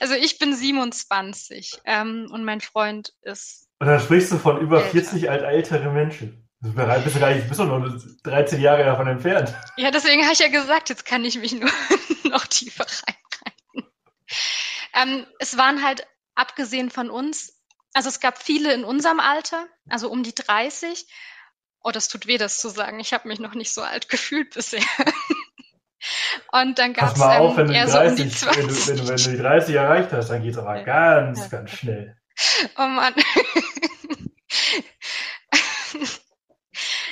Also 0.00 0.14
ich 0.14 0.38
bin 0.38 0.54
27 0.54 1.80
ähm, 1.84 2.28
und 2.30 2.44
mein 2.44 2.60
Freund 2.60 3.12
ist. 3.22 3.66
Und 3.78 3.86
dann 3.86 4.00
sprichst 4.00 4.32
du 4.32 4.38
von 4.38 4.60
über 4.60 4.78
älter. 4.78 4.90
40 4.90 5.30
alt 5.30 5.42
ältere 5.42 5.90
Menschen. 5.90 6.48
Du 6.60 6.72
bist 6.72 7.16
du 7.16 7.20
gar 7.20 7.34
nicht, 7.34 7.48
bist 7.48 7.60
du 7.60 7.64
nur 7.64 8.02
13 8.24 8.60
Jahre 8.60 8.84
davon 8.84 9.06
entfernt. 9.06 9.54
Ja, 9.76 9.90
deswegen 9.90 10.22
habe 10.22 10.32
ich 10.32 10.38
ja 10.38 10.48
gesagt, 10.48 10.88
jetzt 10.88 11.04
kann 11.04 11.24
ich 11.24 11.38
mich 11.38 11.52
nur 11.52 11.70
noch 12.24 12.46
tiefer 12.46 12.84
reinreiten. 12.84 13.92
Ähm, 14.94 15.26
es 15.38 15.56
waren 15.56 15.82
halt, 15.82 16.06
abgesehen 16.36 16.90
von 16.90 17.10
uns, 17.10 17.54
also 17.92 18.08
es 18.08 18.20
gab 18.20 18.40
viele 18.40 18.72
in 18.72 18.84
unserem 18.84 19.20
Alter, 19.20 19.66
also 19.88 20.10
um 20.10 20.22
die 20.22 20.34
30. 20.34 21.06
Oh, 21.82 21.90
das 21.90 22.08
tut 22.08 22.26
weh, 22.26 22.38
das 22.38 22.58
zu 22.58 22.68
sagen. 22.68 23.00
Ich 23.00 23.12
habe 23.12 23.28
mich 23.28 23.40
noch 23.40 23.54
nicht 23.54 23.72
so 23.72 23.82
alt 23.82 24.08
gefühlt 24.08 24.54
bisher. 24.54 24.82
Und 26.52 26.78
dann 26.78 26.92
gab 26.92 27.12
es 27.12 27.18
mal 27.18 27.38
auf, 27.38 27.56
wenn, 27.56 27.68
du 27.68 27.74
eher 27.74 27.86
30, 27.86 28.38
so 28.38 28.48
um 28.48 28.56
wenn, 28.56 28.68
du, 28.68 28.74
wenn, 28.74 28.96
du, 28.96 29.08
wenn 29.08 29.16
du 29.16 29.30
die 29.30 29.38
30 29.38 29.74
erreicht 29.74 30.12
hast, 30.12 30.28
dann 30.30 30.42
geht 30.42 30.52
es 30.52 30.58
aber 30.58 30.82
ganz, 30.82 31.40
ja. 31.40 31.48
ganz 31.48 31.70
schnell. 31.70 32.16
Oh 32.76 32.86
Mann. 32.86 33.14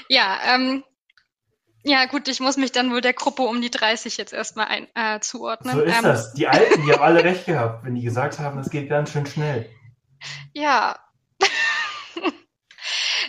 ja, 0.09 0.39
ähm, 0.47 0.85
ja, 1.87 2.07
gut, 2.07 2.29
ich 2.29 2.41
muss 2.41 2.57
mich 2.57 2.73
dann 2.73 2.91
wohl 2.91 3.03
der 3.03 3.13
Gruppe 3.13 3.43
um 3.43 3.61
die 3.61 3.71
30 3.71 4.17
jetzt 4.17 4.33
erstmal 4.33 4.67
ein, 4.67 4.89
äh, 4.95 5.21
zuordnen. 5.21 5.75
So 5.75 5.83
ist 5.83 5.95
ähm, 5.97 6.03
das. 6.03 6.33
Die 6.33 6.47
Alten, 6.47 6.85
die 6.85 6.93
haben 6.93 7.03
alle 7.03 7.23
recht 7.23 7.45
gehabt, 7.45 7.85
wenn 7.85 7.95
die 7.95 8.03
gesagt 8.03 8.39
haben, 8.39 8.59
es 8.59 8.71
geht 8.71 8.89
ganz 8.89 9.13
schön 9.13 9.27
schnell. 9.27 9.69
Ja. 10.55 10.99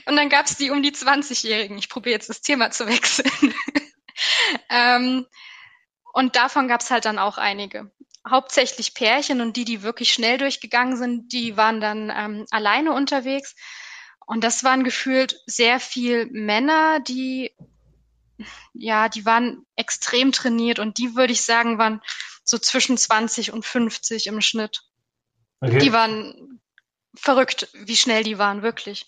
Und 0.06 0.16
dann 0.16 0.30
gab 0.30 0.46
es 0.46 0.56
die 0.56 0.70
um 0.70 0.82
die 0.84 0.92
20-Jährigen. 0.92 1.78
Ich 1.78 1.90
probiere 1.90 2.14
jetzt 2.14 2.30
das 2.30 2.42
Thema 2.42 2.72
zu 2.72 2.88
wechseln. 2.88 3.54
ähm, 4.70 5.26
und 6.16 6.38
davon 6.38 6.70
gab 6.70 6.80
es 6.80 6.92
halt 6.92 7.04
dann 7.04 7.20
auch 7.20 7.38
einige. 7.38 7.92
Hauptsächlich 8.26 8.94
Pärchen 8.94 9.42
und 9.42 9.58
die, 9.58 9.66
die 9.66 9.84
wirklich 9.84 10.14
schnell 10.14 10.38
durchgegangen 10.38 10.96
sind, 10.96 11.34
die 11.34 11.58
waren 11.58 11.82
dann 11.82 12.10
ähm, 12.16 12.46
alleine 12.52 12.94
unterwegs. 12.94 13.54
Und 14.26 14.46
das 14.46 14.64
waren 14.64 14.86
gefühlt 14.86 15.36
sehr 15.46 15.82
viel 15.82 16.28
Männer, 16.32 17.02
die 17.02 17.52
ja, 18.74 19.10
die 19.10 19.26
waren 19.26 19.66
extrem 19.76 20.32
trainiert 20.32 20.80
und 20.80 20.98
die 21.00 21.18
würde 21.18 21.34
ich 21.34 21.42
sagen, 21.42 21.78
waren 21.80 22.02
so 22.46 22.58
zwischen 22.58 22.98
20 22.98 23.52
und 23.52 23.66
50 23.66 24.28
im 24.28 24.40
Schnitt. 24.40 24.84
Okay. 25.60 25.80
Die 25.80 25.92
waren 25.92 26.62
verrückt, 27.14 27.68
wie 27.74 27.98
schnell 27.98 28.24
die 28.24 28.38
waren, 28.38 28.62
wirklich. 28.62 29.06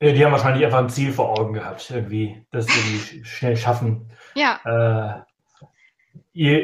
Die 0.00 0.24
haben 0.24 0.32
wahrscheinlich 0.32 0.64
einfach 0.64 0.78
ein 0.78 0.88
Ziel 0.88 1.12
vor 1.12 1.36
Augen 1.36 1.52
gehabt, 1.52 1.90
irgendwie, 1.90 2.46
dass 2.52 2.66
sie 2.66 3.24
schnell 3.24 3.56
schaffen. 3.56 4.12
Ja. 4.34 4.60
Äh, 4.64 5.31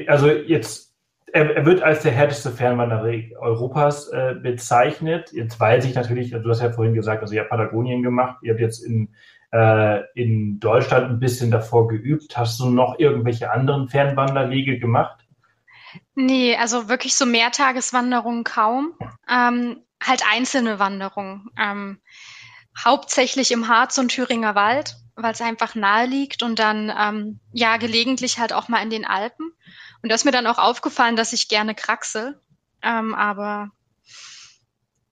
also 0.09 0.29
jetzt, 0.29 0.95
er, 1.33 1.57
er, 1.57 1.67
wird 1.67 1.83
als 1.83 2.03
der 2.03 2.13
härteste 2.13 2.51
Fernwanderer 2.51 3.39
Europas 3.39 4.09
äh, 4.09 4.35
bezeichnet. 4.35 5.33
Jetzt 5.33 5.59
weiß 5.61 5.85
ich 5.85 5.95
natürlich, 5.95 6.31
du 6.31 6.49
hast 6.49 6.63
ja 6.63 6.73
vorhin 6.73 6.95
gesagt, 6.95 7.23
also 7.23 7.35
ihr 7.35 7.41
habt 7.41 7.51
Patagonien 7.51 8.03
gemacht, 8.03 8.39
ihr 8.43 8.53
habt 8.53 8.61
jetzt 8.61 8.85
in 8.85 9.15
äh, 9.53 10.03
in 10.15 10.61
Deutschland 10.61 11.11
ein 11.11 11.21
bisschen 11.21 11.51
davor 11.51 11.89
geübt. 11.89 12.37
Hast 12.37 12.61
du 12.61 12.69
noch 12.69 12.99
irgendwelche 12.99 13.51
anderen 13.51 13.89
Fernwanderwege 13.89 14.79
gemacht? 14.79 15.21
Nee, 16.15 16.57
also 16.57 16.89
wirklich 16.89 17.15
so 17.15 17.25
Mehrtageswanderungen 17.25 18.45
kaum. 18.45 18.93
Ähm, 19.29 19.85
halt 20.03 20.23
einzelne 20.31 20.79
Wanderungen. 20.79 21.49
Ähm, 21.59 21.99
hauptsächlich 22.77 23.51
im 23.51 23.69
Harz 23.69 23.99
und 23.99 24.11
Thüringer 24.11 24.55
Wald, 24.55 24.97
weil 25.19 25.33
es 25.33 25.41
einfach 25.41 25.75
nahe 25.75 26.07
liegt 26.07 26.43
und 26.43 26.59
dann 26.59 26.93
ähm, 26.97 27.41
ja 27.53 27.77
gelegentlich 27.77 28.39
halt 28.39 28.53
auch 28.53 28.69
mal 28.69 28.83
in 28.83 28.91
den 28.91 29.05
Alpen. 29.05 29.53
Und 30.03 30.09
da 30.09 30.15
ist 30.15 30.25
mir 30.25 30.31
dann 30.31 30.47
auch 30.47 30.59
aufgefallen, 30.59 31.17
dass 31.17 31.33
ich 31.33 31.49
gerne 31.49 31.75
kraxel. 31.75 32.41
Ähm, 32.83 33.15
aber 33.15 33.71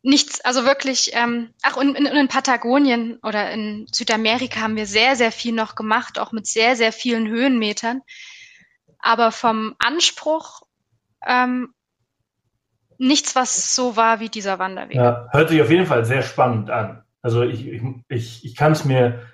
nichts, 0.03 0.41
also 0.43 0.65
wirklich, 0.65 1.11
ähm, 1.15 1.51
ach, 1.63 1.77
und 1.77 1.97
in, 1.97 2.07
in 2.07 2.29
Patagonien 2.29 3.19
oder 3.23 3.51
in 3.51 3.87
Südamerika 3.93 4.61
haben 4.61 4.77
wir 4.77 4.87
sehr, 4.87 5.17
sehr 5.17 5.33
viel 5.33 5.53
noch 5.53 5.75
gemacht, 5.75 6.19
auch 6.19 6.31
mit 6.31 6.47
sehr, 6.47 6.77
sehr 6.77 6.93
vielen 6.93 7.27
Höhenmetern. 7.27 8.03
Aber 9.01 9.33
vom 9.33 9.75
Anspruch 9.79 10.63
ähm, 11.27 11.75
nichts, 12.99 13.35
was 13.35 13.75
so 13.75 13.97
war 13.97 14.21
wie 14.21 14.29
dieser 14.29 14.59
Wanderweg. 14.59 14.95
Ja, 14.95 15.29
hört 15.33 15.49
sich 15.49 15.61
auf 15.61 15.71
jeden 15.71 15.87
Fall 15.87 16.05
sehr 16.05 16.23
spannend 16.23 16.71
an. 16.71 17.03
Also 17.23 17.43
ich, 17.43 17.67
ich, 17.67 17.83
ich, 18.09 18.45
ich 18.45 18.57
kann 18.57 18.73
es 18.73 18.85
mir 18.85 19.27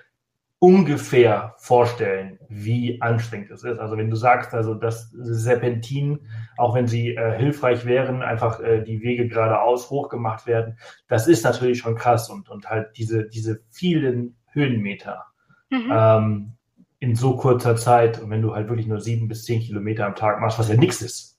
ungefähr 0.63 1.55
vorstellen, 1.57 2.39
wie 2.47 3.01
anstrengend 3.01 3.51
es 3.51 3.65
ist. 3.65 3.79
Also 3.79 3.97
wenn 3.97 4.09
du 4.09 4.15
sagst, 4.15 4.53
also 4.53 4.75
dass 4.75 5.09
Serpentin, 5.11 6.25
auch 6.55 6.73
wenn 6.73 6.87
sie 6.87 7.09
äh, 7.09 7.37
hilfreich 7.37 7.83
wären, 7.83 8.21
einfach 8.21 8.61
äh, 8.61 8.81
die 8.81 9.01
Wege 9.01 9.27
geradeaus 9.27 9.89
hochgemacht 9.89 10.47
werden, 10.47 10.77
das 11.09 11.27
ist 11.27 11.43
natürlich 11.43 11.79
schon 11.79 11.95
krass 11.95 12.29
und, 12.29 12.47
und 12.47 12.69
halt 12.69 12.95
diese, 12.95 13.27
diese 13.27 13.59
vielen 13.71 14.37
Höhenmeter 14.53 15.25
mhm. 15.69 15.91
ähm, 15.91 16.53
in 16.99 17.17
so 17.17 17.35
kurzer 17.35 17.75
Zeit 17.75 18.21
und 18.21 18.29
wenn 18.29 18.41
du 18.41 18.55
halt 18.55 18.69
wirklich 18.69 18.87
nur 18.87 19.01
sieben 19.01 19.27
bis 19.27 19.43
zehn 19.43 19.59
Kilometer 19.59 20.05
am 20.05 20.15
Tag 20.15 20.39
machst, 20.39 20.59
was 20.59 20.69
ja 20.69 20.75
nichts 20.75 21.01
ist. 21.01 21.37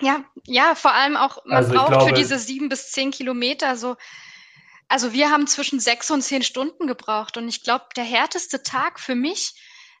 Ja, 0.00 0.24
ja, 0.46 0.74
vor 0.74 0.94
allem 0.94 1.18
auch, 1.18 1.44
man 1.44 1.58
also 1.58 1.74
braucht 1.74 1.88
glaube, 1.88 2.06
für 2.06 2.14
diese 2.14 2.38
sieben 2.38 2.70
bis 2.70 2.92
zehn 2.92 3.10
Kilometer 3.10 3.76
so 3.76 3.96
also 4.92 5.14
wir 5.14 5.30
haben 5.30 5.46
zwischen 5.46 5.80
sechs 5.80 6.10
und 6.10 6.20
zehn 6.20 6.42
Stunden 6.42 6.86
gebraucht. 6.86 7.38
Und 7.38 7.48
ich 7.48 7.62
glaube, 7.62 7.86
der 7.96 8.04
härteste 8.04 8.62
Tag 8.62 9.00
für 9.00 9.14
mich, 9.14 9.54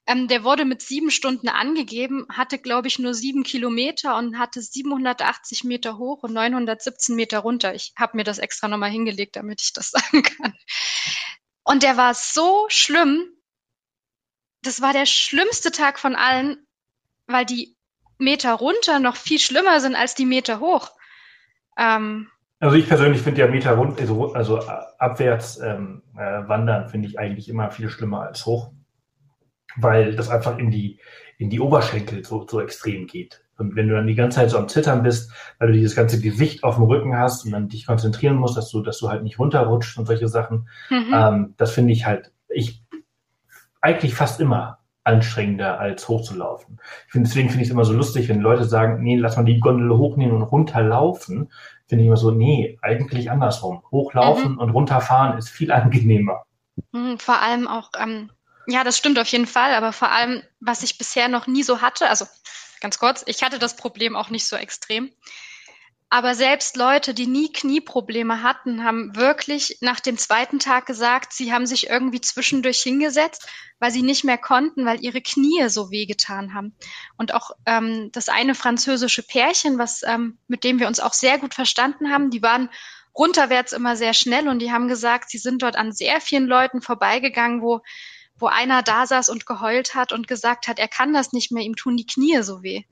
ähm, 0.06 0.28
der 0.28 0.44
wurde 0.44 0.66
mit 0.66 0.82
sieben 0.82 1.10
Stunden 1.10 1.48
angegeben, 1.48 2.26
hatte, 2.30 2.58
glaube 2.58 2.88
ich, 2.88 2.98
nur 2.98 3.14
sieben 3.14 3.42
Kilometer 3.42 4.18
und 4.18 4.38
hatte 4.38 4.60
780 4.60 5.64
Meter 5.64 5.96
hoch 5.96 6.24
und 6.24 6.34
917 6.34 7.16
Meter 7.16 7.38
runter. 7.38 7.74
Ich 7.74 7.94
habe 7.96 8.18
mir 8.18 8.24
das 8.24 8.36
extra 8.36 8.68
nochmal 8.68 8.90
hingelegt, 8.90 9.36
damit 9.36 9.62
ich 9.62 9.72
das 9.72 9.90
sagen 9.92 10.24
kann. 10.24 10.52
Und 11.64 11.82
der 11.84 11.96
war 11.96 12.12
so 12.12 12.66
schlimm. 12.68 13.24
Das 14.60 14.82
war 14.82 14.92
der 14.92 15.06
schlimmste 15.06 15.72
Tag 15.72 15.98
von 15.98 16.16
allen, 16.16 16.66
weil 17.26 17.46
die 17.46 17.78
Meter 18.18 18.52
runter 18.52 18.98
noch 18.98 19.16
viel 19.16 19.38
schlimmer 19.38 19.80
sind 19.80 19.94
als 19.94 20.14
die 20.14 20.26
Meter 20.26 20.60
hoch. 20.60 20.90
Ähm, 21.78 22.30
also 22.62 22.76
ich 22.76 22.86
persönlich 22.86 23.20
finde 23.20 23.40
ja 23.40 23.48
Meter 23.48 23.72
rund, 23.72 24.00
also, 24.00 24.32
also 24.34 24.60
abwärts 24.98 25.58
ähm, 25.60 26.02
äh, 26.14 26.46
wandern 26.46 26.88
finde 26.88 27.08
ich 27.08 27.18
eigentlich 27.18 27.48
immer 27.48 27.72
viel 27.72 27.88
schlimmer 27.88 28.22
als 28.22 28.46
hoch, 28.46 28.70
weil 29.76 30.14
das 30.14 30.30
einfach 30.30 30.58
in 30.58 30.70
die 30.70 31.00
in 31.38 31.50
die 31.50 31.58
Oberschenkel 31.58 32.24
so, 32.24 32.46
so 32.48 32.60
extrem 32.60 33.08
geht. 33.08 33.42
Und 33.58 33.74
wenn 33.74 33.88
du 33.88 33.96
dann 33.96 34.06
die 34.06 34.14
ganze 34.14 34.36
Zeit 34.36 34.50
so 34.50 34.58
am 34.58 34.68
Zittern 34.68 35.02
bist, 35.02 35.32
weil 35.58 35.68
du 35.68 35.74
dieses 35.74 35.96
ganze 35.96 36.20
Gewicht 36.20 36.62
auf 36.62 36.76
dem 36.76 36.84
Rücken 36.84 37.16
hast 37.16 37.44
und 37.44 37.50
dann 37.50 37.68
dich 37.68 37.84
konzentrieren 37.84 38.36
musst, 38.36 38.56
dass 38.56 38.70
du, 38.70 38.80
dass 38.80 38.98
du 38.98 39.08
halt 39.08 39.24
nicht 39.24 39.40
runterrutscht 39.40 39.98
und 39.98 40.06
solche 40.06 40.28
Sachen, 40.28 40.68
mhm. 40.88 41.12
ähm, 41.12 41.54
das 41.56 41.72
finde 41.72 41.92
ich 41.92 42.06
halt, 42.06 42.32
ich 42.48 42.84
eigentlich 43.80 44.14
fast 44.14 44.40
immer 44.40 44.78
anstrengender 45.04 45.80
als 45.80 46.08
hochzulaufen. 46.08 46.78
Ich 47.06 47.12
finde, 47.12 47.28
deswegen 47.28 47.48
finde 47.48 47.62
ich 47.62 47.68
es 47.68 47.72
immer 47.72 47.84
so 47.84 47.92
lustig, 47.92 48.28
wenn 48.28 48.40
Leute 48.40 48.64
sagen, 48.64 49.02
nee, 49.02 49.16
lass 49.16 49.36
mal 49.36 49.44
die 49.44 49.58
Gondel 49.58 49.96
hochnehmen 49.98 50.36
und 50.36 50.42
runterlaufen 50.42 51.50
finde 51.88 52.04
ich 52.04 52.08
immer 52.08 52.16
so, 52.16 52.30
nee, 52.30 52.78
eigentlich 52.82 53.30
andersrum. 53.30 53.82
Hochlaufen 53.90 54.52
mhm. 54.52 54.58
und 54.58 54.70
runterfahren 54.70 55.38
ist 55.38 55.50
viel 55.50 55.72
angenehmer. 55.72 56.44
Mhm, 56.92 57.18
vor 57.18 57.40
allem 57.40 57.68
auch, 57.68 57.90
ähm, 57.98 58.30
ja, 58.66 58.84
das 58.84 58.96
stimmt 58.96 59.18
auf 59.18 59.28
jeden 59.28 59.46
Fall, 59.46 59.74
aber 59.74 59.92
vor 59.92 60.10
allem, 60.10 60.42
was 60.60 60.82
ich 60.82 60.98
bisher 60.98 61.28
noch 61.28 61.46
nie 61.46 61.62
so 61.62 61.80
hatte, 61.80 62.08
also 62.08 62.26
ganz 62.80 62.98
kurz, 62.98 63.22
ich 63.26 63.42
hatte 63.42 63.58
das 63.58 63.76
Problem 63.76 64.16
auch 64.16 64.30
nicht 64.30 64.46
so 64.46 64.56
extrem. 64.56 65.10
Aber 66.14 66.34
selbst 66.34 66.76
Leute, 66.76 67.14
die 67.14 67.26
nie 67.26 67.50
Knieprobleme 67.50 68.42
hatten, 68.42 68.84
haben 68.84 69.16
wirklich 69.16 69.78
nach 69.80 69.98
dem 69.98 70.18
zweiten 70.18 70.58
Tag 70.58 70.84
gesagt, 70.84 71.32
sie 71.32 71.54
haben 71.54 71.64
sich 71.64 71.88
irgendwie 71.88 72.20
zwischendurch 72.20 72.82
hingesetzt, 72.82 73.48
weil 73.78 73.92
sie 73.92 74.02
nicht 74.02 74.22
mehr 74.22 74.36
konnten, 74.36 74.84
weil 74.84 75.02
ihre 75.02 75.22
Knie 75.22 75.70
so 75.70 75.90
wehgetan 75.90 76.52
haben. 76.52 76.76
Und 77.16 77.32
auch 77.32 77.52
ähm, 77.64 78.10
das 78.12 78.28
eine 78.28 78.54
französische 78.54 79.22
Pärchen, 79.22 79.78
was 79.78 80.02
ähm, 80.02 80.36
mit 80.48 80.64
dem 80.64 80.80
wir 80.80 80.86
uns 80.86 81.00
auch 81.00 81.14
sehr 81.14 81.38
gut 81.38 81.54
verstanden 81.54 82.12
haben, 82.12 82.28
die 82.28 82.42
waren 82.42 82.68
runterwärts 83.16 83.72
immer 83.72 83.96
sehr 83.96 84.12
schnell 84.12 84.48
und 84.48 84.58
die 84.58 84.70
haben 84.70 84.88
gesagt, 84.88 85.30
sie 85.30 85.38
sind 85.38 85.62
dort 85.62 85.76
an 85.76 85.92
sehr 85.92 86.20
vielen 86.20 86.46
Leuten 86.46 86.82
vorbeigegangen, 86.82 87.62
wo 87.62 87.80
wo 88.36 88.48
einer 88.48 88.82
da 88.82 89.06
saß 89.06 89.30
und 89.30 89.46
geheult 89.46 89.94
hat 89.94 90.12
und 90.12 90.28
gesagt 90.28 90.68
hat, 90.68 90.78
er 90.78 90.88
kann 90.88 91.14
das 91.14 91.32
nicht 91.32 91.52
mehr, 91.52 91.62
ihm 91.62 91.76
tun 91.76 91.96
die 91.96 92.06
Knie 92.06 92.42
so 92.42 92.62
weh. 92.62 92.82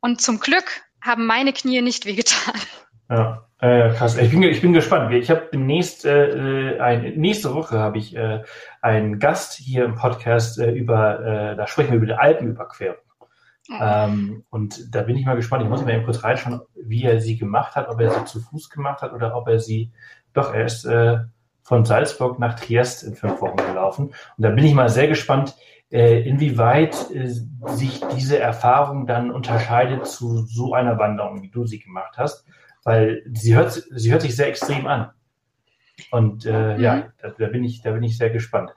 Und 0.00 0.22
zum 0.22 0.40
Glück 0.40 0.82
haben 1.02 1.26
meine 1.26 1.52
Knie 1.52 1.82
nicht 1.82 2.06
wehgetan. 2.06 2.54
Ja, 3.08 3.46
äh, 3.60 3.90
krass. 3.90 4.16
Ich 4.16 4.30
bin, 4.30 4.42
ich 4.42 4.60
bin 4.60 4.72
gespannt. 4.72 5.12
Ich 5.12 5.30
habe 5.30 5.48
demnächst, 5.52 6.04
äh, 6.04 6.78
ein, 6.78 7.14
nächste 7.16 7.54
Woche 7.54 7.78
habe 7.78 7.98
ich 7.98 8.14
äh, 8.14 8.42
einen 8.80 9.18
Gast 9.18 9.54
hier 9.54 9.84
im 9.84 9.96
Podcast 9.96 10.58
äh, 10.58 10.70
über, 10.70 11.20
äh, 11.20 11.56
da 11.56 11.66
sprechen 11.66 11.90
wir 11.90 11.96
über 11.96 12.06
die 12.06 12.14
Alpenüberquerung. 12.14 12.96
Oh. 13.68 13.74
Ähm, 13.80 14.44
und 14.50 14.94
da 14.94 15.02
bin 15.02 15.16
ich 15.16 15.26
mal 15.26 15.36
gespannt. 15.36 15.64
Ich 15.64 15.68
muss 15.68 15.82
mal 15.84 15.92
eben 15.92 16.04
kurz 16.04 16.24
reinschauen, 16.24 16.60
wie 16.76 17.04
er 17.04 17.20
sie 17.20 17.36
gemacht 17.36 17.74
hat, 17.74 17.88
ob 17.88 18.00
er 18.00 18.10
sie 18.10 18.24
zu 18.24 18.40
Fuß 18.40 18.70
gemacht 18.70 19.02
hat 19.02 19.12
oder 19.12 19.36
ob 19.36 19.48
er 19.48 19.58
sie, 19.58 19.92
doch, 20.32 20.54
er 20.54 20.64
ist 20.64 20.84
äh, 20.84 21.18
von 21.62 21.84
Salzburg 21.84 22.38
nach 22.38 22.58
Triest 22.58 23.02
in 23.02 23.14
fünf 23.14 23.40
Wochen 23.40 23.56
gelaufen. 23.56 24.06
Und 24.06 24.14
da 24.38 24.50
bin 24.50 24.64
ich 24.64 24.74
mal 24.74 24.88
sehr 24.88 25.08
gespannt, 25.08 25.54
äh, 25.56 25.79
inwieweit 25.90 27.10
äh, 27.10 27.28
sich 27.28 28.00
diese 28.16 28.38
Erfahrung 28.38 29.06
dann 29.06 29.30
unterscheidet 29.30 30.06
zu 30.06 30.46
so 30.46 30.72
einer 30.72 30.98
Wanderung, 30.98 31.42
wie 31.42 31.50
du 31.50 31.66
sie 31.66 31.80
gemacht 31.80 32.16
hast, 32.16 32.44
weil 32.84 33.24
sie 33.32 33.56
hört, 33.56 33.72
sie 33.72 34.12
hört 34.12 34.22
sich 34.22 34.36
sehr 34.36 34.48
extrem 34.48 34.86
an. 34.86 35.10
Und 36.10 36.46
äh, 36.46 36.76
mhm. 36.76 36.80
ja, 36.80 37.12
da, 37.20 37.30
da, 37.30 37.46
bin 37.48 37.64
ich, 37.64 37.82
da 37.82 37.90
bin 37.90 38.02
ich 38.02 38.16
sehr 38.16 38.30
gespannt. 38.30 38.70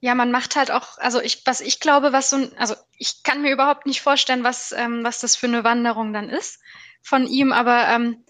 Ja, 0.00 0.14
man 0.14 0.30
macht 0.30 0.56
halt 0.56 0.70
auch, 0.70 0.98
also 0.98 1.20
ich, 1.20 1.42
was 1.46 1.60
ich 1.60 1.80
glaube, 1.80 2.12
was 2.12 2.30
so 2.30 2.36
ein, 2.36 2.50
also 2.58 2.74
ich 2.98 3.22
kann 3.22 3.42
mir 3.42 3.52
überhaupt 3.52 3.86
nicht 3.86 4.02
vorstellen, 4.02 4.44
was, 4.44 4.72
ähm, 4.72 5.04
was 5.04 5.20
das 5.20 5.36
für 5.36 5.46
eine 5.46 5.64
Wanderung 5.64 6.12
dann 6.12 6.28
ist 6.28 6.60
von 7.02 7.26
ihm, 7.26 7.52
aber 7.52 7.86
ähm, 7.88 8.24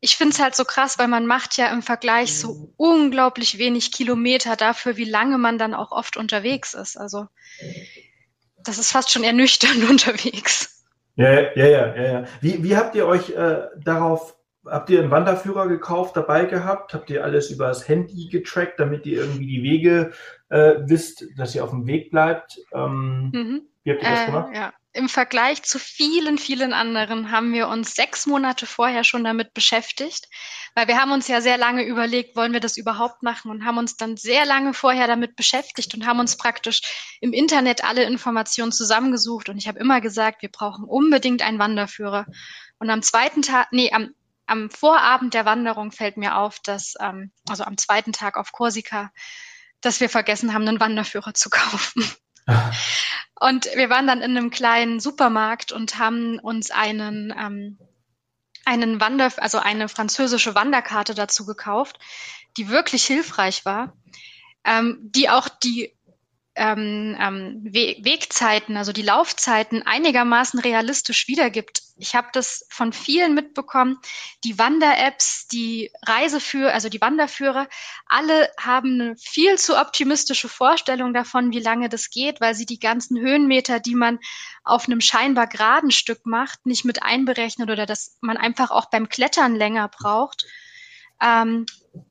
ich 0.00 0.16
finde 0.16 0.32
es 0.32 0.40
halt 0.40 0.54
so 0.54 0.64
krass, 0.64 0.98
weil 0.98 1.08
man 1.08 1.26
macht 1.26 1.56
ja 1.56 1.70
im 1.72 1.82
Vergleich 1.82 2.38
so 2.38 2.54
mhm. 2.54 2.72
unglaublich 2.76 3.58
wenig 3.58 3.92
Kilometer 3.92 4.56
dafür, 4.56 4.96
wie 4.96 5.04
lange 5.04 5.36
man 5.38 5.58
dann 5.58 5.74
auch 5.74 5.92
oft 5.92 6.16
unterwegs 6.16 6.74
ist. 6.74 6.96
Also 6.96 7.26
das 8.64 8.78
ist 8.78 8.92
fast 8.92 9.10
schon 9.10 9.24
ernüchternd 9.24 9.84
unterwegs. 9.90 10.86
Ja, 11.16 11.32
ja, 11.32 11.50
ja, 11.54 11.96
ja. 11.96 12.12
ja. 12.12 12.24
Wie, 12.40 12.62
wie 12.62 12.76
habt 12.76 12.94
ihr 12.94 13.06
euch 13.06 13.30
äh, 13.30 13.66
darauf, 13.76 14.36
habt 14.64 14.88
ihr 14.88 15.00
einen 15.00 15.10
Wanderführer 15.10 15.68
gekauft, 15.68 16.16
dabei 16.16 16.46
gehabt? 16.46 16.94
Habt 16.94 17.10
ihr 17.10 17.22
alles 17.22 17.50
über 17.50 17.68
das 17.68 17.86
Handy 17.86 18.28
getrackt, 18.28 18.80
damit 18.80 19.04
ihr 19.04 19.18
irgendwie 19.18 19.46
die 19.46 19.62
Wege 19.62 20.12
äh, 20.48 20.76
wisst, 20.80 21.26
dass 21.36 21.54
ihr 21.54 21.62
auf 21.62 21.70
dem 21.70 21.86
Weg 21.86 22.10
bleibt? 22.10 22.58
Ähm, 22.72 23.30
mhm. 23.34 23.62
Wie 23.82 23.90
habt 23.90 24.02
ihr 24.02 24.10
das 24.10 24.22
äh, 24.22 24.26
gemacht? 24.26 24.48
Ja 24.54 24.72
im 24.92 25.08
Vergleich 25.08 25.62
zu 25.62 25.78
vielen, 25.78 26.36
vielen 26.36 26.72
anderen 26.72 27.30
haben 27.30 27.52
wir 27.52 27.68
uns 27.68 27.94
sechs 27.94 28.26
Monate 28.26 28.66
vorher 28.66 29.04
schon 29.04 29.22
damit 29.22 29.54
beschäftigt, 29.54 30.28
weil 30.74 30.88
wir 30.88 31.00
haben 31.00 31.12
uns 31.12 31.28
ja 31.28 31.40
sehr 31.40 31.58
lange 31.58 31.84
überlegt, 31.84 32.34
wollen 32.34 32.52
wir 32.52 32.60
das 32.60 32.76
überhaupt 32.76 33.22
machen 33.22 33.50
und 33.50 33.64
haben 33.64 33.78
uns 33.78 33.96
dann 33.96 34.16
sehr 34.16 34.44
lange 34.44 34.74
vorher 34.74 35.06
damit 35.06 35.36
beschäftigt 35.36 35.94
und 35.94 36.06
haben 36.06 36.18
uns 36.18 36.36
praktisch 36.36 36.82
im 37.20 37.32
Internet 37.32 37.84
alle 37.84 38.02
Informationen 38.02 38.72
zusammengesucht 38.72 39.48
und 39.48 39.58
ich 39.58 39.68
habe 39.68 39.78
immer 39.78 40.00
gesagt, 40.00 40.42
wir 40.42 40.50
brauchen 40.50 40.84
unbedingt 40.84 41.42
einen 41.42 41.60
Wanderführer. 41.60 42.26
Und 42.78 42.90
am 42.90 43.02
zweiten 43.02 43.42
Tag, 43.42 43.68
nee, 43.70 43.92
am, 43.92 44.10
am 44.46 44.70
Vorabend 44.70 45.34
der 45.34 45.44
Wanderung 45.44 45.92
fällt 45.92 46.16
mir 46.16 46.36
auf, 46.36 46.58
dass, 46.60 46.94
ähm, 47.00 47.30
also 47.48 47.62
am 47.62 47.76
zweiten 47.76 48.12
Tag 48.12 48.36
auf 48.36 48.50
Korsika, 48.50 49.12
dass 49.80 50.00
wir 50.00 50.08
vergessen 50.08 50.52
haben, 50.52 50.66
einen 50.66 50.80
Wanderführer 50.80 51.34
zu 51.34 51.48
kaufen. 51.50 52.04
Und 53.40 53.66
wir 53.74 53.88
waren 53.88 54.06
dann 54.06 54.20
in 54.20 54.36
einem 54.36 54.50
kleinen 54.50 55.00
Supermarkt 55.00 55.72
und 55.72 55.98
haben 55.98 56.38
uns 56.38 56.70
einen, 56.70 57.32
ähm, 57.36 57.78
einen 58.66 59.00
Wander, 59.00 59.32
also 59.38 59.58
eine 59.58 59.88
französische 59.88 60.54
Wanderkarte 60.54 61.14
dazu 61.14 61.46
gekauft, 61.46 61.98
die 62.56 62.68
wirklich 62.68 63.04
hilfreich 63.04 63.64
war, 63.64 63.96
ähm, 64.64 64.98
die 65.02 65.30
auch 65.30 65.48
die 65.48 65.96
ähm, 66.56 67.16
ähm, 67.20 67.60
We 67.64 67.96
Wegzeiten, 68.02 68.76
also 68.76 68.92
die 68.92 69.02
Laufzeiten 69.02 69.82
einigermaßen 69.82 70.58
realistisch 70.60 71.28
wiedergibt. 71.28 71.82
Ich 71.96 72.14
habe 72.14 72.28
das 72.32 72.66
von 72.70 72.92
vielen 72.92 73.34
mitbekommen. 73.34 73.98
Die 74.44 74.58
Wander-Apps, 74.58 75.46
die 75.48 75.92
Reiseführer, 76.02 76.72
also 76.72 76.88
die 76.88 77.00
Wanderführer, 77.00 77.68
alle 78.06 78.50
haben 78.58 79.00
eine 79.00 79.16
viel 79.16 79.58
zu 79.58 79.78
optimistische 79.78 80.48
Vorstellung 80.48 81.14
davon, 81.14 81.52
wie 81.52 81.60
lange 81.60 81.88
das 81.88 82.10
geht, 82.10 82.40
weil 82.40 82.54
sie 82.54 82.66
die 82.66 82.80
ganzen 82.80 83.18
Höhenmeter, 83.20 83.78
die 83.78 83.94
man 83.94 84.18
auf 84.64 84.86
einem 84.86 85.00
scheinbar 85.00 85.46
geraden 85.46 85.90
Stück 85.90 86.26
macht, 86.26 86.66
nicht 86.66 86.84
mit 86.84 87.02
einberechnet 87.02 87.70
oder 87.70 87.86
dass 87.86 88.16
man 88.20 88.36
einfach 88.36 88.70
auch 88.70 88.90
beim 88.90 89.08
Klettern 89.08 89.54
länger 89.54 89.88
braucht. 89.88 90.46
Ähm, 91.22 91.66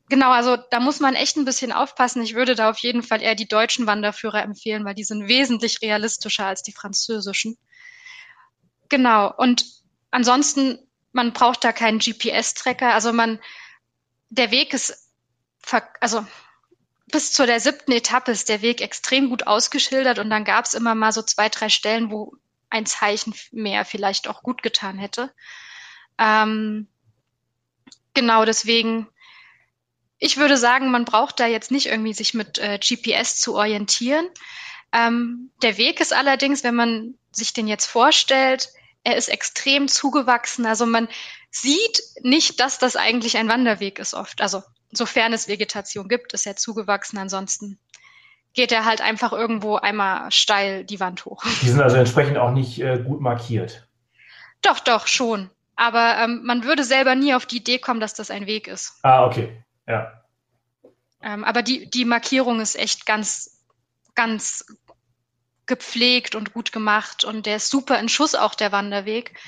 genau, 0.09 0.31
also 0.31 0.57
da 0.57 0.79
muss 0.79 0.99
man 0.99 1.15
echt 1.15 1.37
ein 1.37 1.45
bisschen 1.45 1.71
aufpassen. 1.71 2.21
Ich 2.21 2.35
würde 2.35 2.55
da 2.55 2.69
auf 2.69 2.77
jeden 2.79 3.03
Fall 3.03 3.21
eher 3.21 3.35
die 3.35 3.47
deutschen 3.47 3.87
Wanderführer 3.87 4.43
empfehlen, 4.43 4.85
weil 4.85 4.95
die 4.95 5.03
sind 5.03 5.27
wesentlich 5.27 5.81
realistischer 5.81 6.45
als 6.45 6.63
die 6.63 6.73
französischen. 6.73 7.57
Genau, 8.89 9.33
und 9.35 9.65
ansonsten, 10.11 10.79
man 11.11 11.33
braucht 11.33 11.63
da 11.63 11.71
keinen 11.71 11.99
GPS-Tracker. 11.99 12.93
Also 12.93 13.13
man, 13.13 13.39
der 14.29 14.51
Weg 14.51 14.73
ist, 14.73 15.11
also 15.99 16.25
bis 17.11 17.31
zu 17.31 17.45
der 17.45 17.59
siebten 17.59 17.91
Etappe 17.91 18.31
ist 18.31 18.49
der 18.49 18.61
Weg 18.61 18.81
extrem 18.81 19.29
gut 19.29 19.47
ausgeschildert 19.47 20.19
und 20.19 20.29
dann 20.29 20.45
gab 20.45 20.65
es 20.65 20.73
immer 20.73 20.95
mal 20.95 21.11
so 21.11 21.21
zwei, 21.21 21.49
drei 21.49 21.69
Stellen, 21.69 22.11
wo 22.11 22.35
ein 22.69 22.85
Zeichen 22.85 23.33
mehr 23.51 23.85
vielleicht 23.85 24.27
auch 24.27 24.43
gut 24.43 24.61
getan 24.61 24.97
hätte. 24.99 25.33
Ähm, 26.19 26.87
Genau, 28.13 28.45
deswegen, 28.45 29.07
ich 30.17 30.37
würde 30.37 30.57
sagen, 30.57 30.91
man 30.91 31.05
braucht 31.05 31.39
da 31.39 31.47
jetzt 31.47 31.71
nicht 31.71 31.87
irgendwie 31.87 32.13
sich 32.13 32.33
mit 32.33 32.57
äh, 32.57 32.79
GPS 32.79 33.37
zu 33.37 33.55
orientieren. 33.55 34.27
Ähm, 34.91 35.51
der 35.61 35.77
Weg 35.77 35.99
ist 35.99 36.13
allerdings, 36.13 36.63
wenn 36.63 36.75
man 36.75 37.15
sich 37.31 37.53
den 37.53 37.67
jetzt 37.67 37.85
vorstellt, 37.85 38.69
er 39.03 39.15
ist 39.15 39.29
extrem 39.29 39.87
zugewachsen. 39.87 40.65
Also 40.65 40.85
man 40.85 41.07
sieht 41.51 42.01
nicht, 42.21 42.59
dass 42.59 42.79
das 42.79 42.95
eigentlich 42.95 43.37
ein 43.37 43.49
Wanderweg 43.49 43.99
ist 43.99 44.13
oft. 44.13 44.41
Also 44.41 44.63
sofern 44.91 45.33
es 45.33 45.47
Vegetation 45.47 46.07
gibt, 46.07 46.33
ist 46.33 46.45
er 46.45 46.55
zugewachsen. 46.55 47.17
Ansonsten 47.17 47.79
geht 48.53 48.71
er 48.71 48.85
halt 48.85 49.01
einfach 49.01 49.31
irgendwo 49.31 49.75
einmal 49.75 50.31
steil 50.31 50.83
die 50.83 50.99
Wand 50.99 51.25
hoch. 51.25 51.43
Die 51.61 51.69
sind 51.69 51.81
also 51.81 51.97
entsprechend 51.97 52.37
auch 52.37 52.51
nicht 52.51 52.79
äh, 52.79 52.99
gut 52.99 53.21
markiert. 53.21 53.87
Doch, 54.61 54.79
doch, 54.79 55.07
schon. 55.07 55.49
Aber 55.79 56.17
ähm, 56.17 56.41
man 56.43 56.65
würde 56.65 56.83
selber 56.83 57.15
nie 57.15 57.33
auf 57.33 57.45
die 57.45 57.57
Idee 57.57 57.79
kommen, 57.79 58.01
dass 58.01 58.13
das 58.13 58.31
ein 58.31 58.47
Weg 58.47 58.67
ist. 58.67 58.99
Ah, 59.01 59.25
okay. 59.25 59.63
Ja. 59.87 60.25
Ähm, 61.23 61.45
aber 61.45 61.61
die, 61.61 61.89
die 61.89 62.03
Markierung 62.03 62.59
ist 62.59 62.75
echt 62.75 63.05
ganz, 63.05 63.63
ganz 64.13 64.65
gepflegt 65.67 66.35
und 66.35 66.53
gut 66.53 66.73
gemacht 66.73 67.23
und 67.23 67.45
der 67.45 67.55
ist 67.55 67.69
super 67.69 67.97
in 67.97 68.09
Schuss 68.09 68.35
auch 68.35 68.55
der 68.55 68.73
Wanderweg. 68.73 69.39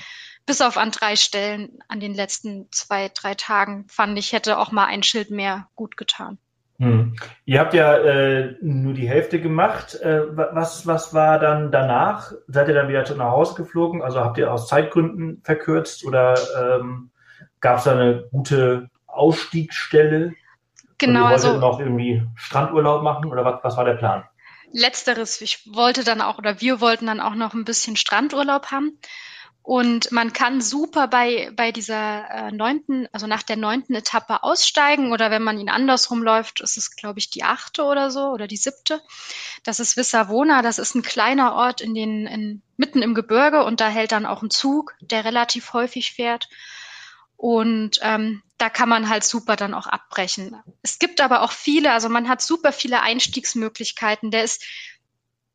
Bis 0.46 0.62
auf 0.62 0.78
an 0.78 0.90
drei 0.90 1.16
Stellen 1.16 1.78
an 1.88 2.00
den 2.00 2.14
letzten 2.14 2.72
zwei, 2.72 3.10
drei 3.10 3.34
Tagen 3.34 3.86
fand 3.90 4.18
ich, 4.18 4.32
hätte 4.32 4.56
auch 4.56 4.72
mal 4.72 4.86
ein 4.86 5.02
Schild 5.02 5.30
mehr 5.30 5.68
gut 5.74 5.98
getan. 5.98 6.38
Hm. 6.82 7.14
Ihr 7.44 7.60
habt 7.60 7.74
ja 7.74 7.96
äh, 7.96 8.56
nur 8.60 8.92
die 8.92 9.08
Hälfte 9.08 9.40
gemacht. 9.40 9.94
Äh, 10.00 10.36
was, 10.36 10.84
was 10.84 11.14
war 11.14 11.38
dann 11.38 11.70
danach? 11.70 12.32
Seid 12.48 12.66
ihr 12.66 12.74
dann 12.74 12.88
wieder 12.88 13.04
nach 13.14 13.30
Hause 13.30 13.54
geflogen? 13.54 14.02
Also 14.02 14.18
habt 14.18 14.36
ihr 14.36 14.52
aus 14.52 14.66
Zeitgründen 14.66 15.42
verkürzt 15.44 16.04
oder 16.04 16.34
ähm, 16.60 17.12
gab 17.60 17.78
es 17.78 17.84
da 17.84 17.92
eine 17.92 18.24
gute 18.32 18.90
Ausstiegsstelle? 19.06 20.34
Genau. 20.98 21.20
Und 21.20 21.26
ihr 21.26 21.32
also 21.32 21.56
noch 21.58 21.78
irgendwie 21.78 22.26
Strandurlaub 22.34 23.04
machen 23.04 23.26
oder 23.26 23.44
was, 23.44 23.62
was 23.62 23.76
war 23.76 23.84
der 23.84 23.94
Plan? 23.94 24.24
Letzteres. 24.72 25.40
Ich 25.40 25.68
wollte 25.72 26.02
dann 26.02 26.20
auch 26.20 26.38
oder 26.38 26.60
wir 26.60 26.80
wollten 26.80 27.06
dann 27.06 27.20
auch 27.20 27.36
noch 27.36 27.54
ein 27.54 27.64
bisschen 27.64 27.94
Strandurlaub 27.94 28.72
haben. 28.72 28.98
Und 29.64 30.10
man 30.10 30.32
kann 30.32 30.60
super 30.60 31.06
bei, 31.06 31.52
bei 31.54 31.70
dieser 31.70 32.28
äh, 32.28 32.52
neunten, 32.52 33.06
also 33.12 33.28
nach 33.28 33.44
der 33.44 33.56
neunten 33.56 33.94
Etappe 33.94 34.42
aussteigen 34.42 35.12
oder 35.12 35.30
wenn 35.30 35.44
man 35.44 35.58
ihn 35.58 35.70
andersrum 35.70 36.22
läuft, 36.22 36.60
ist 36.60 36.76
es, 36.76 36.96
glaube 36.96 37.20
ich, 37.20 37.30
die 37.30 37.44
achte 37.44 37.84
oder 37.84 38.10
so 38.10 38.30
oder 38.30 38.48
die 38.48 38.56
siebte. 38.56 39.00
Das 39.62 39.78
ist 39.78 39.96
Vissavona, 39.96 40.62
das 40.62 40.78
ist 40.78 40.96
ein 40.96 41.02
kleiner 41.02 41.54
Ort 41.54 41.80
in 41.80 41.94
den, 41.94 42.26
in, 42.26 42.62
mitten 42.76 43.02
im 43.02 43.14
Gebirge 43.14 43.64
und 43.64 43.80
da 43.80 43.88
hält 43.88 44.10
dann 44.10 44.26
auch 44.26 44.42
ein 44.42 44.50
Zug, 44.50 44.94
der 45.00 45.24
relativ 45.24 45.72
häufig 45.72 46.12
fährt. 46.12 46.48
Und 47.36 48.00
ähm, 48.02 48.42
da 48.58 48.68
kann 48.68 48.88
man 48.88 49.08
halt 49.08 49.22
super 49.22 49.54
dann 49.54 49.74
auch 49.74 49.86
abbrechen. 49.86 50.56
Es 50.82 50.98
gibt 50.98 51.20
aber 51.20 51.42
auch 51.42 51.52
viele, 51.52 51.92
also 51.92 52.08
man 52.08 52.28
hat 52.28 52.42
super 52.42 52.72
viele 52.72 53.00
Einstiegsmöglichkeiten. 53.00 54.32
Der 54.32 54.42
ist, 54.42 54.64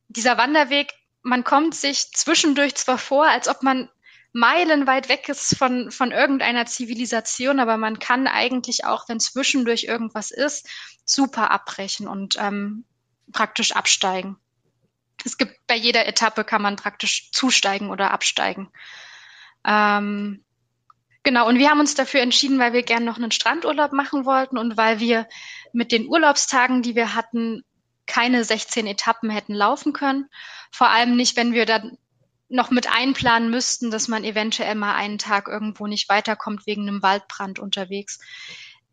dieser 0.08 0.38
Wanderweg, 0.38 0.93
man 1.22 1.43
kommt 1.43 1.76
sich 1.76 2.12
zwischendurch 2.14 2.76
zwar 2.76 2.97
vor, 2.97 3.28
als 3.28 3.49
ob 3.49 3.64
man 3.64 3.89
meilenweit 4.38 5.10
weg 5.10 5.30
ist 5.30 5.58
von, 5.58 5.90
von 5.90 6.12
irgendeiner 6.12 6.68
Zivilisation, 6.68 7.60
aber 7.60 7.78
man 7.78 7.98
kann 7.98 8.28
eigentlich 8.28 8.86
auch, 8.86 9.10
wenn 9.10 9.20
zwischendurch 9.20 9.86
irgendwas 9.86 10.30
ist, 10.30 10.70
super 11.06 11.50
abbrechen 11.50 12.08
und 12.08 12.36
ähm, 12.38 12.86
praktisch 13.32 13.72
absteigen. 13.72 14.38
Es 15.26 15.38
gibt 15.38 15.56
bei 15.66 15.76
jeder 15.76 16.06
Etappe 16.06 16.44
kann 16.44 16.62
man 16.62 16.76
praktisch 16.76 17.32
zusteigen 17.32 17.90
oder 17.90 18.12
absteigen. 18.12 18.70
Ähm, 19.66 20.44
genau, 21.24 21.48
und 21.48 21.58
wir 21.58 21.72
haben 21.72 21.80
uns 21.80 21.96
dafür 21.96 22.22
entschieden, 22.22 22.60
weil 22.60 22.74
wir 22.74 22.84
gerne 22.84 23.06
noch 23.06 23.18
einen 23.18 23.32
Strandurlaub 23.32 23.92
machen 23.92 24.26
wollten 24.26 24.60
und 24.60 24.78
weil 24.78 25.00
wir 25.00 25.28
mit 25.74 25.92
den 25.92 26.08
Urlaubstagen, 26.08 26.84
die 26.84 26.96
wir 26.96 27.16
hatten, 27.16 27.64
keine 28.06 28.44
16 28.44 28.86
Etappen 28.86 29.32
hätten 29.32 29.56
laufen 29.56 29.94
können. 29.94 30.30
Vor 30.72 30.90
allem 30.90 31.16
nicht, 31.16 31.36
wenn 31.36 31.54
wir 31.54 31.66
dann 31.66 31.98
noch 32.50 32.72
mit 32.72 32.88
einplanen 32.89 33.50
müssten, 33.50 33.91
dass 33.91 34.08
man 34.08 34.24
eventuell 34.24 34.76
mal 34.76 34.95
einen 34.95 35.18
Tag 35.18 35.48
irgendwo 35.48 35.88
nicht 35.88 36.10
weiterkommt 36.10 36.66
wegen 36.66 36.88
einem 36.88 37.04
Waldbrand 37.04 37.60
unterwegs. 37.60 38.20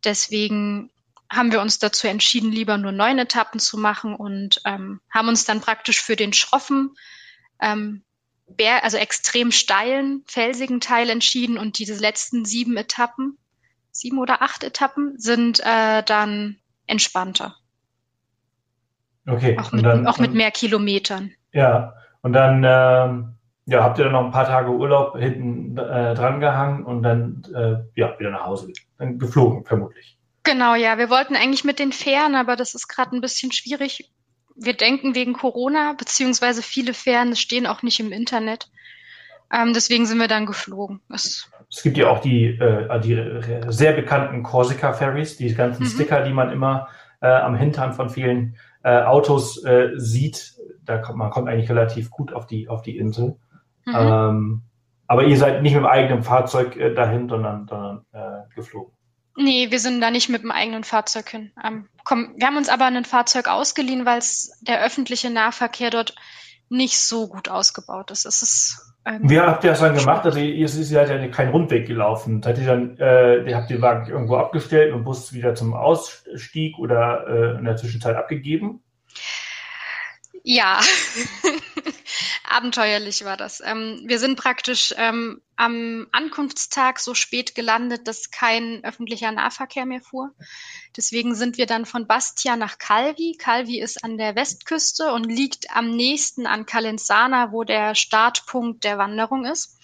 Deswegen 0.03 0.91
haben 1.31 1.53
wir 1.53 1.61
uns 1.61 1.79
dazu 1.79 2.07
entschieden, 2.07 2.51
lieber 2.53 2.77
nur 2.79 2.93
neun 2.93 3.19
Etappen 3.19 3.61
zu 3.61 3.79
machen 3.79 4.15
und 4.15 4.61
ähm, 4.65 5.01
haben 5.11 5.29
uns 5.29 5.45
dann 5.45 5.61
praktisch 5.61 6.03
für 6.03 6.17
den 6.17 6.33
schroffen, 6.33 6.95
ähm, 7.61 8.05
Bär, 8.47 8.85
also 8.85 8.99
extrem 8.99 9.53
steilen, 9.53 10.23
felsigen 10.27 10.81
Teil 10.81 11.09
entschieden 11.09 11.57
und 11.57 11.79
diese 11.79 11.95
letzten 11.95 12.45
sieben 12.45 12.77
Etappen, 12.77 13.39
sieben 13.91 14.19
oder 14.19 14.43
acht 14.43 14.63
Etappen, 14.65 15.19
sind 15.19 15.61
äh, 15.61 16.03
dann 16.03 16.59
entspannter. 16.87 17.57
Okay. 19.27 19.59
Auch 19.59 19.73
mit, 19.73 19.85
dann, 19.85 20.07
auch 20.07 20.19
mit 20.19 20.35
mehr 20.35 20.51
Kilometern. 20.51 21.33
Ja, 21.53 21.95
und 22.21 22.35
dann 22.35 22.63
ähm, 22.67 23.35
ja, 23.67 23.83
habt 23.83 23.99
ihr 23.99 24.05
dann 24.05 24.13
noch 24.13 24.25
ein 24.25 24.31
paar 24.31 24.47
Tage 24.47 24.71
Urlaub 24.71 25.17
hinten 25.17 25.77
äh, 25.79 26.15
dran 26.15 26.41
gehangen 26.41 26.85
und 26.85 27.03
dann 27.03 27.43
äh, 27.55 27.77
ja, 27.99 28.19
wieder 28.19 28.31
nach 28.31 28.45
Hause 28.45 28.73
dann 28.99 29.19
geflogen, 29.19 29.65
vermutlich. 29.65 30.17
Genau, 30.43 30.75
ja. 30.75 30.99
Wir 30.99 31.09
wollten 31.09 31.37
eigentlich 31.37 31.65
mit 31.65 31.79
den 31.79 31.93
Fähren, 31.93 32.35
aber 32.35 32.57
das 32.57 32.75
ist 32.75 32.89
gerade 32.89 33.17
ein 33.17 33.23
bisschen 33.23 33.53
schwierig. 33.53 34.13
Wir 34.55 34.75
denken 34.75 35.15
wegen 35.15 35.33
Corona, 35.33 35.95
beziehungsweise 35.95 36.63
viele 36.63 36.95
Fähren 36.95 37.35
stehen 37.35 37.67
auch 37.67 37.83
nicht 37.83 37.99
im 38.01 38.13
Internet. 38.13 38.69
Ähm, 39.53 39.73
deswegen 39.73 40.07
sind 40.07 40.19
wir 40.19 40.29
dann 40.29 40.47
geflogen. 40.47 41.01
Das, 41.09 41.51
Es 41.71 41.83
gibt 41.83 41.97
ja 41.97 42.09
auch 42.09 42.21
die, 42.21 42.45
äh, 42.47 43.01
die 43.01 43.19
sehr 43.69 43.93
bekannten 43.93 44.43
Corsica-Ferries, 44.43 45.37
die 45.39 45.55
ganzen 45.55 45.85
Mhm. 45.85 45.89
Sticker, 45.89 46.23
die 46.23 46.33
man 46.33 46.51
immer 46.51 46.89
äh, 47.21 47.29
am 47.29 47.57
Hintern 47.57 47.95
von 47.95 48.11
vielen 48.11 48.57
äh, 48.83 49.03
Autos 49.03 49.65
äh, 49.65 49.91
sieht. 49.97 50.55
Da 50.85 50.99
kommt 50.99 51.19
man 51.19 51.31
kommt 51.31 51.49
eigentlich 51.49 51.71
relativ 51.71 52.11
gut 52.11 52.33
auf 52.33 52.47
die, 52.47 52.69
auf 52.69 52.83
die 52.83 52.99
Insel. 52.99 53.37
Mhm. 53.87 53.95
Ähm, 53.95 54.63
aber 55.07 55.25
ihr 55.25 55.37
seid 55.37 55.63
nicht 55.63 55.75
mit 55.75 55.83
dem 55.83 55.89
eigenen 55.89 56.23
Fahrzeug 56.23 56.77
äh, 56.77 56.95
dahin, 56.95 57.29
sondern, 57.29 57.67
sondern 57.69 58.05
äh, 58.13 58.55
geflogen. 58.55 58.93
Nee, 59.37 59.71
wir 59.71 59.81
sind 59.81 60.01
da 60.01 60.11
nicht 60.11 60.29
mit 60.29 60.43
dem 60.43 60.53
eigenen 60.53 60.85
Fahrzeug 60.85 61.29
hin. 61.29 61.53
Ähm, 61.65 61.89
komm, 62.05 62.35
wir 62.37 62.47
haben 62.47 62.57
uns 62.57 62.69
aber 62.69 62.87
ein 62.87 63.05
Fahrzeug 63.05 63.49
ausgeliehen, 63.49 64.07
weil 64.07 64.21
der 64.63 64.85
öffentliche 64.85 65.31
Nahverkehr 65.31 65.91
dort 65.91 66.15
nicht 66.69 66.99
so 66.99 67.29
gut 67.29 67.49
ausgebaut 67.49 68.11
ist. 68.11 68.27
Es 68.27 68.43
ist 68.43 68.95
ähm, 69.05 69.29
Wie 69.29 69.39
habt 69.39 69.65
ihr 69.65 69.71
das 69.71 69.81
dann 69.81 69.97
gemacht? 69.97 70.25
Also 70.25 70.39
ihr, 70.39 70.55
ihr 70.55 70.69
seid 70.69 71.11
ja 71.11 71.29
keinen 71.29 71.51
Rundweg 71.51 71.87
gelaufen. 71.87 72.43
Seid 72.43 72.59
ihr 72.59 72.67
dann, 72.67 72.97
äh, 72.99 73.49
ihr 73.49 73.57
habt 73.57 73.71
den 73.71 73.83
Wagen 73.83 74.11
irgendwo 74.11 74.37
abgestellt 74.37 74.95
und 74.95 75.05
Bus 75.05 75.33
wieder 75.33 75.55
zum 75.55 75.75
Ausstieg 75.75 76.79
oder 76.79 77.27
äh, 77.29 77.59
in 77.59 77.65
der 77.65 77.77
Zwischenzeit 77.77 78.17
abgegeben? 78.17 78.83
Ja, 80.47 80.79
abenteuerlich 82.45 83.25
war 83.25 83.39
das. 83.39 83.63
Ähm, 83.65 84.03
wir 84.05 84.19
sind 84.19 84.39
praktisch 84.39 84.93
ähm, 84.99 85.41
am 85.57 86.07
Ankunftstag 86.13 87.01
so 87.01 87.15
spät 87.15 87.55
gelandet, 87.55 88.07
dass 88.07 88.31
kein 88.31 88.85
öffentlicher 88.85 89.33
Nahverkehr 89.33 89.87
mehr 89.87 90.03
fuhr. 90.03 90.35
Deswegen 90.99 91.35
sind 91.35 91.57
wir 91.57 91.65
dann 91.65 91.87
von 91.87 92.07
Bastia 92.07 92.57
nach 92.57 92.77
Calvi. 92.77 93.37
Calvi 93.39 93.81
ist 93.81 94.05
an 94.05 94.19
der 94.19 94.37
Westküste 94.37 95.15
und 95.15 95.25
liegt 95.25 95.75
am 95.75 95.97
nächsten 95.97 96.47
an 96.47 96.67
Calenzana, 96.67 97.51
wo 97.51 97.65
der 97.65 97.95
Startpunkt 97.95 98.85
der 98.85 98.99
Wanderung 98.99 99.47
ist. 99.47 99.79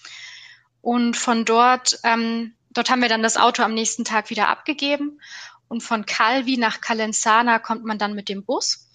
Und 0.83 1.17
von 1.17 1.47
dort, 1.47 1.99
ähm, 2.05 2.55
dort 2.69 2.91
haben 2.91 3.01
wir 3.01 3.09
dann 3.09 3.23
das 3.23 3.39
Auto 3.39 3.63
am 3.63 3.73
nächsten 3.73 4.05
Tag 4.05 4.29
wieder 4.29 4.49
abgegeben. 4.49 5.23
Und 5.69 5.81
von 5.83 6.05
Calvi 6.05 6.59
nach 6.59 6.83
Calenzana 6.83 7.59
kommt 7.61 7.87
man 7.87 7.97
dann 7.97 8.13
mit 8.15 8.29
dem 8.29 8.45
Bus. 8.45 8.90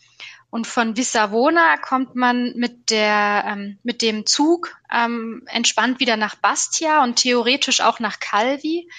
Und 0.55 0.67
von 0.67 0.95
Vissavona 0.95 1.75
kommt 1.75 2.15
man 2.15 2.53
mit, 2.55 2.89
der, 2.89 3.43
ähm, 3.45 3.77
mit 3.83 4.01
dem 4.01 4.25
Zug 4.25 4.77
ähm, 4.89 5.43
entspannt 5.47 5.99
wieder 5.99 6.15
nach 6.15 6.35
Bastia 6.35 7.03
und 7.03 7.17
theoretisch 7.17 7.81
auch 7.81 7.99
nach 7.99 8.21
Calvi. 8.21 8.89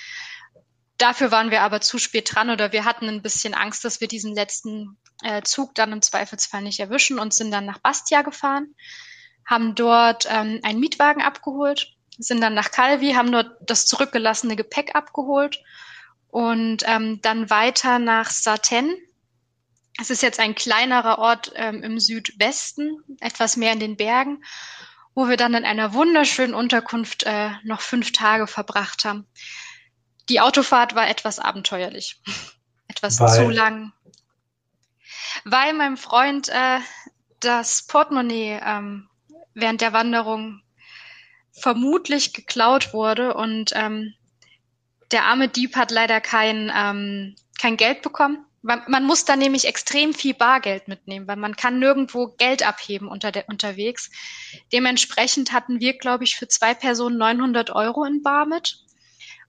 Dafür 0.98 1.30
waren 1.30 1.50
wir 1.50 1.62
aber 1.62 1.80
zu 1.80 1.96
spät 1.96 2.34
dran 2.34 2.50
oder 2.50 2.72
wir 2.72 2.84
hatten 2.84 3.08
ein 3.08 3.22
bisschen 3.22 3.54
Angst, 3.54 3.86
dass 3.86 4.02
wir 4.02 4.06
diesen 4.06 4.34
letzten 4.34 4.98
äh, 5.22 5.40
Zug 5.44 5.74
dann 5.74 5.92
im 5.92 6.02
Zweifelsfall 6.02 6.60
nicht 6.60 6.78
erwischen 6.78 7.18
und 7.18 7.32
sind 7.32 7.50
dann 7.50 7.64
nach 7.64 7.78
Bastia 7.78 8.20
gefahren, 8.20 8.74
haben 9.46 9.74
dort 9.74 10.26
ähm, 10.28 10.60
einen 10.62 10.78
Mietwagen 10.78 11.22
abgeholt, 11.22 11.96
sind 12.18 12.42
dann 12.42 12.52
nach 12.52 12.70
Calvi, 12.70 13.14
haben 13.14 13.32
dort 13.32 13.52
das 13.62 13.86
zurückgelassene 13.86 14.56
Gepäck 14.56 14.94
abgeholt 14.94 15.62
und 16.28 16.82
ähm, 16.84 17.20
dann 17.22 17.48
weiter 17.48 17.98
nach 17.98 18.28
Sartène. 18.28 18.92
Es 19.98 20.10
ist 20.10 20.22
jetzt 20.22 20.40
ein 20.40 20.54
kleinerer 20.54 21.18
Ort 21.18 21.52
ähm, 21.54 21.82
im 21.82 21.98
Südwesten, 21.98 23.02
etwas 23.20 23.56
mehr 23.56 23.72
in 23.72 23.80
den 23.80 23.96
Bergen, 23.96 24.44
wo 25.14 25.28
wir 25.28 25.36
dann 25.36 25.54
in 25.54 25.64
einer 25.64 25.94
wunderschönen 25.94 26.54
Unterkunft 26.54 27.22
äh, 27.24 27.50
noch 27.64 27.80
fünf 27.80 28.12
Tage 28.12 28.46
verbracht 28.46 29.04
haben. 29.04 29.26
Die 30.28 30.40
Autofahrt 30.40 30.94
war 30.94 31.08
etwas 31.08 31.38
abenteuerlich, 31.38 32.20
etwas 32.88 33.20
Weil? 33.20 33.36
zu 33.36 33.48
lang, 33.48 33.92
weil 35.44 35.72
meinem 35.72 35.96
Freund 35.96 36.48
äh, 36.48 36.80
das 37.40 37.86
Portemonnaie 37.86 38.60
ähm, 38.62 39.08
während 39.54 39.80
der 39.80 39.92
Wanderung 39.92 40.62
vermutlich 41.52 42.34
geklaut 42.34 42.92
wurde 42.92 43.34
und 43.34 43.72
ähm, 43.74 44.14
der 45.10 45.24
arme 45.24 45.48
Dieb 45.48 45.76
hat 45.76 45.90
leider 45.90 46.20
kein, 46.20 46.70
ähm, 46.74 47.36
kein 47.58 47.76
Geld 47.76 48.02
bekommen. 48.02 48.44
Man 48.62 49.04
muss 49.04 49.24
da 49.24 49.36
nämlich 49.36 49.66
extrem 49.66 50.12
viel 50.12 50.34
Bargeld 50.34 50.88
mitnehmen, 50.88 51.28
weil 51.28 51.36
man 51.36 51.54
kann 51.54 51.78
nirgendwo 51.78 52.28
Geld 52.28 52.66
abheben 52.66 53.06
unter 53.06 53.30
der, 53.30 53.48
unterwegs. 53.48 54.10
Dementsprechend 54.72 55.52
hatten 55.52 55.78
wir, 55.78 55.96
glaube 55.96 56.24
ich, 56.24 56.34
für 56.34 56.48
zwei 56.48 56.74
Personen 56.74 57.16
900 57.16 57.70
Euro 57.70 58.04
in 58.04 58.22
Bar 58.22 58.46
mit. 58.46 58.78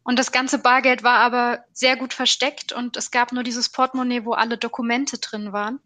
Und 0.04 0.20
das 0.20 0.32
ganze 0.32 0.60
Bargeld 0.60 1.04
war 1.04 1.20
aber 1.20 1.66
sehr 1.74 1.98
gut 1.98 2.14
versteckt 2.14 2.72
und 2.72 2.96
es 2.96 3.12
gab 3.12 3.34
nur 3.34 3.44
dieses 3.44 3.70
Portemonnaie, 3.70 4.24
wo 4.24 4.34
alle 4.34 4.58
Dokumente 4.58 5.18
drin 5.18 5.52
waren. 5.52 5.80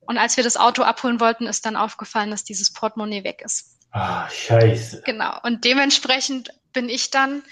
Und 0.00 0.18
als 0.18 0.36
wir 0.36 0.42
das 0.42 0.56
Auto 0.56 0.82
abholen 0.82 1.20
wollten, 1.20 1.46
ist 1.46 1.64
dann 1.66 1.76
aufgefallen, 1.76 2.30
dass 2.30 2.42
dieses 2.42 2.72
Portemonnaie 2.72 3.22
weg 3.22 3.42
ist. 3.44 3.76
Ah, 3.92 4.28
scheiße. 4.28 5.02
Genau. 5.04 5.38
Und 5.42 5.64
dementsprechend 5.64 6.50
bin 6.72 6.88
ich 6.88 7.10
dann 7.10 7.44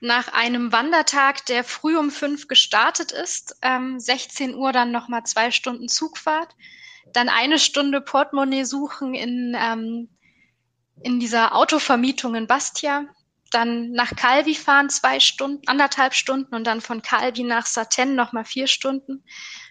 nach 0.00 0.32
einem 0.32 0.72
Wandertag, 0.72 1.46
der 1.46 1.64
früh 1.64 1.96
um 1.96 2.10
fünf 2.10 2.48
gestartet 2.48 3.12
ist, 3.12 3.56
ähm, 3.62 3.98
16 3.98 4.54
Uhr 4.54 4.72
dann 4.72 4.90
nochmal 4.90 5.24
zwei 5.24 5.50
Stunden 5.50 5.88
Zugfahrt, 5.88 6.54
dann 7.12 7.28
eine 7.28 7.58
Stunde 7.58 8.00
Portemonnaie 8.00 8.64
suchen 8.64 9.14
in, 9.14 9.56
ähm, 9.58 10.08
in 11.02 11.20
dieser 11.20 11.54
Autovermietung 11.54 12.34
in 12.34 12.46
Bastia, 12.46 13.06
dann 13.50 13.92
nach 13.92 14.16
Calvi 14.16 14.54
fahren 14.54 14.90
zwei 14.90 15.20
Stunden, 15.20 15.66
anderthalb 15.66 16.14
Stunden 16.14 16.54
und 16.54 16.66
dann 16.66 16.80
von 16.80 17.02
Calvi 17.02 17.44
nach 17.44 17.66
Sartène 17.66 18.14
nochmal 18.14 18.44
vier 18.44 18.66
Stunden. 18.66 19.24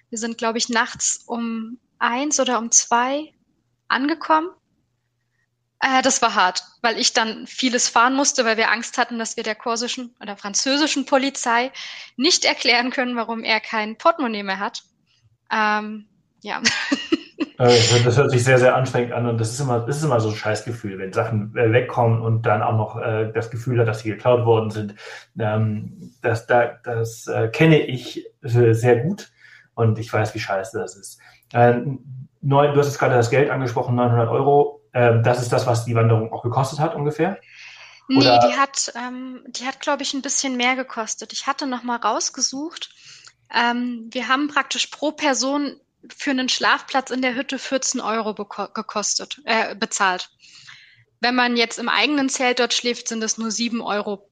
Wir 0.10 0.18
sind, 0.18 0.38
glaube 0.38 0.58
ich, 0.58 0.70
nachts 0.70 1.24
um 1.26 1.80
eins 2.00 2.40
oder 2.40 2.60
um 2.60 2.72
zwei 2.72 3.34
angekommen. 3.88 4.50
Äh, 5.84 6.02
das 6.02 6.22
war 6.22 6.34
hart, 6.34 6.64
weil 6.82 6.98
ich 6.98 7.14
dann 7.14 7.46
vieles 7.46 7.90
fahren 7.90 8.16
musste, 8.16 8.46
weil 8.46 8.56
wir 8.56 8.72
Angst 8.72 8.98
hatten, 8.98 9.20
dass 9.20 9.36
wir 9.36 9.44
der 9.44 9.56
korsischen 9.56 10.16
oder 10.22 10.38
französischen 10.38 11.06
Polizei 11.06 11.72
nicht 12.16 12.46
erklären 12.46 12.90
können, 12.90 13.18
warum 13.18 13.44
er 13.44 13.60
kein 13.60 13.98
Portemonnaie 13.98 14.44
mehr 14.44 14.60
hat. 14.60 14.84
Ähm, 15.52 16.06
ja. 16.42 16.62
Äh, 17.60 18.04
Das 18.04 18.18
hört 18.18 18.32
sich 18.32 18.44
sehr, 18.44 18.58
sehr 18.58 18.76
anstrengend 18.76 19.14
an 19.14 19.28
und 19.28 19.40
das 19.40 19.52
ist 19.52 19.60
immer, 19.60 19.82
das 19.82 19.98
ist 19.98 20.04
immer 20.04 20.20
so 20.20 20.30
ein 20.30 20.36
Scheißgefühl, 20.36 20.98
wenn 20.98 21.14
Sachen 21.14 21.56
äh, 21.56 21.72
wegkommen 21.72 22.20
und 22.20 22.48
dann 22.48 22.64
auch 22.64 22.76
noch 22.76 23.00
äh, 23.00 23.32
das 23.32 23.52
Gefühl 23.52 23.80
hat, 23.80 23.88
dass 23.88 24.00
sie 24.00 24.10
geklaut 24.10 24.46
worden 24.46 24.72
sind. 24.72 24.96
Ähm, 25.38 26.12
das 26.24 26.48
da, 26.48 26.80
das 26.84 27.28
äh, 27.28 27.50
kenne 27.50 27.86
ich 27.86 28.26
äh, 28.42 28.74
sehr 28.74 29.02
gut 29.02 29.32
und 29.76 30.00
ich 30.00 30.12
weiß, 30.12 30.34
wie 30.34 30.40
scheiße 30.40 30.80
das 30.80 30.96
ist. 30.96 31.20
Äh, 31.54 31.82
neun, 32.42 32.74
du 32.74 32.80
hast 32.80 32.88
jetzt 32.88 32.98
gerade 32.98 33.16
das 33.16 33.30
Geld 33.30 33.52
angesprochen, 33.52 33.96
900 33.96 34.30
Euro. 34.30 34.83
Ähm, 34.94 35.24
das 35.24 35.42
ist 35.42 35.52
das, 35.52 35.66
was 35.66 35.86
die 35.86 35.96
Wanderung 35.96 36.32
auch 36.32 36.44
gekostet 36.44 36.80
hat 36.80 36.96
ungefähr. 36.96 37.40
Nee, 38.08 38.18
Oder- 38.18 38.48
die 38.48 38.58
hat, 38.58 38.94
ähm, 38.96 39.44
die 39.48 39.66
hat, 39.66 39.80
glaube 39.80 40.04
ich, 40.04 40.14
ein 40.14 40.22
bisschen 40.22 40.58
mehr 40.58 40.76
gekostet. 40.76 41.34
Ich 41.34 41.48
hatte 41.48 41.66
noch 41.68 41.84
mal 41.84 41.98
rausgesucht. 41.98 42.90
Ähm, 43.54 44.10
wir 44.12 44.28
haben 44.28 44.48
praktisch 44.48 44.88
pro 44.88 45.12
Person 45.12 45.80
für 46.16 46.32
einen 46.32 46.50
Schlafplatz 46.50 47.12
in 47.12 47.22
der 47.22 47.36
Hütte 47.36 47.58
14 47.58 48.02
Euro 48.02 48.34
gekostet, 48.34 49.42
äh, 49.46 49.76
bezahlt. 49.76 50.30
Wenn 51.22 51.36
man 51.36 51.56
jetzt 51.56 51.80
im 51.80 51.88
eigenen 51.88 52.28
Zelt 52.28 52.60
dort 52.60 52.74
schläft, 52.74 53.08
sind 53.08 53.24
es 53.24 53.38
nur 53.38 53.52
7 53.52 53.82
Euro. 53.82 54.30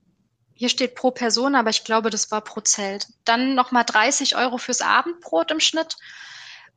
Hier 0.54 0.68
steht 0.68 0.96
pro 0.96 1.12
Person, 1.12 1.56
aber 1.56 1.70
ich 1.70 1.86
glaube, 1.86 2.10
das 2.10 2.30
war 2.30 2.42
pro 2.42 2.60
Zelt. 2.60 3.08
Dann 3.24 3.56
nochmal 3.56 3.86
30 3.86 4.36
Euro 4.36 4.58
fürs 4.58 4.82
Abendbrot 4.82 5.52
im 5.52 5.62
Schnitt. 5.62 5.96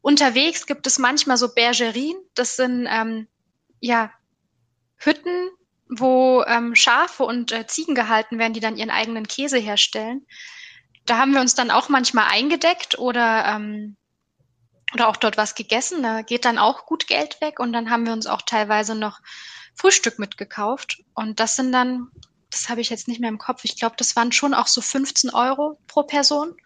Unterwegs 0.00 0.66
gibt 0.66 0.86
es 0.86 0.98
manchmal 0.98 1.36
so 1.36 1.52
Bergerien. 1.52 2.16
Das 2.34 2.56
sind 2.56 2.86
ähm, 2.88 3.26
ja 3.84 4.10
Hütten, 4.96 5.50
wo 5.88 6.42
ähm, 6.46 6.74
Schafe 6.74 7.24
und 7.24 7.52
äh, 7.52 7.66
Ziegen 7.66 7.94
gehalten 7.94 8.38
werden, 8.38 8.54
die 8.54 8.60
dann 8.60 8.76
ihren 8.76 8.90
eigenen 8.90 9.28
Käse 9.28 9.58
herstellen. 9.58 10.26
Da 11.06 11.18
haben 11.18 11.32
wir 11.32 11.40
uns 11.40 11.54
dann 11.54 11.70
auch 11.70 11.90
manchmal 11.90 12.26
eingedeckt 12.30 12.98
oder, 12.98 13.44
ähm, 13.46 13.96
oder 14.94 15.08
auch 15.08 15.16
dort 15.16 15.36
was 15.36 15.54
gegessen. 15.54 16.02
Da 16.02 16.22
geht 16.22 16.46
dann 16.46 16.58
auch 16.58 16.86
gut 16.86 17.06
Geld 17.06 17.40
weg 17.42 17.60
und 17.60 17.72
dann 17.72 17.90
haben 17.90 18.06
wir 18.06 18.14
uns 18.14 18.26
auch 18.26 18.42
teilweise 18.42 18.94
noch 18.94 19.20
Frühstück 19.74 20.18
mitgekauft. 20.18 21.02
Und 21.14 21.38
das 21.38 21.56
sind 21.56 21.72
dann, 21.72 22.08
das 22.50 22.70
habe 22.70 22.80
ich 22.80 22.88
jetzt 22.88 23.06
nicht 23.06 23.20
mehr 23.20 23.28
im 23.28 23.38
Kopf, 23.38 23.64
ich 23.64 23.76
glaube, 23.76 23.96
das 23.98 24.16
waren 24.16 24.32
schon 24.32 24.54
auch 24.54 24.68
so 24.68 24.80
15 24.80 25.30
Euro 25.30 25.78
pro 25.86 26.04
Person. 26.04 26.56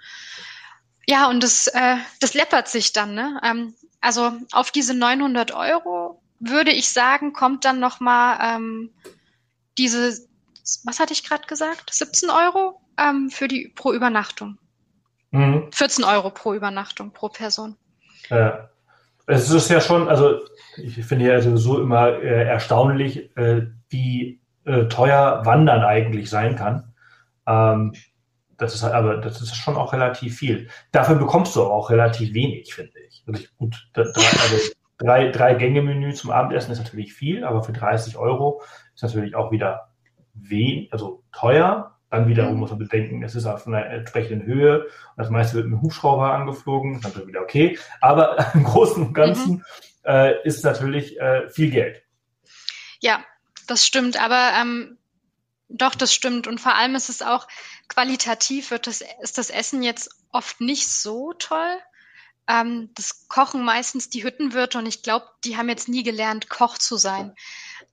Ja, 1.09 1.29
und 1.29 1.43
das, 1.43 1.67
äh, 1.69 1.97
das 2.21 2.35
läppert 2.35 2.69
sich 2.69 2.93
dann. 2.93 3.15
Ne? 3.15 3.41
Ähm, 3.43 3.75
also 4.01 4.35
auf 4.53 4.71
diese 4.71 4.95
900 4.95 5.51
Euro 5.53 6.23
würde 6.41 6.71
ich 6.71 6.91
sagen, 6.91 7.33
kommt 7.33 7.65
dann 7.65 7.81
noch 7.81 8.01
mal 8.01 8.57
ähm, 8.57 8.91
diese, 9.77 10.19
was 10.85 11.01
hatte 11.01 11.13
ich 11.13 11.25
gerade 11.25 11.47
gesagt, 11.47 11.93
17 11.93 12.31
Euro 12.31 12.81
ähm, 12.99 13.31
für 13.31 13.49
die 13.49 13.73
pro 13.75 13.93
Übernachtung. 13.93 14.59
Mhm. 15.31 15.69
14 15.73 16.05
Euro 16.05 16.31
pro 16.31 16.55
Übernachtung 16.55 17.13
pro 17.13 17.29
Person. 17.29 17.77
Äh, 18.31 18.51
Es 19.27 19.51
ist 19.51 19.69
ja 19.69 19.81
schon, 19.81 20.09
also 20.09 20.41
ich 20.77 21.05
finde 21.05 21.27
ja 21.27 21.41
sowieso 21.41 21.81
immer 21.81 22.09
äh, 22.09 22.45
erstaunlich, 22.45 23.37
äh, 23.37 23.67
wie 23.91 24.41
äh, 24.65 24.87
teuer 24.87 25.43
Wandern 25.45 25.83
eigentlich 25.83 26.31
sein 26.31 26.57
kann. 26.57 26.95
Ähm, 27.47 27.95
das 28.57 28.75
ist 28.75 28.83
halt, 28.83 28.95
aber 28.95 29.19
das 29.19 29.41
ist 29.41 29.55
schon 29.55 29.77
auch 29.77 29.93
relativ 29.93 30.37
viel. 30.39 30.69
Dafür 30.93 31.15
bekommst 31.17 31.55
du 31.57 31.63
auch 31.63 31.91
relativ 31.91 32.35
wenig, 32.35 32.75
finde 32.75 32.99
ich. 33.09 33.23
Also 33.27 33.45
gut, 33.59 33.89
da, 33.93 34.03
da, 34.03 34.21
also 34.21 34.57
drei, 34.99 35.31
drei 35.31 35.55
Gänge-Menü 35.55 36.13
zum 36.13 36.31
Abendessen 36.31 36.73
ist 36.73 36.79
natürlich 36.79 37.15
viel, 37.15 37.45
aber 37.45 37.63
für 37.63 37.73
30 37.73 38.17
Euro 38.17 38.63
ist 38.95 39.03
natürlich 39.03 39.35
auch 39.35 39.51
wieder 39.51 39.93
wen, 40.35 40.89
also 40.91 41.23
teuer. 41.33 41.95
Dann 42.11 42.27
wiederum 42.27 42.55
mhm. 42.55 42.61
muss 42.61 42.71
man 42.71 42.79
bedenken, 42.79 43.23
es 43.23 43.35
ist 43.35 43.45
auf 43.45 43.67
einer 43.67 43.85
entsprechenden 43.85 44.47
Höhe 44.47 44.85
und 44.85 45.17
das 45.17 45.29
meiste 45.29 45.57
wird 45.57 45.67
mit 45.67 45.79
dem 45.79 45.83
Hubschrauber 45.83 46.33
angeflogen, 46.33 46.95
das 46.95 47.01
ist 47.01 47.05
natürlich 47.09 47.29
wieder 47.29 47.43
okay. 47.43 47.79
Aber 48.01 48.47
im 48.55 48.65
Großen 48.65 49.07
und 49.07 49.13
Ganzen 49.13 49.53
mhm. 49.53 49.65
äh, 50.05 50.43
ist 50.43 50.65
natürlich 50.65 51.21
äh, 51.21 51.49
viel 51.51 51.71
Geld. 51.71 52.03
Ja, 53.01 53.23
das 53.67 53.87
stimmt, 53.87 54.23
aber 54.23 54.53
ähm, 54.59 54.97
doch, 55.69 55.95
das 55.95 56.15
stimmt. 56.15 56.47
Und 56.47 56.61
vor 56.61 56.75
allem 56.75 56.95
ist 56.95 57.11
es 57.11 57.21
auch 57.21 57.47
qualitativ 57.89 58.71
wird 58.71 58.87
das, 58.87 59.03
ist 59.23 59.37
das 59.37 59.51
Essen 59.51 59.83
jetzt 59.83 60.11
oft 60.33 60.61
nicht 60.61 60.89
so 60.89 61.35
toll. 61.35 61.79
Ähm, 62.49 62.91
das 62.95 63.29
kochen 63.29 63.63
meistens 63.63 64.09
die 64.09 64.25
Hüttenwirte 64.25 64.79
und 64.79 64.87
ich 64.87 65.03
glaube, 65.03 65.27
die 65.45 65.57
haben 65.57 65.69
jetzt 65.69 65.89
nie 65.89 66.03
gelernt, 66.03 66.49
Koch 66.49 66.79
zu 66.79 66.97
sein. 66.97 67.35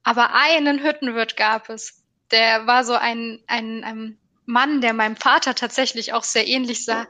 Aber 0.03 0.33
einen 0.33 0.81
Hüttenwirt 0.81 1.35
gab 1.35 1.69
es. 1.69 2.01
Der 2.31 2.65
war 2.65 2.83
so 2.85 2.93
ein, 2.93 3.43
ein, 3.47 3.83
ein 3.83 4.17
Mann, 4.45 4.81
der 4.81 4.93
meinem 4.93 5.15
Vater 5.15 5.55
tatsächlich 5.55 6.13
auch 6.13 6.23
sehr 6.23 6.47
ähnlich 6.47 6.85
sah. 6.85 7.05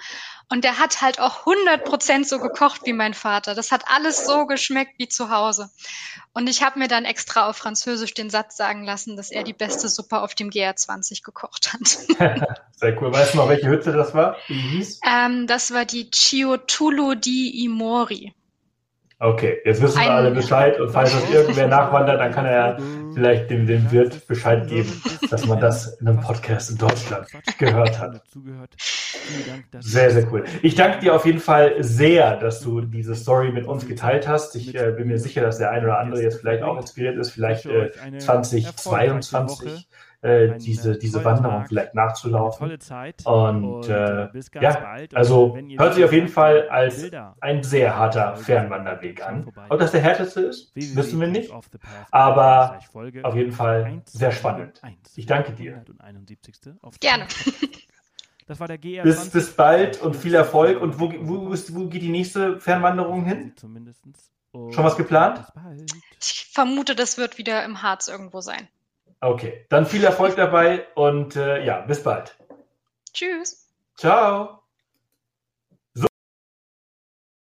Und 0.50 0.64
der 0.64 0.78
hat 0.78 1.02
halt 1.02 1.20
auch 1.20 1.40
100 1.40 1.84
Prozent 1.84 2.28
so 2.28 2.40
gekocht 2.40 2.82
wie 2.86 2.94
mein 2.94 3.14
Vater. 3.14 3.56
Das 3.56 3.72
hat 3.72 3.86
alles 3.88 4.26
so 4.26 4.46
geschmeckt 4.46 4.94
wie 4.98 5.08
zu 5.08 5.30
Hause. 5.30 5.70
Und 6.34 6.48
ich 6.48 6.62
habe 6.62 6.78
mir 6.78 6.88
dann 6.88 7.04
extra 7.04 7.50
auf 7.50 7.58
Französisch 7.58 8.14
den 8.14 8.30
Satz 8.30 8.56
sagen 8.56 8.84
lassen, 8.84 9.16
dass 9.18 9.32
er 9.32 9.44
die 9.44 9.54
beste 9.54 9.90
Suppe 9.90 10.22
auf 10.22 10.36
dem 10.36 10.50
GR20 10.50 11.24
gekocht 11.24 11.74
hat. 11.74 11.88
Sehr 12.76 13.02
cool. 13.02 13.12
Weißt 13.12 13.34
du 13.34 13.38
noch, 13.38 13.50
welche 13.50 13.68
Hütte 13.68 13.92
das 13.92 14.14
war? 14.14 14.38
Wie 14.48 14.60
hieß? 14.60 15.00
Ähm, 15.08 15.48
das 15.48 15.74
war 15.74 15.86
die 15.86 16.10
Chiotulu 16.12 17.16
di 17.16 17.66
Imori. 17.66 18.34
Okay, 19.18 19.62
jetzt 19.64 19.82
wissen 19.82 20.02
wir 20.02 20.12
alle 20.12 20.32
Bescheid 20.32 20.78
und 20.78 20.92
falls 20.92 21.14
uns 21.14 21.30
irgendwer 21.30 21.68
nachwandert, 21.68 22.20
dann 22.20 22.34
kann 22.34 22.46
er 22.46 22.78
vielleicht 23.14 23.50
dem, 23.50 23.66
dem 23.66 23.90
Wirt 23.90 24.28
Bescheid 24.28 24.68
geben, 24.68 25.02
dass 25.30 25.46
man 25.46 25.62
das 25.62 25.98
in 26.02 26.08
einem 26.10 26.20
Podcast 26.20 26.70
in 26.70 26.78
Deutschland 26.78 27.26
gehört 27.58 27.98
hat. 27.98 28.22
Sehr, 29.80 30.12
sehr 30.12 30.32
cool. 30.32 30.44
Ich 30.62 30.76
danke 30.76 31.00
dir 31.00 31.16
auf 31.16 31.26
jeden 31.26 31.40
Fall 31.40 31.84
sehr, 31.84 32.38
dass 32.38 32.62
du 32.62 32.82
diese 32.82 33.16
Story 33.16 33.52
mit 33.52 33.66
uns 33.66 33.88
geteilt 33.88 34.28
hast. 34.28 34.56
Ich 34.56 34.76
äh, 34.76 34.92
bin 34.92 35.08
mir 35.08 35.20
sicher, 35.20 35.42
dass 35.42 35.58
der 35.58 35.72
eine 35.72 35.86
oder 35.86 36.00
andere 36.00 36.22
jetzt 36.22 36.40
vielleicht 36.40 36.64
auch 36.64 36.78
inspiriert 36.78 37.18
ist, 37.18 37.32
vielleicht 37.32 37.66
äh, 37.66 37.92
2022 38.18 39.88
äh, 40.26 40.58
diese, 40.58 40.98
diese 40.98 41.24
Wanderung 41.24 41.60
Tag, 41.60 41.68
vielleicht 41.68 41.94
nachzulaufen. 41.94 42.72
Und, 43.26 43.64
und 43.64 43.90
äh, 43.90 44.28
ja, 44.60 44.96
also 45.14 45.58
hört 45.78 45.94
sich 45.94 46.04
auf 46.04 46.14
jeden 46.14 46.30
Fall 46.30 46.68
als 46.70 47.12
ein 47.42 47.62
sehr 47.64 47.96
harter 47.96 48.36
Fernwanderweg 48.36 49.24
an. 49.24 49.52
Ob 49.70 49.80
das 49.80 49.92
der 49.92 50.02
härteste 50.02 50.42
ist, 50.42 50.76
wissen 50.76 51.20
wir 51.20 51.28
nicht. 51.28 51.52
Aber 52.12 52.80
auf 53.24 53.36
jeden 53.36 53.52
Fall 53.52 54.02
sehr 54.06 54.32
spannend. 54.32 54.82
Ich 55.16 55.28
danke 55.28 55.52
dir. 55.52 55.84
Gerne. 57.00 57.26
Das 58.48 58.60
war 58.60 58.68
der 58.68 58.78
GR 58.78 59.04
bis, 59.04 59.30
bis 59.30 59.52
bald 59.52 60.02
und 60.02 60.16
viel 60.16 60.36
Erfolg. 60.36 60.80
Und 60.80 61.00
wo, 61.00 61.12
wo, 61.22 61.52
wo 61.52 61.88
geht 61.88 62.02
die 62.02 62.10
nächste 62.10 62.60
Fernwanderung 62.60 63.26
hin? 63.26 63.54
Schon 64.72 64.84
was 64.84 64.96
geplant? 64.96 65.44
Ich 66.22 66.50
vermute, 66.54 66.96
das 66.96 67.18
wird 67.18 67.38
wieder 67.38 67.64
im 67.66 67.82
Harz 67.82 68.08
irgendwo 68.08 68.42
sein. 68.42 68.68
Okay, 69.20 69.66
dann 69.70 69.86
viel 69.86 70.04
Erfolg 70.04 70.36
dabei 70.36 70.86
und 70.94 71.36
äh, 71.36 71.66
ja, 71.66 71.82
bis 71.82 72.04
bald. 72.04 72.38
Tschüss. 73.14 73.68
Ciao. 73.98 74.62